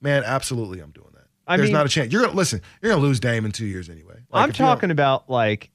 Man, 0.00 0.22
absolutely, 0.24 0.80
I'm 0.80 0.90
doing 0.90 1.10
that. 1.14 1.24
I 1.46 1.56
There's 1.56 1.68
mean- 1.68 1.74
not 1.74 1.86
a 1.86 1.88
chance. 1.88 2.12
You're 2.12 2.22
gonna 2.22 2.34
listen. 2.36 2.60
You're 2.82 2.92
gonna 2.92 3.02
lose 3.02 3.20
Dame 3.20 3.44
in 3.44 3.52
two 3.52 3.66
years 3.66 3.88
anyway. 3.88 4.14
Like, 4.30 4.42
I'm 4.44 4.50
if 4.50 4.58
you 4.58 4.64
don't- 4.64 4.74
talking 4.76 4.90
about 4.90 5.30
like 5.30 5.70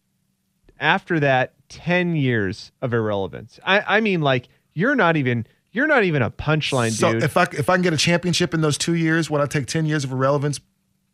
after 0.80 1.20
that 1.22 1.54
10 1.70 2.16
years 2.16 2.72
of 2.82 2.94
irrelevance. 2.94 3.60
I, 3.66 3.98
I 3.98 4.02
mean, 4.02 4.22
like 4.22 4.50
you're 4.74 4.96
not 4.96 5.16
even 5.18 5.46
you're 5.72 5.88
not 5.88 6.04
even 6.04 6.22
a 6.22 6.30
punchline, 6.30 6.90
dude. 6.90 6.98
So 7.00 7.14
dude. 7.14 7.24
if 7.24 7.38
I 7.38 7.44
if 7.54 7.70
I 7.70 7.76
can 7.76 7.82
get 7.84 7.94
a 7.94 7.98
championship 7.98 8.54
in 8.54 8.62
those 8.62 8.78
two 8.78 8.94
years, 8.96 9.30
would 9.30 9.40
I 9.42 9.46
take 9.46 9.68
ten 9.68 9.86
years 9.86 10.04
of 10.04 10.12
irrelevance? 10.12 10.60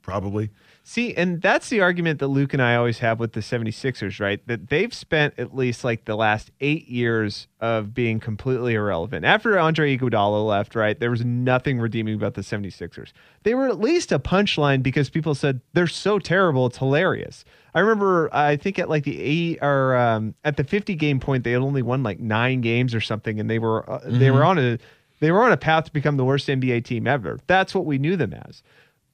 Probably. 0.08 0.52
See, 0.86 1.14
and 1.16 1.42
that's 1.42 1.68
the 1.68 1.82
argument 1.82 2.20
that 2.20 2.28
Luke 2.28 2.54
and 2.54 2.62
I 2.62 2.78
always 2.78 3.00
have 3.00 3.20
with 3.20 3.34
the 3.34 3.42
76ers, 3.42 4.22
right? 4.22 4.40
That 4.48 4.70
they've 4.70 4.94
spent 4.94 5.34
at 5.38 5.54
least 5.54 5.84
like 5.84 6.06
the 6.06 6.16
last 6.16 6.50
eight 6.62 6.88
years 6.88 7.50
of 7.60 7.94
being 7.94 8.22
completely 8.22 8.76
irrelevant. 8.76 9.26
After 9.26 9.60
Andre 9.60 9.98
Iguodala 9.98 10.48
left, 10.48 10.76
right, 10.76 10.98
there 10.98 11.12
was 11.12 11.26
nothing 11.26 11.78
redeeming 11.78 12.16
about 12.16 12.36
the 12.36 12.42
76ers. 12.42 13.12
They 13.44 13.54
were 13.54 13.68
at 13.68 13.82
least 13.82 14.14
a 14.14 14.18
punchline 14.18 14.82
because 14.82 15.10
people 15.10 15.36
said 15.36 15.60
they're 15.74 15.88
so 15.88 16.20
terrible, 16.20 16.68
it's 16.68 16.78
hilarious. 16.78 17.44
I 17.76 17.82
remember, 17.82 18.34
I 18.34 18.56
think 18.56 18.80
at 18.80 18.88
like 18.88 19.04
the 19.04 19.20
eight 19.22 19.60
or 19.62 19.94
um, 19.98 20.36
at 20.46 20.56
the 20.56 20.64
50 20.64 20.96
game 20.96 21.20
point, 21.20 21.44
they 21.44 21.52
had 21.52 21.62
only 21.62 21.82
won 21.82 22.02
like 22.02 22.22
nine 22.22 22.62
games 22.62 22.96
or 22.96 23.02
something, 23.02 23.42
and 23.42 23.50
they 23.50 23.60
were 23.60 23.88
uh, 23.92 24.00
they 24.06 24.32
were 24.32 24.46
on 24.46 24.58
a 24.58 24.78
they 25.20 25.32
were 25.34 25.44
on 25.44 25.52
a 25.52 25.58
path 25.58 25.84
to 25.84 25.92
become 25.92 26.16
the 26.16 26.24
worst 26.24 26.48
NBA 26.48 26.86
team 26.86 27.08
ever. 27.08 27.40
That's 27.48 27.76
what 27.76 27.86
we 27.86 27.98
knew 27.98 28.16
them 28.16 28.34
as. 28.34 28.64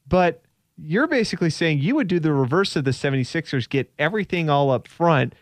But 0.08 0.44
you're 0.78 1.08
basically 1.08 1.50
saying 1.50 1.80
you 1.80 1.96
would 1.96 2.08
do 2.08 2.20
the 2.20 2.34
reverse 2.34 2.76
of 2.76 2.84
the 2.84 2.92
76ers, 2.92 3.70
get 3.70 3.92
everything 4.00 4.50
all 4.50 4.72
up 4.72 4.88
front 4.88 5.34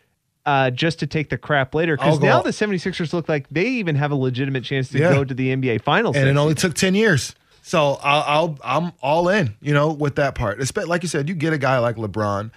uh, 0.46 0.72
just 0.72 1.00
to 1.00 1.08
take 1.08 1.30
the 1.30 1.38
crap 1.38 1.74
later. 1.76 1.96
Because 1.96 2.20
now 2.20 2.42
the 2.42 2.50
76ers 2.50 3.14
look 3.14 3.30
like 3.30 3.48
they 3.50 3.66
even 3.66 3.96
have 3.96 4.12
a 4.12 4.16
legitimate 4.16 4.64
chance 4.64 4.90
to 4.90 4.98
Yeah. 5.00 5.14
go 5.14 5.24
to 5.24 5.34
the 5.34 5.50
NBA 5.56 5.82
Finals. 5.84 6.16
and 6.16 6.28
it 6.28 6.36
only 6.38 6.56
took 6.56 6.74
10 6.74 6.96
years 6.96 7.36
so 7.64 8.00
I'll, 8.02 8.24
I'll 8.26 8.58
i'm 8.64 8.92
all 9.04 9.30
in 9.30 9.56
you 9.62 9.72
know 9.72 9.92
with 9.94 10.16
that 10.16 10.34
part 10.34 10.58
like 10.88 11.04
you 11.04 11.08
said 11.08 11.30
you 11.30 11.36
get 11.36 11.54
a 11.54 11.60
guy 11.60 11.78
like 11.78 11.96
lebron 11.96 12.50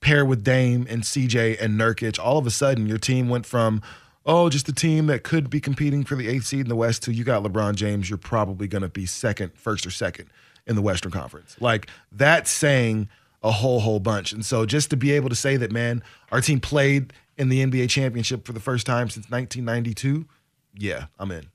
pair 0.00 0.24
with 0.24 0.42
dame 0.42 0.86
and 0.88 1.02
cj 1.02 1.60
and 1.60 1.78
nurkic 1.78 2.18
all 2.18 2.38
of 2.38 2.46
a 2.46 2.50
sudden 2.50 2.86
your 2.86 2.96
team 2.96 3.28
went 3.28 3.44
from 3.44 3.82
oh 4.24 4.48
just 4.48 4.68
a 4.70 4.72
team 4.72 5.06
that 5.06 5.22
could 5.22 5.50
be 5.50 5.60
competing 5.60 6.02
for 6.02 6.16
the 6.16 6.28
eighth 6.28 6.46
seed 6.46 6.60
in 6.60 6.68
the 6.68 6.76
west 6.76 7.02
to 7.02 7.12
you 7.12 7.24
got 7.24 7.42
lebron 7.42 7.74
james 7.74 8.08
you're 8.08 8.16
probably 8.16 8.66
going 8.66 8.80
to 8.82 8.88
be 8.88 9.04
second 9.04 9.52
first 9.54 9.86
or 9.86 9.90
second 9.90 10.30
in 10.68 10.76
the 10.76 10.82
western 10.82 11.10
conference 11.10 11.56
like 11.60 11.88
that's 12.12 12.50
saying 12.50 13.08
a 13.42 13.50
whole 13.50 13.80
whole 13.80 14.00
bunch 14.00 14.32
and 14.32 14.44
so 14.44 14.66
just 14.66 14.90
to 14.90 14.96
be 14.96 15.12
able 15.12 15.28
to 15.28 15.34
say 15.34 15.56
that 15.56 15.72
man 15.72 16.02
our 16.30 16.40
team 16.40 16.60
played 16.60 17.12
in 17.36 17.48
the 17.48 17.64
nba 17.66 17.88
championship 17.88 18.44
for 18.44 18.52
the 18.52 18.60
first 18.60 18.86
time 18.86 19.08
since 19.08 19.30
1992 19.30 20.26
yeah 20.74 21.06
i'm 21.18 21.30
in 21.32 21.46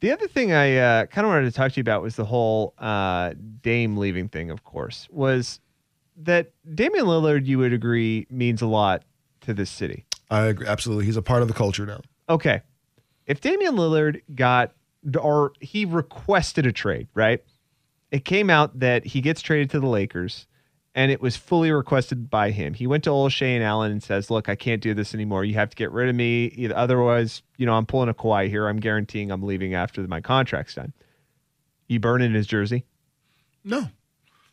The 0.00 0.12
other 0.12 0.28
thing 0.28 0.52
I 0.52 0.76
uh, 0.76 1.06
kind 1.06 1.26
of 1.26 1.32
wanted 1.32 1.46
to 1.46 1.52
talk 1.52 1.72
to 1.72 1.76
you 1.76 1.80
about 1.80 2.02
was 2.02 2.14
the 2.14 2.24
whole 2.24 2.72
uh, 2.78 3.34
Dame 3.62 3.96
leaving 3.96 4.28
thing, 4.28 4.50
of 4.52 4.62
course, 4.62 5.08
was 5.10 5.58
that 6.18 6.52
Damian 6.72 7.06
Lillard, 7.06 7.46
you 7.46 7.58
would 7.58 7.72
agree, 7.72 8.26
means 8.30 8.62
a 8.62 8.66
lot 8.66 9.02
to 9.40 9.52
this 9.52 9.70
city. 9.70 10.04
I 10.30 10.44
agree. 10.46 10.68
Absolutely. 10.68 11.04
He's 11.04 11.16
a 11.16 11.22
part 11.22 11.42
of 11.42 11.48
the 11.48 11.54
culture 11.54 11.84
now. 11.84 12.00
Okay. 12.28 12.62
If 13.26 13.40
Damian 13.40 13.74
Lillard 13.74 14.22
got 14.34 14.72
or 15.20 15.52
he 15.60 15.84
requested 15.84 16.64
a 16.64 16.72
trade, 16.72 17.08
right? 17.14 17.42
It 18.10 18.24
came 18.24 18.48
out 18.50 18.78
that 18.80 19.04
he 19.06 19.20
gets 19.20 19.40
traded 19.42 19.70
to 19.70 19.80
the 19.80 19.86
Lakers 19.86 20.46
and 20.94 21.12
it 21.12 21.20
was 21.20 21.36
fully 21.36 21.70
requested 21.70 22.30
by 22.30 22.50
him. 22.50 22.74
He 22.74 22.86
went 22.86 23.04
to 23.04 23.10
Olshey 23.10 23.54
and 23.54 23.62
Allen 23.62 23.92
and 23.92 24.02
says, 24.02 24.30
Look, 24.30 24.48
I 24.48 24.54
can't 24.56 24.80
do 24.82 24.94
this 24.94 25.14
anymore. 25.14 25.44
You 25.44 25.54
have 25.54 25.70
to 25.70 25.76
get 25.76 25.92
rid 25.92 26.08
of 26.08 26.14
me. 26.16 26.46
Either, 26.46 26.76
otherwise, 26.76 27.42
you 27.56 27.66
know, 27.66 27.74
I'm 27.74 27.86
pulling 27.86 28.08
a 28.08 28.14
Kawhi 28.14 28.48
here. 28.48 28.66
I'm 28.66 28.80
guaranteeing 28.80 29.30
I'm 29.30 29.42
leaving 29.42 29.74
after 29.74 30.02
my 30.08 30.20
contract's 30.20 30.74
done. 30.74 30.92
You 31.86 32.00
burning 32.00 32.32
his 32.32 32.46
jersey. 32.46 32.84
No, 33.64 33.88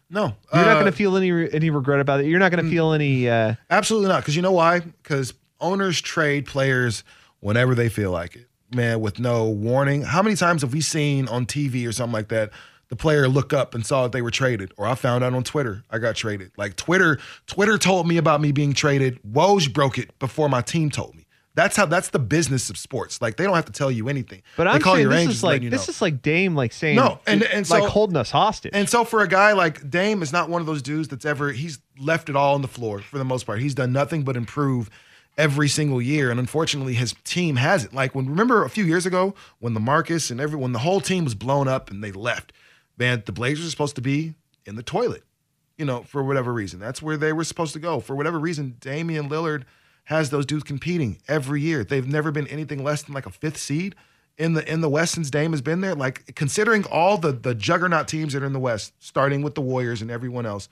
no. 0.09 0.35
You're 0.53 0.65
not 0.65 0.67
Uh, 0.67 0.73
going 0.75 0.85
to 0.85 0.91
feel 0.91 1.15
any 1.17 1.29
any 1.51 1.69
regret 1.69 1.99
about 1.99 2.19
it. 2.19 2.27
You're 2.27 2.39
not 2.39 2.51
going 2.51 2.63
to 2.63 2.69
feel 2.69 2.91
any. 2.91 3.29
Uh, 3.29 3.55
Absolutely 3.69 4.09
not. 4.09 4.21
Because 4.21 4.35
you 4.35 4.41
know 4.41 4.51
why? 4.51 4.79
Because 4.81 5.33
owners 5.61 6.01
trade 6.01 6.45
players 6.45 7.03
whenever 7.39 7.75
they 7.75 7.87
feel 7.89 8.11
like 8.11 8.35
it, 8.35 8.47
man, 8.73 8.99
with 8.99 9.19
no 9.19 9.45
warning. 9.49 10.01
How 10.03 10.21
many 10.21 10.35
times 10.35 10.61
have 10.61 10.73
we 10.73 10.81
seen 10.81 11.27
on 11.29 11.45
TV 11.45 11.87
or 11.87 11.91
something 11.91 12.13
like 12.13 12.27
that? 12.29 12.51
The 12.89 12.95
player 12.95 13.27
look 13.27 13.51
up 13.53 13.73
and 13.73 13.85
saw 13.85 14.03
that 14.03 14.11
they 14.11 14.21
were 14.21 14.31
traded, 14.31 14.71
or 14.77 14.85
I 14.85 14.95
found 14.95 15.23
out 15.23 15.33
on 15.33 15.43
Twitter 15.43 15.83
I 15.89 15.97
got 15.97 16.15
traded. 16.15 16.51
Like 16.57 16.75
Twitter, 16.75 17.17
Twitter 17.47 17.77
told 17.77 18.07
me 18.07 18.17
about 18.17 18.41
me 18.41 18.51
being 18.51 18.73
traded. 18.73 19.19
Woj 19.23 19.73
broke 19.73 19.97
it 19.97 20.17
before 20.19 20.49
my 20.49 20.61
team 20.61 20.89
told 20.91 21.15
me. 21.15 21.23
That's 21.55 21.77
how. 21.77 21.85
That's 21.85 22.09
the 22.09 22.19
business 22.19 22.69
of 22.69 22.77
sports. 22.77 23.21
Like 23.21 23.37
they 23.37 23.45
don't 23.45 23.55
have 23.55 23.65
to 23.65 23.71
tell 23.71 23.89
you 23.89 24.09
anything. 24.09 24.43
but 24.57 24.65
they 24.65 24.71
I'm 24.71 24.81
call 24.81 24.95
saying 24.95 25.03
your 25.07 25.13
this 25.15 25.29
is 25.29 25.43
like 25.43 25.61
this 25.61 25.87
know. 25.87 25.91
is 25.91 26.01
like 26.01 26.21
Dame 26.21 26.53
like 26.53 26.73
saying 26.73 26.97
No, 26.97 27.19
and- 27.25 27.43
and 27.43 27.67
like 27.69 27.83
so- 27.83 27.89
holding 27.89 28.17
us 28.17 28.29
hostage. 28.29 28.71
And 28.75 28.89
so 28.89 29.03
for 29.05 29.21
a 29.21 29.27
guy 29.27 29.53
like 29.53 29.89
Dame 29.89 30.21
is 30.21 30.33
not 30.33 30.49
one 30.49 30.59
of 30.61 30.67
those 30.67 30.81
dudes 30.81 31.07
that's 31.07 31.23
ever 31.25 31.51
he's 31.53 31.79
left 31.97 32.29
it 32.29 32.35
all 32.35 32.55
on 32.55 32.61
the 32.61 32.67
floor 32.67 32.99
for 32.99 33.17
the 33.17 33.23
most 33.25 33.45
part. 33.45 33.61
He's 33.61 33.73
done 33.73 33.93
nothing 33.93 34.23
but 34.23 34.35
improve 34.35 34.89
every 35.37 35.69
single 35.69 36.01
year. 36.01 36.29
And 36.29 36.39
unfortunately 36.41 36.93
his 36.93 37.15
team 37.23 37.55
hasn't. 37.55 37.93
Like 37.93 38.13
when 38.13 38.27
remember 38.29 38.65
a 38.65 38.69
few 38.69 38.83
years 38.83 39.05
ago 39.05 39.33
when 39.59 39.73
the 39.73 39.79
Marcus 39.79 40.29
and 40.29 40.41
everyone 40.41 40.73
the 40.73 40.79
whole 40.79 40.99
team 40.99 41.23
was 41.23 41.35
blown 41.35 41.67
up 41.69 41.89
and 41.89 42.03
they 42.03 42.11
left. 42.11 42.51
Man, 42.97 43.23
the 43.25 43.31
Blazers 43.31 43.67
are 43.67 43.69
supposed 43.69 43.95
to 43.95 44.01
be 44.01 44.35
in 44.65 44.75
the 44.75 44.83
toilet. 44.83 45.23
you 45.77 45.85
know, 45.85 46.03
for 46.03 46.23
whatever 46.23 46.53
reason. 46.53 46.79
That's 46.79 47.01
where 47.01 47.17
they 47.17 47.33
were 47.33 47.43
supposed 47.43 47.73
to 47.73 47.79
go. 47.79 47.99
For 47.99 48.15
whatever 48.15 48.39
reason, 48.39 48.77
Damian 48.79 49.29
Lillard 49.29 49.63
has 50.05 50.29
those 50.29 50.45
dudes 50.45 50.63
competing 50.63 51.17
every 51.27 51.59
year. 51.61 51.83
They've 51.83 52.07
never 52.07 52.31
been 52.31 52.47
anything 52.47 52.83
less 52.83 53.03
than 53.03 53.13
like 53.13 53.25
a 53.25 53.29
fifth 53.31 53.57
seed 53.57 53.95
in 54.37 54.53
the 54.53 54.71
in 54.71 54.79
the 54.81 54.89
West 54.89 55.13
since 55.15 55.29
Dame 55.29 55.51
has 55.51 55.61
been 55.61 55.81
there. 55.81 55.95
Like 55.95 56.33
considering 56.35 56.85
all 56.85 57.17
the 57.17 57.33
the 57.33 57.53
juggernaut 57.55 58.07
teams 58.07 58.33
that 58.33 58.43
are 58.43 58.45
in 58.45 58.53
the 58.53 58.59
West, 58.59 58.93
starting 58.99 59.41
with 59.41 59.55
the 59.55 59.61
Warriors 59.61 60.01
and 60.01 60.09
everyone 60.09 60.45
else, 60.45 60.69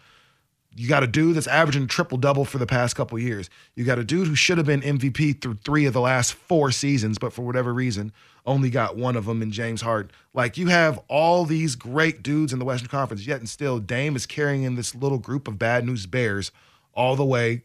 you 0.75 0.87
got 0.87 1.03
a 1.03 1.07
dude 1.07 1.35
that's 1.35 1.47
averaging 1.47 1.87
triple 1.87 2.17
double 2.17 2.45
for 2.45 2.57
the 2.57 2.65
past 2.65 2.95
couple 2.95 3.17
years. 3.19 3.49
You 3.75 3.83
got 3.83 3.99
a 3.99 4.03
dude 4.03 4.27
who 4.27 4.35
should 4.35 4.57
have 4.57 4.67
been 4.67 4.81
MVP 4.81 5.41
through 5.41 5.59
three 5.63 5.85
of 5.85 5.93
the 5.93 6.01
last 6.01 6.33
four 6.33 6.71
seasons, 6.71 7.17
but 7.17 7.33
for 7.33 7.43
whatever 7.43 7.73
reason, 7.73 8.11
only 8.45 8.69
got 8.69 8.97
one 8.97 9.15
of 9.15 9.25
them 9.25 9.41
in 9.41 9.51
James 9.51 9.81
Harden. 9.81 10.11
Like 10.33 10.57
you 10.57 10.67
have 10.67 10.99
all 11.07 11.45
these 11.45 11.75
great 11.75 12.23
dudes 12.23 12.53
in 12.53 12.59
the 12.59 12.65
Western 12.65 12.89
Conference, 12.89 13.25
yet 13.25 13.39
and 13.39 13.49
still 13.49 13.79
Dame 13.79 14.15
is 14.15 14.25
carrying 14.25 14.63
in 14.63 14.75
this 14.75 14.93
little 14.95 15.19
group 15.19 15.47
of 15.47 15.59
bad 15.59 15.85
news 15.85 16.05
bears 16.05 16.51
all 16.93 17.15
the 17.15 17.25
way 17.25 17.63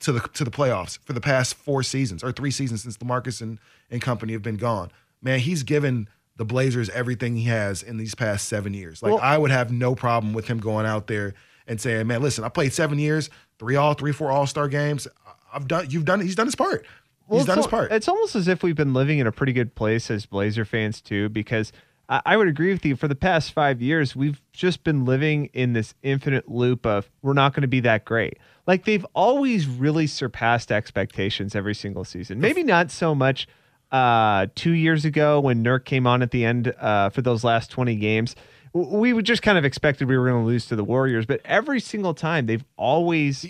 to 0.00 0.12
the 0.12 0.20
to 0.34 0.44
the 0.44 0.50
playoffs 0.50 0.98
for 1.04 1.12
the 1.12 1.20
past 1.20 1.54
four 1.54 1.82
seasons 1.82 2.22
or 2.22 2.32
three 2.32 2.50
seasons 2.50 2.82
since 2.82 2.96
LaMarcus 2.98 3.40
and, 3.40 3.58
and 3.90 4.00
company 4.00 4.32
have 4.32 4.42
been 4.42 4.56
gone. 4.56 4.90
Man, 5.22 5.40
he's 5.40 5.62
given 5.62 6.08
the 6.36 6.44
Blazers 6.44 6.88
everything 6.90 7.36
he 7.36 7.44
has 7.44 7.82
in 7.82 7.98
these 7.98 8.14
past 8.14 8.48
seven 8.48 8.72
years. 8.72 9.02
Like 9.02 9.12
Well- 9.12 9.20
I 9.22 9.36
would 9.36 9.50
have 9.50 9.70
no 9.70 9.94
problem 9.94 10.32
with 10.32 10.46
him 10.46 10.58
going 10.58 10.86
out 10.86 11.06
there 11.06 11.34
and 11.70 11.80
saying, 11.80 12.06
"Man, 12.08 12.20
listen, 12.20 12.44
I 12.44 12.50
played 12.50 12.74
seven 12.74 12.98
years, 12.98 13.30
three 13.58 13.76
all, 13.76 13.94
three, 13.94 14.12
four 14.12 14.30
All 14.30 14.46
Star 14.46 14.68
games. 14.68 15.08
I've 15.54 15.66
done. 15.68 15.86
You've 15.88 16.04
done. 16.04 16.20
He's 16.20 16.34
done 16.34 16.46
his 16.46 16.56
part. 16.56 16.84
he's 17.30 17.38
it's 17.38 17.46
done 17.46 17.58
his 17.58 17.66
part. 17.68 17.92
It's 17.92 18.08
almost 18.08 18.36
as 18.36 18.48
if 18.48 18.62
we've 18.62 18.76
been 18.76 18.92
living 18.92 19.20
in 19.20 19.26
a 19.26 19.32
pretty 19.32 19.52
good 19.52 19.74
place 19.74 20.10
as 20.10 20.26
Blazer 20.26 20.64
fans 20.64 21.00
too, 21.00 21.28
because 21.28 21.72
I, 22.08 22.20
I 22.26 22.36
would 22.36 22.48
agree 22.48 22.72
with 22.72 22.84
you. 22.84 22.96
For 22.96 23.08
the 23.08 23.14
past 23.14 23.52
five 23.52 23.80
years, 23.80 24.14
we've 24.14 24.42
just 24.52 24.84
been 24.84 25.04
living 25.04 25.46
in 25.52 25.72
this 25.72 25.94
infinite 26.02 26.50
loop 26.50 26.84
of 26.84 27.08
we're 27.22 27.32
not 27.32 27.54
going 27.54 27.62
to 27.62 27.68
be 27.68 27.80
that 27.80 28.04
great. 28.04 28.38
Like 28.66 28.84
they've 28.84 29.06
always 29.14 29.66
really 29.66 30.06
surpassed 30.06 30.70
expectations 30.70 31.54
every 31.54 31.74
single 31.74 32.04
season. 32.04 32.40
Maybe 32.40 32.62
not 32.62 32.90
so 32.90 33.14
much 33.14 33.48
uh, 33.92 34.46
two 34.54 34.72
years 34.72 35.04
ago 35.04 35.40
when 35.40 35.64
Nurk 35.64 35.84
came 35.84 36.06
on 36.06 36.22
at 36.22 36.30
the 36.32 36.44
end 36.44 36.74
uh, 36.80 37.10
for 37.10 37.22
those 37.22 37.44
last 37.44 37.70
twenty 37.70 37.94
games. 37.96 38.34
We 38.72 39.12
would 39.12 39.26
just 39.26 39.42
kind 39.42 39.58
of 39.58 39.64
expected 39.64 40.08
we 40.08 40.16
were 40.16 40.28
going 40.28 40.42
to 40.42 40.46
lose 40.46 40.66
to 40.66 40.76
the 40.76 40.84
Warriors, 40.84 41.26
but 41.26 41.40
every 41.44 41.80
single 41.80 42.14
time 42.14 42.46
they've 42.46 42.64
always 42.76 43.44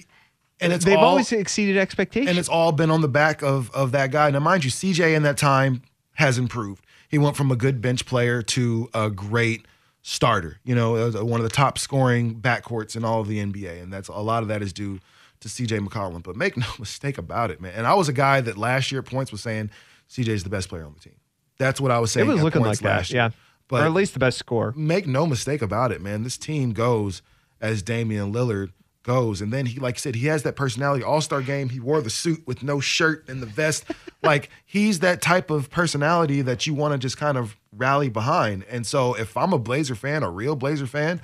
and 0.61 0.73
it's 0.73 0.85
they've 0.85 0.97
all, 0.97 1.05
always 1.05 1.33
exceeded 1.33 1.77
expectations. 1.77 2.31
and 2.31 2.39
it's 2.39 2.49
all 2.49 2.73
been 2.73 2.91
on 2.91 3.01
the 3.01 3.09
back 3.09 3.43
of 3.43 3.71
of 3.73 3.93
that 3.93 4.11
guy. 4.11 4.31
Now, 4.31 4.41
mind 4.41 4.65
you, 4.65 4.71
CJ 4.71 5.15
in 5.15 5.23
that 5.25 5.37
time 5.37 5.83
has 6.15 6.39
improved. 6.39 6.85
He 7.09 7.19
went 7.19 7.37
from 7.37 7.51
a 7.51 7.57
good 7.57 7.81
bench 7.81 8.07
player 8.07 8.43
to 8.43 8.89
a 8.95 9.11
great 9.11 9.67
starter. 10.03 10.59
You 10.65 10.75
know, 10.75 11.11
one 11.25 11.41
of 11.41 11.45
the 11.45 11.55
top 11.55 11.79
scoring 11.79 12.41
backcourts 12.41 12.97
in 12.97 13.05
all 13.05 13.21
of 13.21 13.29
the 13.29 13.39
NBA, 13.39 13.83
and 13.83 13.93
that's 13.93 14.09
a 14.09 14.13
lot 14.15 14.43
of 14.43 14.49
that 14.49 14.63
is 14.63 14.73
due 14.73 15.01
to 15.41 15.49
CJ 15.49 15.87
McCollum. 15.87 16.23
But 16.23 16.37
make 16.37 16.57
no 16.57 16.67
mistake 16.79 17.19
about 17.19 17.51
it, 17.51 17.61
man. 17.61 17.73
And 17.75 17.87
I 17.87 17.95
was 17.95 18.09
a 18.09 18.13
guy 18.13 18.41
that 18.43 18.57
last 18.57 18.93
year 18.93 19.01
at 19.01 19.07
points 19.07 19.33
was 19.33 19.41
saying 19.41 19.71
CJ 20.09 20.29
is 20.29 20.45
the 20.45 20.51
best 20.51 20.69
player 20.69 20.85
on 20.85 20.93
the 20.95 21.01
team. 21.01 21.17
That's 21.59 21.81
what 21.81 21.91
I 21.91 21.99
was 21.99 22.13
saying. 22.13 22.29
it 22.29 22.33
was 22.33 22.43
looking 22.43 22.63
like 22.63 22.79
that, 22.79 22.89
last 22.89 23.11
year. 23.11 23.23
yeah. 23.23 23.31
But 23.71 23.83
or 23.83 23.87
at 23.87 23.93
least 23.93 24.15
the 24.15 24.19
best 24.19 24.37
score. 24.37 24.75
make 24.77 25.07
no 25.07 25.27
mistake 25.27 25.63
about 25.63 25.93
it, 25.93 26.03
man. 26.03 26.25
This 26.25 26.37
team 26.37 26.73
goes 26.73 27.23
as 27.61 27.83
Damian 27.83 28.33
Lillard 28.33 28.73
goes. 29.05 29.41
And 29.41 29.53
then 29.53 29.67
he, 29.67 29.79
like 29.79 29.95
I 29.95 29.99
said, 29.99 30.17
he 30.17 30.27
has 30.27 30.43
that 30.43 30.57
personality. 30.57 31.05
All 31.05 31.21
star 31.21 31.41
game, 31.41 31.69
he 31.69 31.79
wore 31.79 32.01
the 32.01 32.11
suit 32.11 32.45
with 32.47 32.65
no 32.65 32.81
shirt 32.81 33.29
and 33.29 33.41
the 33.41 33.47
vest. 33.47 33.85
like 34.23 34.51
he's 34.67 34.99
that 34.99 35.23
type 35.23 35.51
of 35.51 35.71
personality 35.71 36.43
that 36.43 36.67
you 36.67 36.75
want 36.75 36.93
to 36.93 36.99
just 36.99 37.17
kind 37.17 37.39
of 37.39 37.57
rally 37.73 38.09
behind. 38.09 38.65
And 38.69 38.85
so 38.85 39.15
if 39.15 39.37
I'm 39.37 39.53
a 39.53 39.59
Blazer 39.59 39.95
fan, 39.95 40.23
a 40.25 40.31
real 40.31 40.57
Blazer 40.57 40.87
fan, 40.87 41.21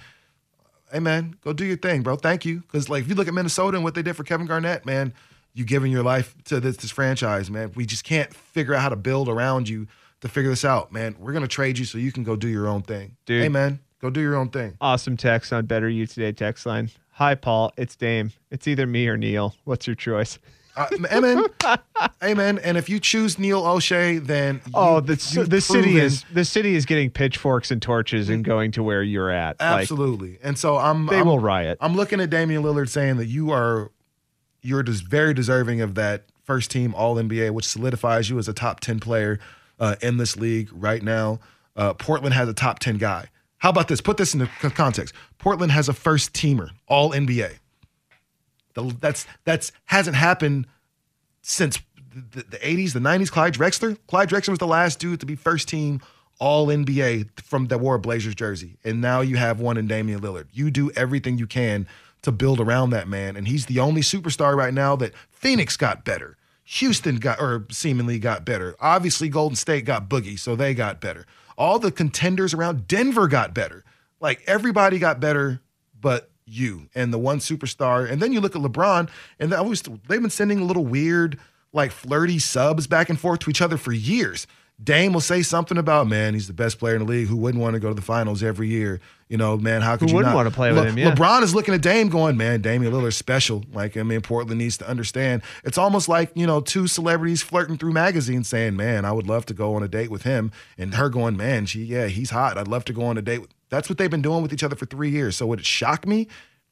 hey 0.92 1.00
man, 1.00 1.36
go 1.42 1.52
do 1.52 1.64
your 1.64 1.76
thing, 1.76 2.02
bro. 2.02 2.14
Thank 2.14 2.44
you. 2.44 2.60
Because 2.60 2.88
like 2.88 3.02
if 3.02 3.08
you 3.08 3.16
look 3.16 3.28
at 3.28 3.34
Minnesota 3.34 3.76
and 3.76 3.84
what 3.84 3.94
they 3.94 4.02
did 4.02 4.14
for 4.14 4.22
Kevin 4.24 4.46
Garnett, 4.46 4.86
man, 4.86 5.12
you 5.52 5.64
giving 5.64 5.90
your 5.90 6.02
life 6.02 6.34
to 6.44 6.60
this, 6.60 6.76
this 6.76 6.90
franchise, 6.90 7.50
man. 7.50 7.72
We 7.74 7.86
just 7.86 8.04
can't 8.04 8.32
figure 8.32 8.74
out 8.74 8.82
how 8.82 8.90
to 8.90 8.96
build 8.96 9.28
around 9.28 9.68
you 9.68 9.88
to 10.20 10.28
figure 10.28 10.50
this 10.50 10.64
out, 10.64 10.92
man. 10.92 11.16
We're 11.18 11.32
gonna 11.32 11.48
trade 11.48 11.78
you 11.78 11.84
so 11.84 11.98
you 11.98 12.12
can 12.12 12.24
go 12.24 12.36
do 12.36 12.48
your 12.48 12.68
own 12.68 12.82
thing. 12.82 13.16
Dude. 13.26 13.42
Hey 13.42 13.48
man, 13.48 13.80
go 14.00 14.10
do 14.10 14.20
your 14.20 14.36
own 14.36 14.50
thing. 14.50 14.76
Awesome 14.80 15.16
text 15.16 15.52
on 15.52 15.66
Better 15.66 15.88
You 15.88 16.06
Today 16.06 16.32
text 16.32 16.66
line. 16.66 16.90
Hi, 17.12 17.34
Paul. 17.34 17.72
It's 17.76 17.96
Dame. 17.96 18.32
It's 18.50 18.68
either 18.68 18.86
me 18.86 19.08
or 19.08 19.16
Neil. 19.16 19.54
What's 19.64 19.86
your 19.86 19.96
choice? 19.96 20.38
Uh, 20.76 20.86
amen. 20.92 21.44
amen. 22.22 22.58
And 22.62 22.76
if 22.76 22.88
you 22.90 23.00
choose 23.00 23.38
Neil 23.38 23.62
Olshey, 23.62 24.24
then 24.24 24.60
you, 24.66 24.72
oh, 24.74 25.00
the, 25.00 25.14
the 25.48 25.60
city 25.60 25.96
is 25.96 26.24
the 26.32 26.44
city 26.44 26.74
is 26.74 26.84
getting 26.84 27.10
pitchforks 27.10 27.70
and 27.70 27.80
torches 27.80 28.28
and 28.28 28.44
going 28.44 28.72
to 28.72 28.82
where 28.82 29.02
you're 29.02 29.30
at. 29.30 29.58
Like, 29.58 29.80
absolutely. 29.80 30.38
and 30.42 30.58
so 30.58 30.76
I'm 30.76 31.06
they 31.06 31.20
I'm, 31.20 31.26
will 31.26 31.38
riot. 31.38 31.78
I'm 31.80 31.96
looking 31.96 32.20
at 32.20 32.28
Damian 32.28 32.62
Lillard 32.62 32.90
saying 32.90 33.16
that 33.16 33.26
you 33.26 33.50
are 33.50 33.90
you're 34.60 34.82
just 34.82 35.04
very 35.04 35.32
deserving 35.32 35.80
of 35.80 35.94
that 35.94 36.24
first 36.44 36.70
team 36.70 36.94
All 36.94 37.16
NBA, 37.16 37.52
which 37.52 37.66
solidifies 37.66 38.28
you 38.28 38.38
as 38.38 38.48
a 38.48 38.52
top 38.52 38.80
ten 38.80 39.00
player 39.00 39.38
uh, 39.78 39.96
in 40.02 40.16
this 40.16 40.36
league 40.36 40.68
right 40.72 41.02
now. 41.02 41.40
Uh, 41.74 41.92
Portland 41.94 42.34
has 42.34 42.48
a 42.48 42.54
top 42.54 42.78
ten 42.78 42.96
guy. 42.96 43.28
How 43.58 43.70
about 43.70 43.88
this? 43.88 44.00
Put 44.00 44.16
this 44.16 44.34
into 44.34 44.46
context. 44.70 45.14
Portland 45.38 45.72
has 45.72 45.88
a 45.88 45.92
first 45.92 46.32
teamer 46.32 46.70
All 46.86 47.12
NBA. 47.12 47.58
That's 49.00 49.26
that's 49.44 49.72
hasn't 49.86 50.16
happened 50.16 50.66
since 51.42 51.80
the, 52.14 52.42
the 52.42 52.58
80s, 52.58 52.92
the 52.92 53.00
90s. 53.00 53.30
Clyde 53.30 53.54
Drexler. 53.54 53.98
Clyde 54.06 54.28
Drexler 54.28 54.50
was 54.50 54.58
the 54.58 54.66
last 54.66 54.98
dude 54.98 55.20
to 55.20 55.26
be 55.26 55.34
first 55.34 55.68
team 55.68 56.00
All 56.38 56.66
NBA 56.66 57.40
from 57.40 57.66
that 57.66 57.78
wore 57.78 57.94
a 57.94 57.98
Blazers 57.98 58.34
jersey, 58.34 58.76
and 58.84 59.00
now 59.00 59.20
you 59.20 59.36
have 59.36 59.60
one 59.60 59.76
in 59.76 59.86
Damian 59.86 60.20
Lillard. 60.20 60.46
You 60.52 60.70
do 60.70 60.90
everything 60.90 61.38
you 61.38 61.46
can 61.46 61.86
to 62.22 62.32
build 62.32 62.60
around 62.60 62.90
that 62.90 63.08
man, 63.08 63.36
and 63.36 63.48
he's 63.48 63.66
the 63.66 63.78
only 63.78 64.00
superstar 64.00 64.54
right 64.56 64.74
now 64.74 64.96
that 64.96 65.12
Phoenix 65.30 65.76
got 65.76 66.04
better. 66.04 66.36
Houston 66.68 67.16
got 67.16 67.40
or 67.40 67.64
seemingly 67.70 68.18
got 68.18 68.44
better. 68.44 68.74
Obviously, 68.80 69.28
Golden 69.28 69.54
State 69.54 69.84
got 69.84 70.08
Boogie, 70.08 70.38
so 70.38 70.56
they 70.56 70.74
got 70.74 71.00
better. 71.00 71.24
All 71.56 71.78
the 71.78 71.92
contenders 71.92 72.52
around 72.52 72.88
Denver 72.88 73.28
got 73.28 73.54
better. 73.54 73.84
Like 74.20 74.42
everybody 74.46 74.98
got 74.98 75.20
better, 75.20 75.60
but 75.98 76.28
you 76.44 76.88
and 76.94 77.12
the 77.12 77.18
one 77.18 77.38
superstar. 77.38 78.10
And 78.10 78.20
then 78.20 78.32
you 78.32 78.40
look 78.40 78.56
at 78.56 78.62
LeBron, 78.62 79.08
and 79.38 79.54
always 79.54 79.80
they've 79.82 80.20
been 80.20 80.28
sending 80.28 80.58
a 80.58 80.64
little 80.64 80.84
weird, 80.84 81.38
like 81.72 81.92
flirty 81.92 82.40
subs 82.40 82.88
back 82.88 83.08
and 83.08 83.18
forth 83.18 83.40
to 83.40 83.50
each 83.50 83.62
other 83.62 83.76
for 83.76 83.92
years. 83.92 84.48
Dame 84.82 85.14
will 85.14 85.22
say 85.22 85.40
something 85.40 85.78
about, 85.78 86.06
man, 86.06 86.34
he's 86.34 86.48
the 86.48 86.52
best 86.52 86.78
player 86.78 86.94
in 86.96 87.06
the 87.06 87.10
league. 87.10 87.28
Who 87.28 87.36
wouldn't 87.36 87.62
want 87.62 87.74
to 87.74 87.80
go 87.80 87.88
to 87.88 87.94
the 87.94 88.02
finals 88.02 88.42
every 88.42 88.68
year? 88.68 89.00
You 89.28 89.38
know, 89.38 89.56
man, 89.56 89.80
how 89.80 89.96
could 89.96 90.02
Who 90.02 90.08
you 90.10 90.16
wouldn't 90.16 90.32
not? 90.34 90.36
wanna 90.36 90.50
play 90.50 90.70
with 90.70 90.84
Le- 90.84 90.90
him, 90.90 90.98
yeah. 90.98 91.14
LeBron 91.14 91.42
is 91.42 91.54
looking 91.54 91.72
at 91.72 91.80
Dame 91.80 92.10
going, 92.10 92.36
man, 92.36 92.60
Damian 92.60 92.92
Lillard's 92.92 93.16
special. 93.16 93.64
Like, 93.72 93.96
I 93.96 94.02
mean, 94.02 94.20
Portland 94.20 94.58
needs 94.58 94.76
to 94.78 94.88
understand. 94.88 95.42
It's 95.64 95.78
almost 95.78 96.08
like, 96.10 96.30
you 96.34 96.46
know, 96.46 96.60
two 96.60 96.86
celebrities 96.86 97.42
flirting 97.42 97.78
through 97.78 97.92
magazines 97.92 98.48
saying, 98.48 98.76
man, 98.76 99.06
I 99.06 99.12
would 99.12 99.26
love 99.26 99.46
to 99.46 99.54
go 99.54 99.74
on 99.74 99.82
a 99.82 99.88
date 99.88 100.10
with 100.10 100.22
him. 100.24 100.52
And 100.76 100.94
her 100.94 101.08
going, 101.08 101.38
man, 101.38 101.64
she, 101.64 101.82
yeah, 101.84 102.06
he's 102.08 102.28
hot. 102.30 102.58
I'd 102.58 102.68
love 102.68 102.84
to 102.84 102.92
go 102.92 103.04
on 103.06 103.16
a 103.16 103.22
date. 103.22 103.40
with-" 103.40 103.50
That's 103.70 103.88
what 103.88 103.96
they've 103.96 104.10
been 104.10 104.22
doing 104.22 104.42
with 104.42 104.52
each 104.52 104.62
other 104.62 104.76
for 104.76 104.84
three 104.86 105.10
years. 105.10 105.36
So 105.36 105.46
would 105.46 105.60
it 105.60 105.66
shock 105.66 106.06
me 106.06 106.28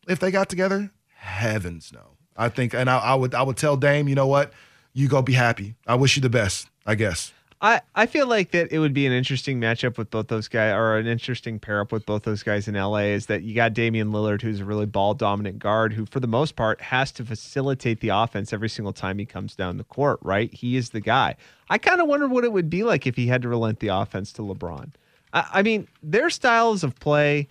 if 0.06 0.20
they 0.20 0.30
got 0.30 0.48
together? 0.50 0.90
Heavens 1.16 1.90
no. 1.92 2.18
I 2.36 2.50
think, 2.50 2.74
and 2.74 2.90
I, 2.90 2.98
I 2.98 3.14
would, 3.14 3.34
I 3.34 3.42
would 3.42 3.56
tell 3.56 3.76
Dame, 3.76 4.08
you 4.08 4.14
know 4.14 4.26
what? 4.26 4.52
You 4.92 5.08
go 5.08 5.22
be 5.22 5.32
happy. 5.32 5.74
I 5.86 5.94
wish 5.94 6.16
you 6.16 6.22
the 6.22 6.28
best, 6.28 6.68
I 6.86 6.94
guess. 6.94 7.32
I, 7.64 7.80
I 7.94 8.04
feel 8.04 8.26
like 8.26 8.50
that 8.50 8.70
it 8.72 8.78
would 8.78 8.92
be 8.92 9.06
an 9.06 9.12
interesting 9.14 9.58
matchup 9.58 9.96
with 9.96 10.10
both 10.10 10.28
those 10.28 10.48
guys, 10.48 10.74
or 10.74 10.98
an 10.98 11.06
interesting 11.06 11.58
pair 11.58 11.80
up 11.80 11.92
with 11.92 12.04
both 12.04 12.24
those 12.24 12.42
guys 12.42 12.68
in 12.68 12.74
LA. 12.74 13.04
Is 13.14 13.24
that 13.26 13.42
you 13.42 13.54
got 13.54 13.72
Damian 13.72 14.12
Lillard, 14.12 14.42
who's 14.42 14.60
a 14.60 14.66
really 14.66 14.84
ball 14.84 15.14
dominant 15.14 15.60
guard, 15.60 15.94
who 15.94 16.04
for 16.04 16.20
the 16.20 16.26
most 16.26 16.56
part 16.56 16.82
has 16.82 17.10
to 17.12 17.24
facilitate 17.24 18.00
the 18.00 18.10
offense 18.10 18.52
every 18.52 18.68
single 18.68 18.92
time 18.92 19.18
he 19.18 19.24
comes 19.24 19.56
down 19.56 19.78
the 19.78 19.84
court. 19.84 20.18
Right, 20.20 20.52
he 20.52 20.76
is 20.76 20.90
the 20.90 21.00
guy. 21.00 21.36
I 21.70 21.78
kind 21.78 22.02
of 22.02 22.06
wonder 22.06 22.28
what 22.28 22.44
it 22.44 22.52
would 22.52 22.68
be 22.68 22.84
like 22.84 23.06
if 23.06 23.16
he 23.16 23.28
had 23.28 23.40
to 23.40 23.48
relent 23.48 23.80
the 23.80 23.88
offense 23.88 24.30
to 24.34 24.42
LeBron. 24.42 24.90
I, 25.32 25.46
I 25.54 25.62
mean, 25.62 25.88
their 26.02 26.28
styles 26.28 26.84
of 26.84 27.00
play. 27.00 27.48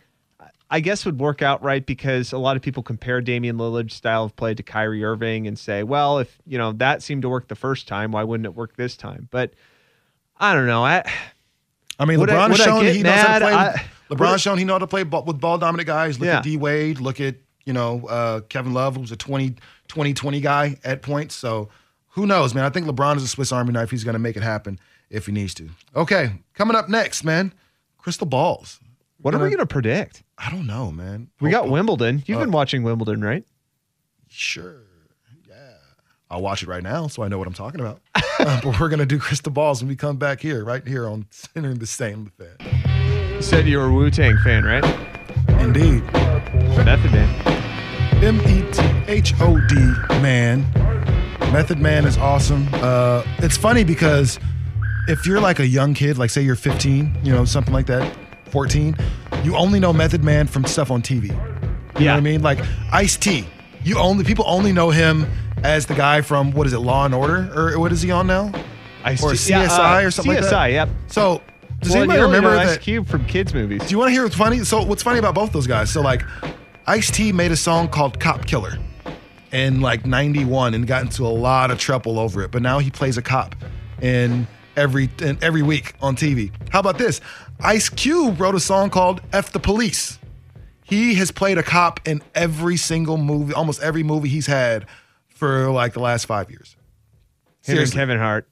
I 0.69 0.79
guess 0.79 1.05
would 1.05 1.19
work 1.19 1.41
out 1.41 1.61
right 1.63 1.85
because 1.85 2.33
a 2.33 2.37
lot 2.37 2.55
of 2.55 2.61
people 2.61 2.81
compare 2.81 3.21
Damian 3.21 3.57
Lillard's 3.57 3.93
style 3.93 4.23
of 4.25 4.35
play 4.35 4.55
to 4.55 4.63
Kyrie 4.63 5.03
Irving 5.03 5.47
and 5.47 5.57
say, 5.57 5.81
well, 5.83 6.19
if 6.19 6.39
you 6.45 6.59
know 6.59 6.71
that 6.73 7.01
seemed 7.01 7.23
to 7.23 7.29
work 7.29 7.47
the 7.47 7.55
first 7.55 7.87
time, 7.87 8.11
why 8.11 8.23
wouldn't 8.23 8.45
it 8.45 8.55
work 8.55 8.75
this 8.75 8.95
time? 8.95 9.27
But 9.31 9.53
I 10.43 10.53
don't 10.53 10.67
know. 10.67 10.83
I 10.85 11.03
I 11.99 12.05
mean, 12.05 12.19
Would 12.19 12.29
I- 12.29 12.33
LeBron 12.33 12.49
would 12.49 12.57
shown 12.59 12.85
he 12.85 13.01
knows 13.03 13.19
how 13.21 13.39
to 13.39 13.45
play. 13.45 13.53
I- 13.53 13.67
with, 13.71 13.81
would 14.09 14.21
I- 14.21 14.31
LeBron's 14.33 14.41
shown 14.41 14.57
he 14.57 14.65
knows 14.65 14.75
how 14.75 14.79
to 14.79 14.87
play 14.87 15.03
ball, 15.03 15.23
with 15.23 15.39
ball 15.39 15.57
dominant 15.57 15.87
guys. 15.87 16.19
Look 16.19 16.27
Yeah. 16.27 16.37
at 16.37 16.43
D 16.43 16.57
Wade. 16.57 16.99
Look 16.99 17.21
at 17.21 17.35
you 17.65 17.73
know 17.73 18.05
uh, 18.07 18.41
Kevin 18.41 18.73
Love, 18.73 18.95
who's 18.97 19.11
a 19.11 19.15
20, 19.15 19.55
20 19.87 20.13
20 20.13 20.41
guy 20.41 20.77
at 20.83 21.01
points. 21.01 21.35
So 21.35 21.69
who 22.09 22.25
knows, 22.25 22.53
man? 22.53 22.65
I 22.65 22.69
think 22.69 22.85
LeBron 22.87 23.17
is 23.17 23.23
a 23.23 23.27
Swiss 23.27 23.51
Army 23.51 23.71
knife. 23.71 23.89
He's 23.89 24.03
going 24.03 24.13
to 24.13 24.19
make 24.19 24.35
it 24.35 24.43
happen 24.43 24.79
if 25.09 25.25
he 25.27 25.31
needs 25.31 25.53
to. 25.55 25.69
Okay, 25.95 26.33
coming 26.53 26.75
up 26.75 26.89
next, 26.89 27.23
man. 27.23 27.53
Crystal 27.97 28.27
balls. 28.27 28.79
what 29.21 29.33
are 29.33 29.37
we 29.37 29.43
Gonna- 29.45 29.55
going 29.55 29.67
to 29.67 29.73
predict? 29.73 30.21
I 30.37 30.49
don't 30.51 30.67
know, 30.67 30.91
man. 30.91 31.29
We 31.39 31.49
got 31.51 31.63
Hope- 31.63 31.71
Wimbledon. 31.71 32.23
You've 32.25 32.39
Uh, 32.39 32.41
been 32.41 32.51
watching 32.51 32.83
Wimbledon, 32.83 33.21
right? 33.23 33.45
Sure. 34.27 34.81
I'll 36.33 36.41
watch 36.41 36.63
it 36.63 36.67
right 36.67 36.81
now 36.81 37.05
so 37.05 37.21
I 37.21 37.27
know 37.27 37.37
what 37.37 37.45
I'm 37.45 37.53
talking 37.53 37.79
about. 37.79 38.01
Uh, 38.15 38.59
but 38.63 38.79
we're 38.79 38.89
going 38.89 38.97
to 38.97 39.05
do 39.05 39.19
crystal 39.19 39.51
balls 39.51 39.83
when 39.83 39.87
we 39.87 39.95
come 39.95 40.17
back 40.17 40.39
here, 40.41 40.65
right 40.65 40.85
here 40.85 41.07
on 41.07 41.27
Sinner 41.29 41.69
and 41.69 41.79
the 41.79 41.85
Saint 41.85 42.31
Fan. 42.39 43.35
You 43.35 43.41
said 43.43 43.67
you 43.67 43.77
were 43.77 43.85
a 43.85 43.93
Wu 43.93 44.09
Tang 44.09 44.35
fan, 44.43 44.63
right? 44.63 44.83
Indeed. 45.61 46.01
Method 46.83 47.11
Man. 47.11 47.29
M 48.23 48.39
E 48.41 48.63
T 48.71 48.81
H 49.11 49.33
O 49.41 49.59
D 49.67 49.75
Man. 50.23 50.61
Method 51.51 51.77
Man 51.77 52.03
is 52.05 52.17
awesome. 52.17 52.67
Uh, 52.73 53.23
it's 53.37 53.55
funny 53.55 53.83
because 53.83 54.39
if 55.07 55.27
you're 55.27 55.39
like 55.39 55.59
a 55.59 55.67
young 55.67 55.93
kid, 55.93 56.17
like 56.17 56.31
say 56.31 56.41
you're 56.41 56.55
15, 56.55 57.15
you 57.23 57.31
know, 57.31 57.45
something 57.45 57.73
like 57.75 57.85
that, 57.85 58.11
14, 58.49 58.95
you 59.43 59.55
only 59.55 59.79
know 59.79 59.93
Method 59.93 60.23
Man 60.23 60.47
from 60.47 60.65
stuff 60.65 60.89
on 60.89 61.03
TV. 61.03 61.25
You 61.25 61.29
know 61.33 61.43
Yeah. 61.99 62.11
what 62.13 62.17
I 62.17 62.21
mean? 62.21 62.41
Like 62.41 62.57
Ice 62.91 63.17
T. 63.17 63.45
You 63.83 63.99
only 63.99 64.23
people 64.23 64.45
only 64.47 64.71
know 64.71 64.89
him 64.89 65.27
as 65.63 65.85
the 65.85 65.95
guy 65.95 66.21
from 66.21 66.51
what 66.51 66.67
is 66.67 66.73
it, 66.73 66.79
Law 66.79 67.05
and 67.05 67.15
Order, 67.15 67.51
or 67.55 67.79
what 67.79 67.91
is 67.91 68.01
he 68.01 68.11
on 68.11 68.27
now? 68.27 68.51
Ice 69.03 69.23
Or 69.23 69.33
yeah, 69.33 69.67
CSI 69.67 70.03
uh, 70.03 70.07
or 70.07 70.11
something 70.11 70.33
like 70.33 70.43
that. 70.43 70.53
CSI, 70.53 70.71
yep. 70.71 70.89
So 71.07 71.41
does 71.79 71.91
well, 71.91 72.03
anybody 72.03 72.19
you 72.19 72.25
remember 72.25 72.51
know 72.51 72.59
Ice 72.59 72.73
that? 72.75 72.81
Cube 72.81 73.07
from 73.07 73.25
kids 73.25 73.53
movies? 73.53 73.81
Do 73.81 73.89
you 73.89 73.97
want 73.97 74.09
to 74.09 74.13
hear 74.13 74.23
what's 74.23 74.35
funny? 74.35 74.59
So 74.59 74.83
what's 74.83 75.03
funny 75.03 75.19
about 75.19 75.35
both 75.35 75.51
those 75.51 75.67
guys? 75.67 75.89
So 75.91 76.01
like, 76.01 76.23
Ice 76.87 77.11
T 77.11 77.31
made 77.31 77.51
a 77.51 77.57
song 77.57 77.87
called 77.87 78.19
"Cop 78.19 78.45
Killer" 78.45 78.77
in 79.51 79.81
like 79.81 80.05
'91 80.05 80.73
and 80.73 80.87
got 80.87 81.03
into 81.03 81.25
a 81.25 81.27
lot 81.27 81.71
of 81.71 81.79
trouble 81.79 82.19
over 82.19 82.41
it. 82.43 82.51
But 82.51 82.61
now 82.61 82.79
he 82.79 82.89
plays 82.89 83.17
a 83.17 83.21
cop 83.21 83.55
in 84.01 84.47
every 84.77 85.09
in 85.21 85.37
every 85.41 85.61
week 85.61 85.95
on 86.01 86.15
TV. 86.15 86.51
How 86.69 86.79
about 86.79 86.97
this? 86.97 87.19
Ice 87.61 87.89
Cube 87.89 88.39
wrote 88.39 88.55
a 88.55 88.59
song 88.59 88.89
called 88.89 89.21
"F 89.33 89.51
the 89.51 89.59
Police." 89.59 90.19
He 90.85 91.15
has 91.15 91.31
played 91.31 91.57
a 91.57 91.63
cop 91.63 92.01
in 92.05 92.21
every 92.35 92.77
single 92.77 93.17
movie, 93.17 93.53
almost 93.53 93.81
every 93.81 94.03
movie 94.03 94.27
he's 94.29 94.47
had 94.47 94.85
for 95.43 95.69
like 95.71 95.91
the 95.91 95.99
last 95.99 96.25
five 96.25 96.49
years. 96.49 96.77
Him 97.63 97.75
Seriously 97.75 97.97
Kevin 97.97 98.17
Hart. 98.17 98.47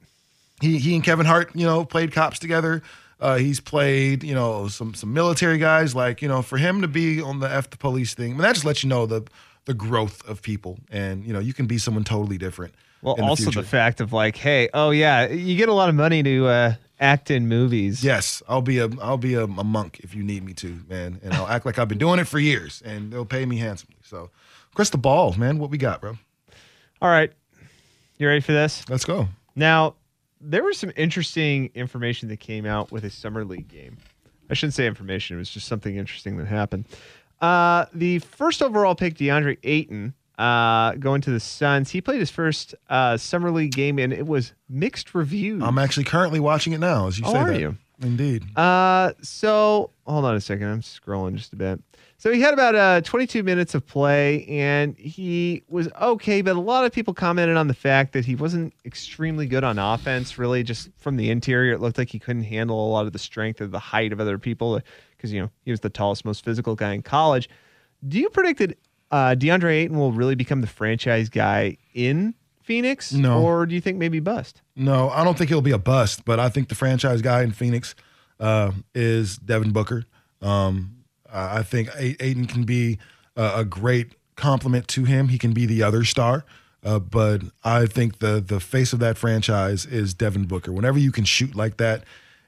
he 0.59 0.77
he 0.77 0.93
and 0.93 1.03
Kevin 1.03 1.25
Hart, 1.25 1.51
you 1.55 1.65
know, 1.65 1.85
played 1.85 2.11
cops 2.11 2.37
together. 2.37 2.83
Uh, 3.17 3.37
he's 3.37 3.61
played, 3.61 4.25
you 4.25 4.35
know, 4.35 4.67
some 4.67 4.93
some 4.93 5.13
military 5.13 5.57
guys. 5.57 5.95
Like, 5.95 6.21
you 6.21 6.27
know, 6.27 6.41
for 6.41 6.57
him 6.57 6.81
to 6.81 6.89
be 6.89 7.21
on 7.21 7.39
the 7.39 7.49
F 7.49 7.69
the 7.69 7.77
police 7.77 8.13
thing, 8.13 8.31
I 8.31 8.33
mean, 8.33 8.41
that 8.41 8.55
just 8.55 8.65
lets 8.65 8.83
you 8.83 8.89
know 8.89 9.05
the 9.05 9.23
the 9.65 9.73
growth 9.73 10.27
of 10.27 10.41
people, 10.41 10.79
and 10.89 11.23
you 11.23 11.31
know, 11.31 11.39
you 11.39 11.53
can 11.53 11.65
be 11.65 11.77
someone 11.77 12.03
totally 12.03 12.37
different. 12.37 12.73
Well, 13.01 13.15
the 13.15 13.23
also 13.23 13.51
the, 13.51 13.63
fact 13.63 14.01
of 14.01 14.11
like, 14.11 14.35
hey, 14.35 14.67
oh 14.73 14.89
yeah, 14.89 15.29
you 15.29 15.55
get 15.55 15.69
a 15.69 15.73
lot 15.73 15.87
of 15.87 15.95
money 15.95 16.21
to 16.23 16.47
uh, 16.47 16.73
act 16.99 17.31
in 17.31 17.47
movies. 17.47 18.03
yes, 18.03 18.43
I'll 18.49 18.61
be 18.61 18.79
a 18.79 18.89
I'll 19.01 19.17
be 19.17 19.35
a, 19.35 19.45
a 19.45 19.63
monk 19.63 20.01
if 20.03 20.13
you 20.13 20.23
need 20.23 20.43
me 20.43 20.53
to, 20.55 20.83
man, 20.89 21.21
and 21.23 21.33
I'll 21.33 21.47
act 21.47 21.65
like 21.65 21.79
I've 21.79 21.87
been 21.87 21.99
doing 21.99 22.19
it 22.19 22.27
for 22.27 22.37
years, 22.37 22.81
and 22.83 23.13
they'll 23.13 23.23
pay 23.23 23.45
me 23.45 23.59
handsomely. 23.59 23.95
So, 24.03 24.29
Crystal 24.75 24.99
Ball, 24.99 25.35
man, 25.35 25.57
what 25.57 25.69
we 25.69 25.77
got, 25.77 26.01
bro? 26.01 26.17
All 27.01 27.09
right, 27.09 27.31
you 28.17 28.27
ready 28.27 28.41
for 28.41 28.51
this? 28.51 28.87
Let's 28.89 29.05
go. 29.05 29.27
Now, 29.55 29.95
there 30.39 30.63
was 30.63 30.77
some 30.77 30.91
interesting 30.95 31.71
information 31.73 32.29
that 32.29 32.39
came 32.39 32.65
out 32.65 32.91
with 32.91 33.03
a 33.05 33.09
summer 33.09 33.43
league 33.43 33.67
game. 33.67 33.97
I 34.49 34.53
shouldn't 34.53 34.75
say 34.75 34.85
information; 34.85 35.35
it 35.35 35.39
was 35.39 35.49
just 35.49 35.67
something 35.67 35.95
interesting 35.95 36.37
that 36.37 36.47
happened. 36.47 36.85
Uh, 37.39 37.85
the 37.93 38.19
first 38.19 38.61
overall 38.61 38.93
pick, 38.93 39.15
DeAndre 39.15 39.57
Ayton, 39.63 40.13
uh, 40.37 40.93
going 40.95 41.21
to 41.21 41.31
the 41.31 41.39
Suns. 41.39 41.89
He 41.89 42.01
played 42.01 42.19
his 42.19 42.29
first 42.29 42.75
uh, 42.89 43.17
summer 43.17 43.49
league 43.49 43.71
game, 43.71 43.97
and 43.97 44.13
it 44.13 44.27
was 44.27 44.53
mixed 44.69 45.15
reviews. 45.15 45.63
I'm 45.63 45.79
actually 45.79 46.03
currently 46.03 46.39
watching 46.39 46.73
it 46.73 46.79
now, 46.79 47.07
as 47.07 47.17
you 47.17 47.25
Oh, 47.25 47.33
say 47.33 47.39
are 47.39 47.51
that. 47.51 47.59
you? 47.59 47.77
Indeed. 48.03 48.45
Uh, 48.57 49.13
so 49.23 49.89
hold 50.05 50.25
on 50.25 50.35
a 50.35 50.41
second. 50.41 50.67
I'm 50.67 50.81
scrolling 50.81 51.35
just 51.35 51.53
a 51.53 51.55
bit. 51.55 51.79
So 52.22 52.32
he 52.32 52.39
had 52.39 52.53
about 52.53 52.76
uh 52.76 53.01
22 53.01 53.41
minutes 53.41 53.74
of 53.74 53.84
play, 53.88 54.45
and 54.45 54.95
he 54.95 55.63
was 55.67 55.89
okay. 55.99 56.43
But 56.43 56.55
a 56.55 56.59
lot 56.59 56.86
of 56.86 56.91
people 56.91 57.15
commented 57.15 57.57
on 57.57 57.67
the 57.67 57.74
fact 57.74 58.13
that 58.13 58.26
he 58.26 58.36
wasn't 58.36 58.76
extremely 58.86 59.47
good 59.47 59.63
on 59.63 59.80
offense. 59.80 60.38
Really, 60.38 60.61
just 60.61 60.89
from 60.97 61.17
the 61.17 61.32
interior, 61.32 61.74
it 61.74 61.80
looked 61.82 61.97
like 61.97 62.09
he 62.09 62.19
couldn't 62.19 62.43
handle 62.43 62.88
a 62.88 62.89
lot 62.91 63.07
of 63.07 63.13
the 63.13 63.17
strength 63.17 63.59
or 63.59 63.65
the 63.65 63.80
height 63.80 64.13
of 64.13 64.19
other 64.19 64.38
people 64.38 64.80
because 65.17 65.34
you 65.34 65.41
know 65.41 65.49
he 65.65 65.72
was 65.72 65.80
the 65.80 65.89
tallest, 65.89 66.24
most 66.24 66.45
physical 66.45 66.76
guy 66.76 66.93
in 66.93 67.01
college. 67.01 67.49
Do 68.07 68.19
you 68.19 68.30
predict 68.30 68.59
that 68.59 68.78
uh, 69.09 69.34
DeAndre 69.36 69.72
Ayton 69.82 69.97
will 69.97 70.11
really 70.11 70.36
become 70.36 70.61
the 70.61 70.67
franchise 70.67 71.28
guy 71.28 71.78
in 71.95 72.36
Phoenix, 72.61 73.11
No. 73.13 73.41
or 73.41 73.65
do 73.65 73.74
you 73.74 73.82
think 73.82 73.97
maybe 73.97 74.19
bust? 74.19 74.61
No, 74.76 75.09
I 75.09 75.24
don't 75.24 75.39
think 75.39 75.49
he'll 75.49 75.61
be 75.61 75.72
a 75.72 75.80
bust, 75.80 76.24
but 76.24 76.39
I 76.39 76.49
think 76.49 76.69
the 76.69 76.76
franchise 76.76 77.24
guy 77.24 77.41
in 77.41 77.51
Phoenix 77.51 77.95
uh, 78.39 78.74
is 78.93 79.38
Devin 79.38 79.72
Booker. 79.72 80.05
Um, 80.39 80.97
I 81.32 81.59
I 81.59 81.63
think 81.63 81.89
Ayton 81.97 82.45
can 82.45 82.63
be 82.63 82.99
a, 83.36 83.51
a 83.57 83.65
great 83.65 84.13
compliment 84.36 84.88
to 84.89 85.05
him. 85.05 85.27
He 85.29 85.38
can 85.38 85.53
be 85.53 85.65
the 85.65 85.84
other 85.84 86.03
star, 86.03 86.45
uh, 86.84 86.99
but 86.99 87.41
I 87.63 87.86
think 87.86 88.19
the 88.19 88.41
the 88.45 88.59
face 88.59 88.93
of 88.93 88.99
that 88.99 89.17
franchise 89.17 89.86
is 89.86 90.13
Devin 90.13 90.45
Booker. 90.45 90.71
Whenever 90.71 90.99
you 90.99 91.11
can 91.11 91.25
shoot 91.25 91.55
like 91.55 91.77
that, 91.77 92.03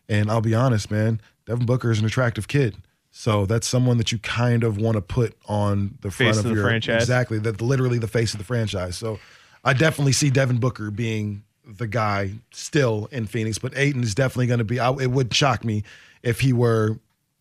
and 0.10 0.30
I'll 0.30 0.42
be 0.42 0.56
honest, 0.56 0.92
man, 0.92 1.22
Devin 1.46 1.66
Booker 1.66 1.92
is 1.92 2.00
an 2.00 2.06
attractive 2.06 2.48
kid. 2.48 2.78
So 3.16 3.46
that's 3.46 3.68
someone 3.68 3.98
that 3.98 4.12
you 4.12 4.18
kind 4.18 4.64
of 4.64 4.78
want 4.78 4.96
to 4.96 5.02
put 5.02 5.38
on 5.46 6.00
the 6.02 6.10
front 6.10 6.36
Face 6.36 6.40
of, 6.40 6.46
of 6.46 6.50
the 6.50 6.56
your 6.56 6.64
franchise. 6.64 7.04
Exactly, 7.04 7.38
that 7.40 7.62
literally 7.62 8.00
the 8.00 8.08
face 8.08 8.34
of 8.34 8.40
the 8.40 8.44
franchise. 8.44 8.98
So 8.98 9.20
I 9.64 9.74
definitely 9.74 10.14
see 10.14 10.32
Devin 10.32 10.58
Booker 10.58 10.90
being 10.90 11.44
the 11.66 11.86
guy 11.86 12.34
still 12.52 13.08
in 13.12 13.28
Phoenix, 13.28 13.60
but 13.60 13.78
Ayton 13.78 14.02
is 14.02 14.16
definitely 14.16 14.48
going 14.48 14.60
to 14.60 14.66
be. 14.66 14.80
I, 14.80 14.92
it 14.94 15.12
would 15.12 15.32
shock 15.32 15.64
me 15.64 15.84
if 16.24 16.40
he 16.40 16.54
were 16.54 16.98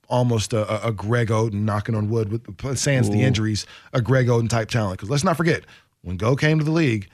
almost 0.09 0.53
a, 0.53 0.87
a, 0.87 0.93
Greg 0.93 1.29
Oden, 1.29 1.63
knocking 1.63 1.95
on 1.95 2.09
wood, 2.09 2.31
with 2.31 2.79
sans 2.79 3.09
the 3.09 3.23
injuries, 3.23 3.67
a 3.93 4.01
Greg 4.01 4.27
Oden 4.27 4.49
type 4.49 4.69
talent. 4.69 4.99
Because 4.99 5.11
let's 5.11 5.25
not 5.25 5.37
forget, 5.37 5.65
when 6.03 6.17
Go 6.17 6.37
came 6.37 6.59
to 6.59 6.65
the 6.65 6.71
league, 6.71 7.09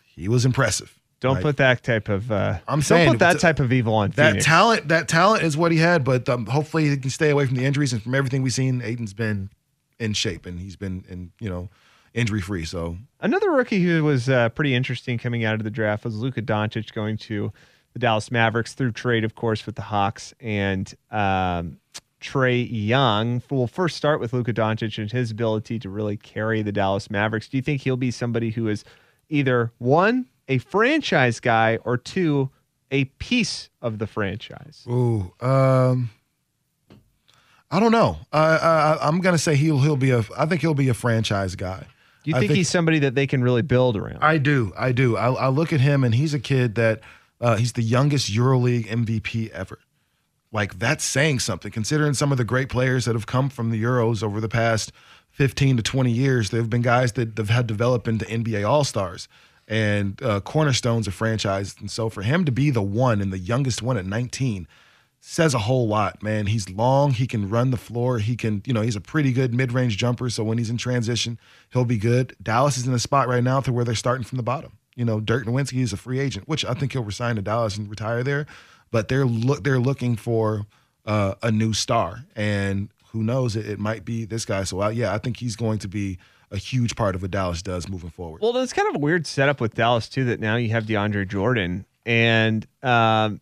he 0.00 0.28
was 0.28 0.44
impressive. 0.44 0.98
Don't 1.20 1.34
Like, 1.34 1.42
put 1.42 1.56
that 1.56 1.82
type 1.82 2.08
of. 2.08 2.30
Uh, 2.30 2.58
I'm 2.68 2.78
don't 2.78 2.82
saying 2.82 3.10
put 3.10 3.18
that 3.18 3.40
type 3.40 3.58
of 3.58 3.72
evil 3.72 3.94
on 3.94 4.10
that 4.10 4.30
Phoenix. 4.30 4.44
talent. 4.44 4.88
That 4.88 5.08
talent 5.08 5.42
is 5.42 5.56
what 5.56 5.72
he 5.72 5.78
had, 5.78 6.04
but 6.04 6.28
um, 6.28 6.46
hopefully 6.46 6.88
he 6.88 6.96
can 6.96 7.10
stay 7.10 7.30
away 7.30 7.44
from 7.44 7.56
the 7.56 7.64
injuries. 7.64 7.92
And 7.92 8.00
from 8.00 8.14
everything 8.14 8.42
we've 8.42 8.52
seen, 8.52 8.80
Ayton's 8.82 9.14
been 9.14 9.50
in 9.98 10.12
shape 10.12 10.46
and 10.46 10.60
he's 10.60 10.76
been 10.76 11.04
in 11.08 11.32
you 11.40 11.50
know 11.50 11.68
injury 12.14 12.40
free. 12.40 12.64
So 12.64 12.96
Another 13.20 13.50
rookie 13.50 13.82
who 13.82 14.04
was 14.04 14.28
uh, 14.28 14.48
pretty 14.50 14.74
interesting 14.74 15.18
coming 15.18 15.44
out 15.44 15.54
of 15.54 15.64
the 15.64 15.70
draft 15.70 16.04
was 16.04 16.14
Luka 16.14 16.40
Doncic 16.40 16.92
going 16.92 17.16
to 17.18 17.52
the 17.94 17.98
Dallas 17.98 18.30
Mavericks 18.30 18.74
through 18.74 18.92
trade, 18.92 19.24
of 19.24 19.34
course, 19.34 19.66
with 19.66 19.74
the 19.74 19.82
Hawks 19.82 20.32
and 20.40 20.94
um, 21.10 21.78
Trae 22.20 22.68
Young. 22.70 23.42
We'll 23.50 23.66
first 23.66 23.96
start 23.96 24.20
with 24.20 24.32
Luka 24.32 24.52
Doncic 24.52 24.98
and 24.98 25.10
his 25.10 25.30
ability 25.30 25.78
to 25.80 25.88
really 25.88 26.16
carry 26.16 26.62
the 26.62 26.72
Dallas 26.72 27.10
Mavericks. 27.10 27.48
Do 27.48 27.56
you 27.56 27.62
think 27.62 27.82
he'll 27.82 27.96
be 27.96 28.10
somebody 28.10 28.50
who 28.50 28.68
is 28.68 28.84
either 29.28 29.72
one, 29.78 30.26
a 30.48 30.58
franchise 30.58 31.40
guy, 31.40 31.78
or 31.84 31.96
two, 31.96 32.50
a 32.90 33.04
piece 33.04 33.70
of 33.80 33.98
the 33.98 34.06
franchise? 34.06 34.84
Ooh, 34.88 35.32
um, 35.40 36.10
I 37.70 37.80
don't 37.80 37.92
know. 37.92 38.18
I, 38.32 38.56
I 38.56 38.98
I'm 39.06 39.20
gonna 39.20 39.38
say 39.38 39.54
he'll 39.54 39.80
he'll 39.80 39.96
be 39.96 40.10
a. 40.10 40.24
I 40.36 40.46
think 40.46 40.60
he'll 40.60 40.74
be 40.74 40.88
a 40.88 40.94
franchise 40.94 41.54
guy. 41.54 41.86
Do 42.24 42.30
you 42.30 42.36
I 42.36 42.40
think, 42.40 42.52
he's 42.52 42.68
somebody 42.68 42.98
that 43.00 43.14
they 43.14 43.26
can 43.26 43.42
really 43.42 43.62
build 43.62 43.96
around? 43.96 44.18
I 44.22 44.38
do. 44.38 44.72
I 44.76 44.92
do. 44.92 45.16
I, 45.16 45.32
I 45.32 45.48
look 45.48 45.72
at 45.72 45.80
him 45.80 46.02
and 46.02 46.14
he's 46.14 46.34
a 46.34 46.40
kid 46.40 46.74
that 46.74 47.00
uh, 47.40 47.56
he's 47.56 47.72
the 47.72 47.82
youngest 47.82 48.30
EuroLeague 48.30 48.86
MVP 48.86 49.50
ever. 49.50 49.78
Like 50.50 50.78
that's 50.78 51.04
saying 51.04 51.40
something, 51.40 51.70
considering 51.70 52.14
some 52.14 52.32
of 52.32 52.38
the 52.38 52.44
great 52.44 52.68
players 52.68 53.04
that 53.04 53.14
have 53.14 53.26
come 53.26 53.50
from 53.50 53.70
the 53.70 53.82
Euros 53.82 54.22
over 54.22 54.40
the 54.40 54.48
past 54.48 54.92
15 55.30 55.76
to 55.76 55.82
20 55.82 56.10
years. 56.10 56.50
There 56.50 56.60
have 56.60 56.70
been 56.70 56.82
guys 56.82 57.12
that 57.12 57.36
have 57.36 57.50
had 57.50 57.66
developed 57.66 58.08
into 58.08 58.24
NBA 58.24 58.68
All 58.68 58.84
Stars 58.84 59.28
and 59.68 60.20
uh, 60.22 60.40
cornerstones 60.40 61.06
of 61.06 61.14
franchise. 61.14 61.76
And 61.78 61.90
so 61.90 62.08
for 62.08 62.22
him 62.22 62.44
to 62.44 62.52
be 62.52 62.70
the 62.70 62.82
one 62.82 63.20
and 63.20 63.32
the 63.32 63.38
youngest 63.38 63.82
one 63.82 63.96
at 63.96 64.06
19 64.06 64.66
says 65.20 65.52
a 65.52 65.58
whole 65.58 65.86
lot, 65.86 66.22
man. 66.22 66.46
He's 66.46 66.70
long. 66.70 67.10
He 67.12 67.26
can 67.26 67.50
run 67.50 67.70
the 67.70 67.76
floor. 67.76 68.18
He 68.18 68.36
can, 68.36 68.62
you 68.64 68.72
know, 68.72 68.82
he's 68.82 68.96
a 68.96 69.00
pretty 69.00 69.32
good 69.32 69.52
mid-range 69.52 69.96
jumper. 69.96 70.30
So 70.30 70.44
when 70.44 70.58
he's 70.58 70.70
in 70.70 70.76
transition, 70.76 71.38
he'll 71.72 71.84
be 71.84 71.98
good. 71.98 72.34
Dallas 72.42 72.78
is 72.78 72.86
in 72.86 72.94
a 72.94 72.98
spot 72.98 73.28
right 73.28 73.42
now 73.42 73.60
to 73.60 73.72
where 73.72 73.84
they're 73.84 73.94
starting 73.94 74.24
from 74.24 74.36
the 74.36 74.42
bottom. 74.42 74.72
You 74.94 75.04
know, 75.04 75.20
Dirk 75.20 75.44
Nowitzki 75.44 75.82
is 75.82 75.92
a 75.92 75.96
free 75.96 76.18
agent, 76.18 76.48
which 76.48 76.64
I 76.64 76.74
think 76.74 76.92
he'll 76.92 77.04
resign 77.04 77.36
to 77.36 77.42
Dallas 77.42 77.76
and 77.76 77.88
retire 77.88 78.22
there. 78.24 78.46
But 78.90 79.08
they're 79.08 79.26
look 79.26 79.64
they're 79.64 79.80
looking 79.80 80.16
for 80.16 80.66
uh, 81.04 81.34
a 81.42 81.50
new 81.50 81.72
star, 81.72 82.24
and 82.36 82.88
who 83.12 83.22
knows? 83.22 83.56
It, 83.56 83.66
it 83.68 83.78
might 83.78 84.04
be 84.04 84.24
this 84.24 84.44
guy. 84.44 84.64
So 84.64 84.86
yeah, 84.88 85.14
I 85.14 85.18
think 85.18 85.38
he's 85.38 85.56
going 85.56 85.78
to 85.80 85.88
be 85.88 86.18
a 86.50 86.56
huge 86.56 86.96
part 86.96 87.14
of 87.14 87.22
what 87.22 87.30
Dallas 87.30 87.62
does 87.62 87.88
moving 87.88 88.10
forward. 88.10 88.40
Well, 88.40 88.56
it's 88.58 88.72
kind 88.72 88.88
of 88.88 88.96
a 88.96 88.98
weird 88.98 89.26
setup 89.26 89.60
with 89.60 89.74
Dallas 89.74 90.08
too. 90.08 90.24
That 90.24 90.40
now 90.40 90.56
you 90.56 90.70
have 90.70 90.84
DeAndre 90.84 91.28
Jordan, 91.28 91.84
and 92.06 92.66
um, 92.82 93.40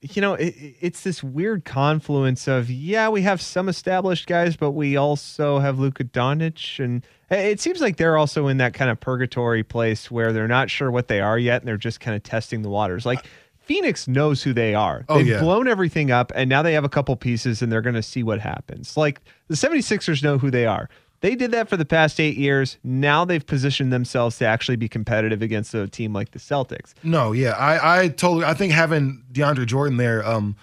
you 0.00 0.20
know 0.22 0.34
it, 0.34 0.54
it's 0.80 1.02
this 1.02 1.22
weird 1.22 1.64
confluence 1.64 2.46
of 2.46 2.70
yeah, 2.70 3.08
we 3.08 3.22
have 3.22 3.40
some 3.40 3.68
established 3.68 4.26
guys, 4.26 4.56
but 4.56 4.72
we 4.72 4.96
also 4.96 5.58
have 5.58 5.78
Luka 5.78 6.04
Doncic, 6.04 6.82
and 6.82 7.04
it 7.30 7.60
seems 7.60 7.80
like 7.80 7.96
they're 7.96 8.16
also 8.16 8.48
in 8.48 8.58
that 8.58 8.74
kind 8.74 8.90
of 8.90 9.00
purgatory 9.00 9.62
place 9.62 10.10
where 10.10 10.32
they're 10.32 10.48
not 10.48 10.70
sure 10.70 10.90
what 10.90 11.08
they 11.08 11.20
are 11.20 11.38
yet, 11.38 11.62
and 11.62 11.68
they're 11.68 11.76
just 11.76 12.00
kind 12.00 12.16
of 12.16 12.22
testing 12.22 12.62
the 12.62 12.70
waters. 12.70 13.04
Like 13.06 13.24
Phoenix 13.64 14.06
knows 14.06 14.42
who 14.42 14.52
they 14.52 14.74
are. 14.74 15.04
Oh, 15.08 15.18
They've 15.18 15.26
yeah. 15.28 15.40
blown 15.40 15.68
everything 15.68 16.10
up, 16.10 16.32
and 16.34 16.48
now 16.50 16.62
they 16.62 16.74
have 16.74 16.84
a 16.84 16.88
couple 16.88 17.16
pieces, 17.16 17.62
and 17.62 17.72
they're 17.72 17.82
going 17.82 17.94
to 17.94 18.02
see 18.02 18.22
what 18.22 18.40
happens. 18.40 18.96
Like 18.96 19.20
the 19.48 19.54
76ers 19.54 20.22
know 20.22 20.38
who 20.38 20.50
they 20.50 20.66
are. 20.66 20.88
They 21.20 21.34
did 21.34 21.52
that 21.52 21.70
for 21.70 21.78
the 21.78 21.86
past 21.86 22.20
eight 22.20 22.36
years. 22.36 22.76
Now 22.84 23.24
they've 23.24 23.44
positioned 23.44 23.90
themselves 23.90 24.36
to 24.38 24.44
actually 24.46 24.76
be 24.76 24.88
competitive 24.88 25.40
against 25.40 25.72
a 25.72 25.88
team 25.88 26.12
like 26.12 26.32
the 26.32 26.38
Celtics. 26.38 26.92
No, 27.02 27.32
yeah, 27.32 27.52
I, 27.52 28.02
I 28.02 28.08
totally, 28.08 28.44
I 28.44 28.52
think 28.52 28.72
having 28.74 29.22
DeAndre 29.32 29.64
Jordan 29.64 29.96
there, 29.96 30.26
um, 30.26 30.54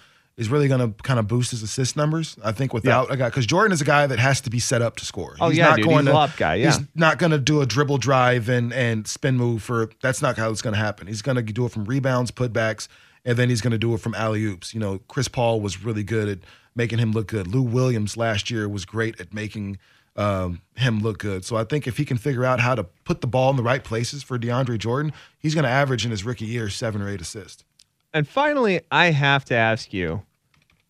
is 0.42 0.50
really 0.50 0.68
going 0.68 0.80
to 0.80 1.02
kind 1.02 1.18
of 1.18 1.26
boost 1.26 1.52
his 1.52 1.62
assist 1.62 1.96
numbers. 1.96 2.36
I 2.44 2.52
think 2.52 2.74
without 2.74 3.10
a 3.10 3.16
guy 3.16 3.28
because 3.28 3.46
Jordan 3.46 3.72
is 3.72 3.80
a 3.80 3.84
guy 3.84 4.06
that 4.06 4.18
has 4.18 4.40
to 4.42 4.50
be 4.50 4.58
set 4.58 4.82
up 4.82 4.96
to 4.96 5.06
score. 5.06 5.36
Oh, 5.40 5.48
yeah, 5.48 5.74
dude, 5.74 5.86
he's 5.86 6.06
a 6.06 6.32
guy, 6.36 6.56
yeah. 6.56 6.66
he's 6.66 6.80
not 6.94 7.18
going 7.18 7.32
to 7.32 7.38
do 7.38 7.62
a 7.62 7.66
dribble 7.66 7.98
drive 7.98 8.48
and 8.48 8.72
and 8.72 9.06
spin 9.06 9.36
move 9.36 9.62
for. 9.62 9.90
That's 10.02 10.20
not 10.20 10.36
how 10.36 10.50
it's 10.50 10.62
going 10.62 10.74
to 10.74 10.80
happen. 10.80 11.06
He's 11.06 11.22
going 11.22 11.36
to 11.36 11.42
do 11.42 11.64
it 11.64 11.72
from 11.72 11.84
rebounds, 11.86 12.30
putbacks, 12.30 12.88
and 13.24 13.38
then 13.38 13.48
he's 13.48 13.60
going 13.60 13.72
to 13.72 13.78
do 13.78 13.94
it 13.94 13.98
from 13.98 14.14
alley 14.14 14.44
oops. 14.44 14.74
You 14.74 14.80
know, 14.80 14.98
Chris 15.08 15.28
Paul 15.28 15.60
was 15.60 15.82
really 15.82 16.02
good 16.02 16.28
at 16.28 16.38
making 16.74 16.98
him 16.98 17.12
look 17.12 17.28
good. 17.28 17.46
Lou 17.46 17.62
Williams 17.62 18.16
last 18.16 18.50
year 18.50 18.68
was 18.68 18.84
great 18.84 19.20
at 19.20 19.32
making 19.32 19.78
um, 20.16 20.60
him 20.76 21.00
look 21.00 21.18
good. 21.18 21.44
So 21.44 21.56
I 21.56 21.64
think 21.64 21.86
if 21.86 21.96
he 21.96 22.04
can 22.04 22.18
figure 22.18 22.44
out 22.44 22.60
how 22.60 22.74
to 22.74 22.84
put 23.04 23.20
the 23.20 23.26
ball 23.26 23.50
in 23.50 23.56
the 23.56 23.62
right 23.62 23.82
places 23.82 24.22
for 24.22 24.38
DeAndre 24.38 24.78
Jordan, 24.78 25.12
he's 25.38 25.54
going 25.54 25.64
to 25.64 25.70
average 25.70 26.04
in 26.04 26.10
his 26.10 26.24
rookie 26.24 26.46
year 26.46 26.68
seven 26.68 27.00
or 27.00 27.08
eight 27.08 27.20
assists. 27.20 27.64
And 28.12 28.28
finally, 28.28 28.80
I 28.90 29.06
have 29.06 29.44
to 29.46 29.54
ask 29.54 29.92
you, 29.92 30.22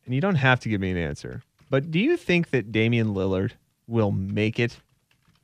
and 0.05 0.14
you 0.14 0.20
don't 0.20 0.36
have 0.36 0.61
to 0.61 0.68
give 0.68 0.80
me 0.80 0.90
an 0.90 0.96
answer, 0.96 1.42
but 1.70 1.90
do 1.90 1.98
you 1.98 2.16
think 2.16 2.50
that 2.50 2.72
Damian 2.72 3.14
Lillard 3.14 3.53
will 3.86 4.12
make 4.12 4.59
it 4.59 4.78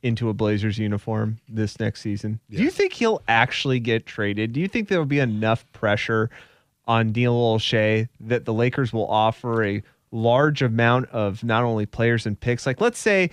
into 0.01 0.29
a 0.29 0.33
Blazers 0.33 0.77
uniform 0.77 1.39
this 1.47 1.79
next 1.79 2.01
season? 2.01 2.39
Do 2.49 2.63
you 2.63 2.69
think 2.69 2.93
he'll 2.93 3.21
actually 3.27 3.79
get 3.79 4.05
traded? 4.05 4.53
Do 4.53 4.59
you 4.59 4.67
think 4.67 4.87
there 4.87 4.99
will 4.99 5.05
be 5.05 5.19
enough 5.19 5.69
pressure 5.73 6.29
on 6.87 7.11
Neil 7.11 7.35
Olshey 7.35 8.07
that 8.19 8.45
the 8.45 8.53
Lakers 8.53 8.93
will 8.93 9.09
offer 9.09 9.63
a 9.63 9.83
large 10.11 10.61
amount 10.61 11.09
of 11.09 11.43
not 11.43 11.63
only 11.63 11.85
players 11.85 12.25
and 12.25 12.39
picks? 12.39 12.65
Like 12.65 12.79
let's 12.79 12.99
say 12.99 13.29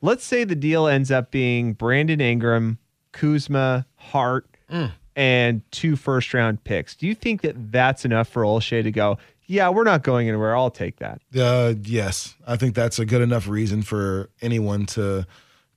let's 0.00 0.24
say 0.24 0.44
the 0.44 0.56
deal 0.56 0.86
ends 0.86 1.10
up 1.10 1.30
being 1.30 1.72
Brandon 1.72 2.20
Ingram, 2.20 2.78
Kuzma, 3.12 3.86
Hart, 3.96 4.46
mm. 4.70 4.90
and 5.14 5.62
two 5.70 5.96
first 5.96 6.32
round 6.34 6.64
picks. 6.64 6.94
Do 6.94 7.06
you 7.06 7.14
think 7.14 7.42
that 7.42 7.72
that's 7.72 8.04
enough 8.04 8.28
for 8.28 8.42
Olshey 8.42 8.82
to 8.82 8.90
go, 8.90 9.18
yeah, 9.46 9.68
we're 9.68 9.84
not 9.84 10.02
going 10.02 10.28
anywhere. 10.28 10.56
I'll 10.56 10.70
take 10.70 10.96
that. 10.98 11.20
Uh, 11.38 11.74
yes, 11.82 12.34
I 12.46 12.56
think 12.56 12.74
that's 12.74 12.98
a 12.98 13.06
good 13.06 13.22
enough 13.22 13.48
reason 13.48 13.82
for 13.82 14.30
anyone 14.40 14.86
to 14.86 15.26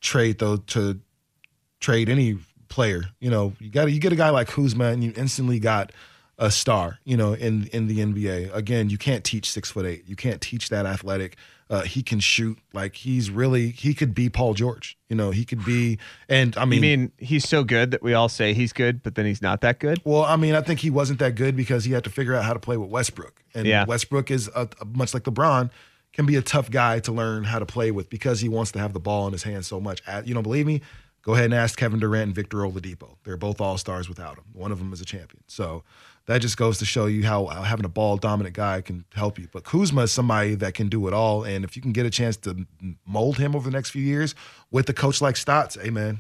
trade 0.02 0.40
though 0.40 0.58
to 0.58 1.00
trade 1.80 2.10
any 2.10 2.38
player. 2.68 3.04
You 3.20 3.30
know, 3.30 3.54
you 3.60 3.70
got 3.70 3.92
you 3.92 4.00
get 4.00 4.14
a 4.14 4.16
guy 4.16 4.30
like 4.30 4.48
Kuzma, 4.48 4.86
and 4.86 5.04
you 5.04 5.14
instantly 5.16 5.60
got 5.60 5.92
a 6.40 6.50
star. 6.50 6.98
You 7.04 7.18
know, 7.18 7.34
in 7.34 7.68
in 7.68 7.86
the 7.88 8.00
NBA. 8.00 8.54
Again, 8.56 8.90
you 8.90 8.98
can't 8.98 9.24
teach 9.24 9.52
six 9.52 9.70
foot 9.70 9.86
eight. 9.86 10.04
You 10.08 10.16
can't 10.16 10.42
teach 10.42 10.70
that 10.70 10.88
athletic. 10.88 11.38
Uh, 11.70 11.82
he 11.82 12.02
can 12.02 12.20
shoot 12.20 12.58
like 12.74 12.96
he's 12.96 13.30
really 13.30 13.70
he 13.70 13.94
could 13.94 14.16
be 14.16 14.28
Paul 14.28 14.56
George. 14.56 14.98
You 15.08 15.16
know, 15.16 15.30
he 15.30 15.46
could 15.46 15.64
be. 15.64 16.00
And 16.28 16.58
I 16.58 16.66
mean, 16.66 16.78
You 16.78 16.82
mean 16.82 17.12
he's 17.20 17.48
so 17.48 17.64
good 17.64 17.92
that 17.92 18.02
we 18.02 18.16
all 18.16 18.28
say 18.28 18.54
he's 18.54 18.74
good, 18.74 19.04
but 19.04 19.14
then 19.14 19.28
he's 19.28 19.42
not 19.42 19.62
that 19.62 19.78
good? 19.80 20.02
Well, 20.04 20.24
I 20.24 20.36
mean, 20.36 20.56
I 20.56 20.62
think 20.62 20.80
he 20.80 20.90
wasn't 20.90 21.20
that 21.20 21.36
good 21.36 21.56
because 21.56 21.86
he 21.86 21.92
had 21.92 22.04
to 22.06 22.10
figure 22.10 22.34
out 22.34 22.44
how 22.44 22.54
to 22.54 22.60
play 22.60 22.78
with 22.78 22.90
Westbrook. 22.90 23.44
And 23.54 23.68
Yeah. 23.68 23.86
Westbrook 23.86 24.32
is 24.32 24.48
a, 24.56 24.68
much 24.84 25.14
like 25.14 25.24
LeBron, 25.24 25.70
can 26.14 26.26
be 26.26 26.36
a 26.38 26.42
tough 26.42 26.72
guy 26.72 27.00
to 27.02 27.12
learn 27.12 27.44
how 27.44 27.60
to 27.60 27.68
play 27.68 27.92
with 27.92 28.10
because 28.10 28.40
he 28.40 28.50
wants 28.50 28.72
to 28.72 28.80
have 28.80 28.94
the 28.94 29.00
ball 29.00 29.28
in 29.28 29.34
his 29.34 29.44
hands 29.44 29.68
so 29.68 29.80
much. 29.80 30.02
You 30.26 30.34
don't 30.34 30.42
believe 30.44 30.66
me? 30.66 30.82
Go 31.22 31.34
ahead 31.34 31.46
and 31.46 31.54
ask 31.54 31.78
Kevin 31.78 32.00
Durant 32.00 32.28
and 32.28 32.36
Victor 32.36 32.58
Oladipo. 32.58 33.18
They're 33.26 33.38
both 33.38 33.62
all 33.62 33.78
stars 33.78 34.10
without 34.10 34.38
him. 34.38 34.46
One 34.54 34.72
of 34.72 34.80
them 34.80 34.92
is 34.92 35.02
a 35.02 35.06
champion. 35.06 35.44
So 35.48 35.84
that 36.28 36.40
just 36.40 36.58
goes 36.58 36.78
to 36.80 36.86
show 36.86 37.06
you 37.08 37.26
how, 37.26 37.48
having 37.48 37.86
a 37.86 37.90
ball 37.90 38.18
dominant 38.18 38.56
guy 38.56 38.82
can 38.82 39.06
help 39.14 39.40
you. 39.40 39.48
But 39.52 39.64
Kuzma 39.64 40.04
is 40.04 40.12
somebody 40.12 40.56
that 40.56 40.74
can 40.74 40.88
do 40.88 41.08
it 41.08 41.14
all. 41.14 41.44
And 41.44 41.64
if 41.66 41.76
you 41.76 41.82
can 41.82 41.92
get 41.92 42.06
a 42.06 42.10
chance 42.10 42.38
to 42.38 42.66
mold 43.06 43.38
him 43.38 43.56
over 43.56 43.70
the 43.70 43.76
next 43.76 43.90
few 43.90 44.04
years 44.04 44.36
with 44.72 44.88
a 44.90 44.94
coach 44.94 45.22
like 45.22 45.38
Stotts, 45.38 45.78
amen. 45.78 46.20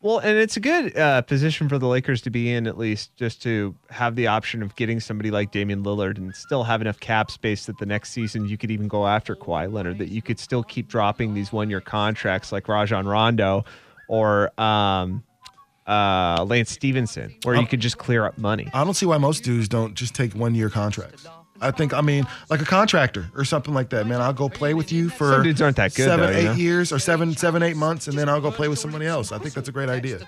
Well, 0.00 0.18
and 0.18 0.36
it's 0.36 0.56
a 0.56 0.60
good 0.60 0.96
uh, 0.98 1.22
position 1.22 1.68
for 1.68 1.78
the 1.78 1.86
Lakers 1.86 2.20
to 2.22 2.30
be 2.30 2.52
in, 2.52 2.66
at 2.66 2.76
least, 2.76 3.14
just 3.14 3.40
to 3.42 3.76
have 3.90 4.16
the 4.16 4.26
option 4.26 4.60
of 4.60 4.74
getting 4.74 4.98
somebody 4.98 5.30
like 5.30 5.52
Damian 5.52 5.84
Lillard 5.84 6.18
and 6.18 6.34
still 6.34 6.64
have 6.64 6.80
enough 6.80 6.98
cap 6.98 7.30
space 7.30 7.66
that 7.66 7.78
the 7.78 7.86
next 7.86 8.10
season 8.10 8.48
you 8.48 8.58
could 8.58 8.72
even 8.72 8.88
go 8.88 9.06
after 9.06 9.36
Kawhi 9.36 9.72
Leonard, 9.72 9.98
that 9.98 10.08
you 10.08 10.20
could 10.20 10.40
still 10.40 10.64
keep 10.64 10.88
dropping 10.88 11.34
these 11.34 11.52
one 11.52 11.70
year 11.70 11.80
contracts 11.80 12.50
like 12.50 12.66
Rajon 12.66 13.06
Rondo 13.06 13.64
or 14.08 14.50
um, 14.60 15.22
uh, 15.88 16.44
Lance 16.44 16.70
Stephenson, 16.70 17.34
where 17.44 17.56
you 17.56 17.66
could 17.66 17.80
just 17.80 17.98
clear 17.98 18.24
up 18.26 18.38
money. 18.38 18.68
I 18.74 18.84
don't 18.84 18.94
see 18.94 19.06
why 19.06 19.18
most 19.18 19.42
dudes 19.42 19.68
don't 19.68 19.94
just 19.94 20.14
take 20.14 20.34
one 20.34 20.54
year 20.54 20.70
contracts. 20.70 21.26
I 21.60 21.72
think, 21.72 21.92
I 21.92 22.02
mean, 22.02 22.24
like 22.50 22.62
a 22.62 22.64
contractor 22.64 23.30
or 23.34 23.44
something 23.44 23.74
like 23.74 23.90
that, 23.90 24.06
man. 24.06 24.20
I'll 24.20 24.32
go 24.32 24.48
play 24.48 24.74
with 24.74 24.92
you 24.92 25.08
for 25.08 25.32
Some 25.32 25.42
dudes 25.42 25.60
aren't 25.60 25.76
that 25.78 25.92
good, 25.94 26.04
seven, 26.04 26.26
though, 26.26 26.30
you 26.30 26.38
eight 26.38 26.44
know? 26.44 26.52
years 26.52 26.92
or 26.92 27.00
seven, 27.00 27.36
seven, 27.36 27.64
eight 27.64 27.76
months, 27.76 28.06
and 28.06 28.16
then 28.16 28.28
I'll 28.28 28.40
go 28.40 28.52
play 28.52 28.68
with 28.68 28.78
somebody 28.78 29.06
else. 29.06 29.32
I 29.32 29.38
think 29.38 29.54
that's 29.54 29.68
a 29.68 29.72
great 29.72 29.88
idea. 29.88 30.20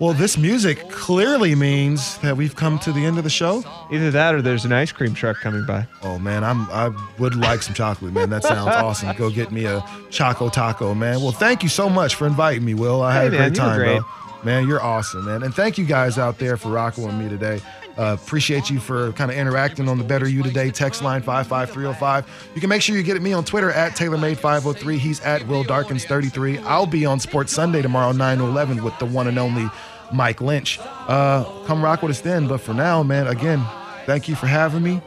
Well, 0.00 0.14
this 0.14 0.38
music 0.38 0.88
clearly 0.88 1.54
means 1.54 2.16
that 2.18 2.34
we've 2.34 2.56
come 2.56 2.78
to 2.80 2.90
the 2.92 3.04
end 3.04 3.18
of 3.18 3.24
the 3.24 3.28
show. 3.30 3.62
Either 3.92 4.10
that 4.10 4.34
or 4.34 4.40
there's 4.40 4.64
an 4.64 4.72
ice 4.72 4.90
cream 4.92 5.12
truck 5.12 5.36
coming 5.40 5.66
by. 5.66 5.86
Oh 6.02 6.18
man, 6.18 6.42
I'm 6.42 6.62
I 6.70 6.90
would 7.18 7.34
like 7.36 7.60
some 7.62 7.74
chocolate, 7.74 8.14
man. 8.14 8.30
That 8.30 8.42
sounds 8.42 8.66
awesome. 8.74 9.14
Go 9.16 9.28
get 9.30 9.52
me 9.52 9.66
a 9.66 9.84
Choco 10.08 10.48
Taco, 10.48 10.94
man. 10.94 11.20
Well, 11.20 11.32
thank 11.32 11.62
you 11.62 11.68
so 11.68 11.90
much 11.90 12.14
for 12.14 12.26
inviting 12.26 12.64
me, 12.64 12.72
Will. 12.72 13.02
I 13.02 13.12
had 13.12 13.20
Hey, 13.20 13.26
a 13.26 13.30
great 13.30 13.38
man, 13.40 13.54
you 13.54 13.60
were 13.60 13.66
time, 13.68 13.78
great. 13.78 13.98
bro. 14.00 14.08
Man, 14.42 14.66
you're 14.66 14.82
awesome, 14.82 15.26
man. 15.26 15.42
And 15.42 15.54
thank 15.54 15.76
you 15.76 15.84
guys 15.84 16.16
out 16.16 16.38
there 16.38 16.56
for 16.56 16.70
rocking 16.70 17.04
with 17.04 17.14
me 17.14 17.28
today. 17.28 17.60
Uh, 17.98 18.16
appreciate 18.18 18.70
you 18.70 18.80
for 18.80 19.12
kind 19.12 19.30
of 19.30 19.36
interacting 19.36 19.86
on 19.86 19.98
the 19.98 20.04
Better 20.04 20.26
You 20.26 20.42
Today 20.42 20.70
text 20.70 21.02
line 21.02 21.20
55305. 21.20 22.26
You 22.54 22.60
can 22.62 22.70
make 22.70 22.80
sure 22.80 22.96
you 22.96 23.02
get 23.02 23.16
at 23.16 23.22
me 23.22 23.34
on 23.34 23.44
Twitter 23.44 23.70
at 23.70 23.92
TaylorMade503. 23.98 24.96
He's 24.96 25.20
at 25.20 25.46
Will 25.46 25.62
Darkins33. 25.64 26.62
I'll 26.64 26.86
be 26.86 27.04
on 27.04 27.20
Sports 27.20 27.52
Sunday 27.52 27.82
tomorrow, 27.82 28.12
9 28.12 28.38
to 28.38 28.44
11, 28.44 28.82
with 28.82 28.98
the 28.98 29.04
one 29.04 29.26
and 29.28 29.38
only 29.38 29.68
Mike 30.12 30.40
Lynch. 30.40 30.78
Uh, 30.80 31.44
come 31.66 31.82
rock 31.82 32.02
with 32.02 32.10
us 32.10 32.20
then. 32.20 32.46
But 32.46 32.60
for 32.60 32.74
now, 32.74 33.02
man, 33.02 33.26
again, 33.26 33.64
thank 34.06 34.28
you 34.28 34.34
for 34.34 34.46
having 34.46 34.82
me. 34.82 35.00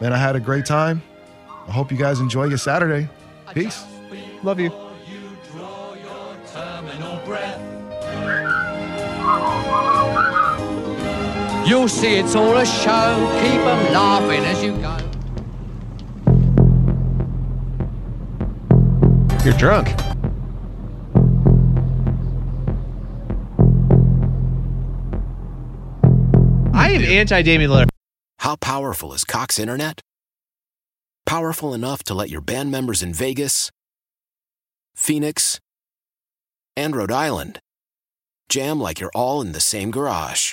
Man, 0.00 0.12
I 0.12 0.16
had 0.16 0.36
a 0.36 0.40
great 0.40 0.66
time. 0.66 1.02
I 1.66 1.72
hope 1.72 1.90
you 1.90 1.96
guys 1.96 2.20
enjoy 2.20 2.44
your 2.44 2.58
Saturday. 2.58 3.08
Peace. 3.52 3.84
Love 4.42 4.60
you. 4.60 4.70
You'll 11.66 11.88
see 11.88 12.16
it's 12.16 12.34
all 12.34 12.56
a 12.58 12.66
show. 12.66 13.40
Keep 13.42 13.62
them 13.62 13.92
laughing 13.94 14.44
as 14.44 14.62
you 14.62 14.76
go. 14.76 14.98
You're 19.44 19.56
drunk. 19.56 20.03
Am 26.94 27.02
anti 27.02 27.42
Damian 27.42 27.70
Lillard. 27.70 27.88
How 28.38 28.56
powerful 28.56 29.12
is 29.12 29.24
Cox 29.24 29.58
Internet? 29.58 30.00
Powerful 31.26 31.74
enough 31.74 32.04
to 32.04 32.14
let 32.14 32.30
your 32.30 32.40
band 32.40 32.70
members 32.70 33.02
in 33.02 33.12
Vegas, 33.12 33.70
Phoenix, 34.94 35.58
and 36.76 36.94
Rhode 36.94 37.12
Island 37.12 37.58
jam 38.48 38.80
like 38.80 39.00
you're 39.00 39.10
all 39.14 39.40
in 39.40 39.52
the 39.52 39.60
same 39.60 39.90
garage. 39.90 40.52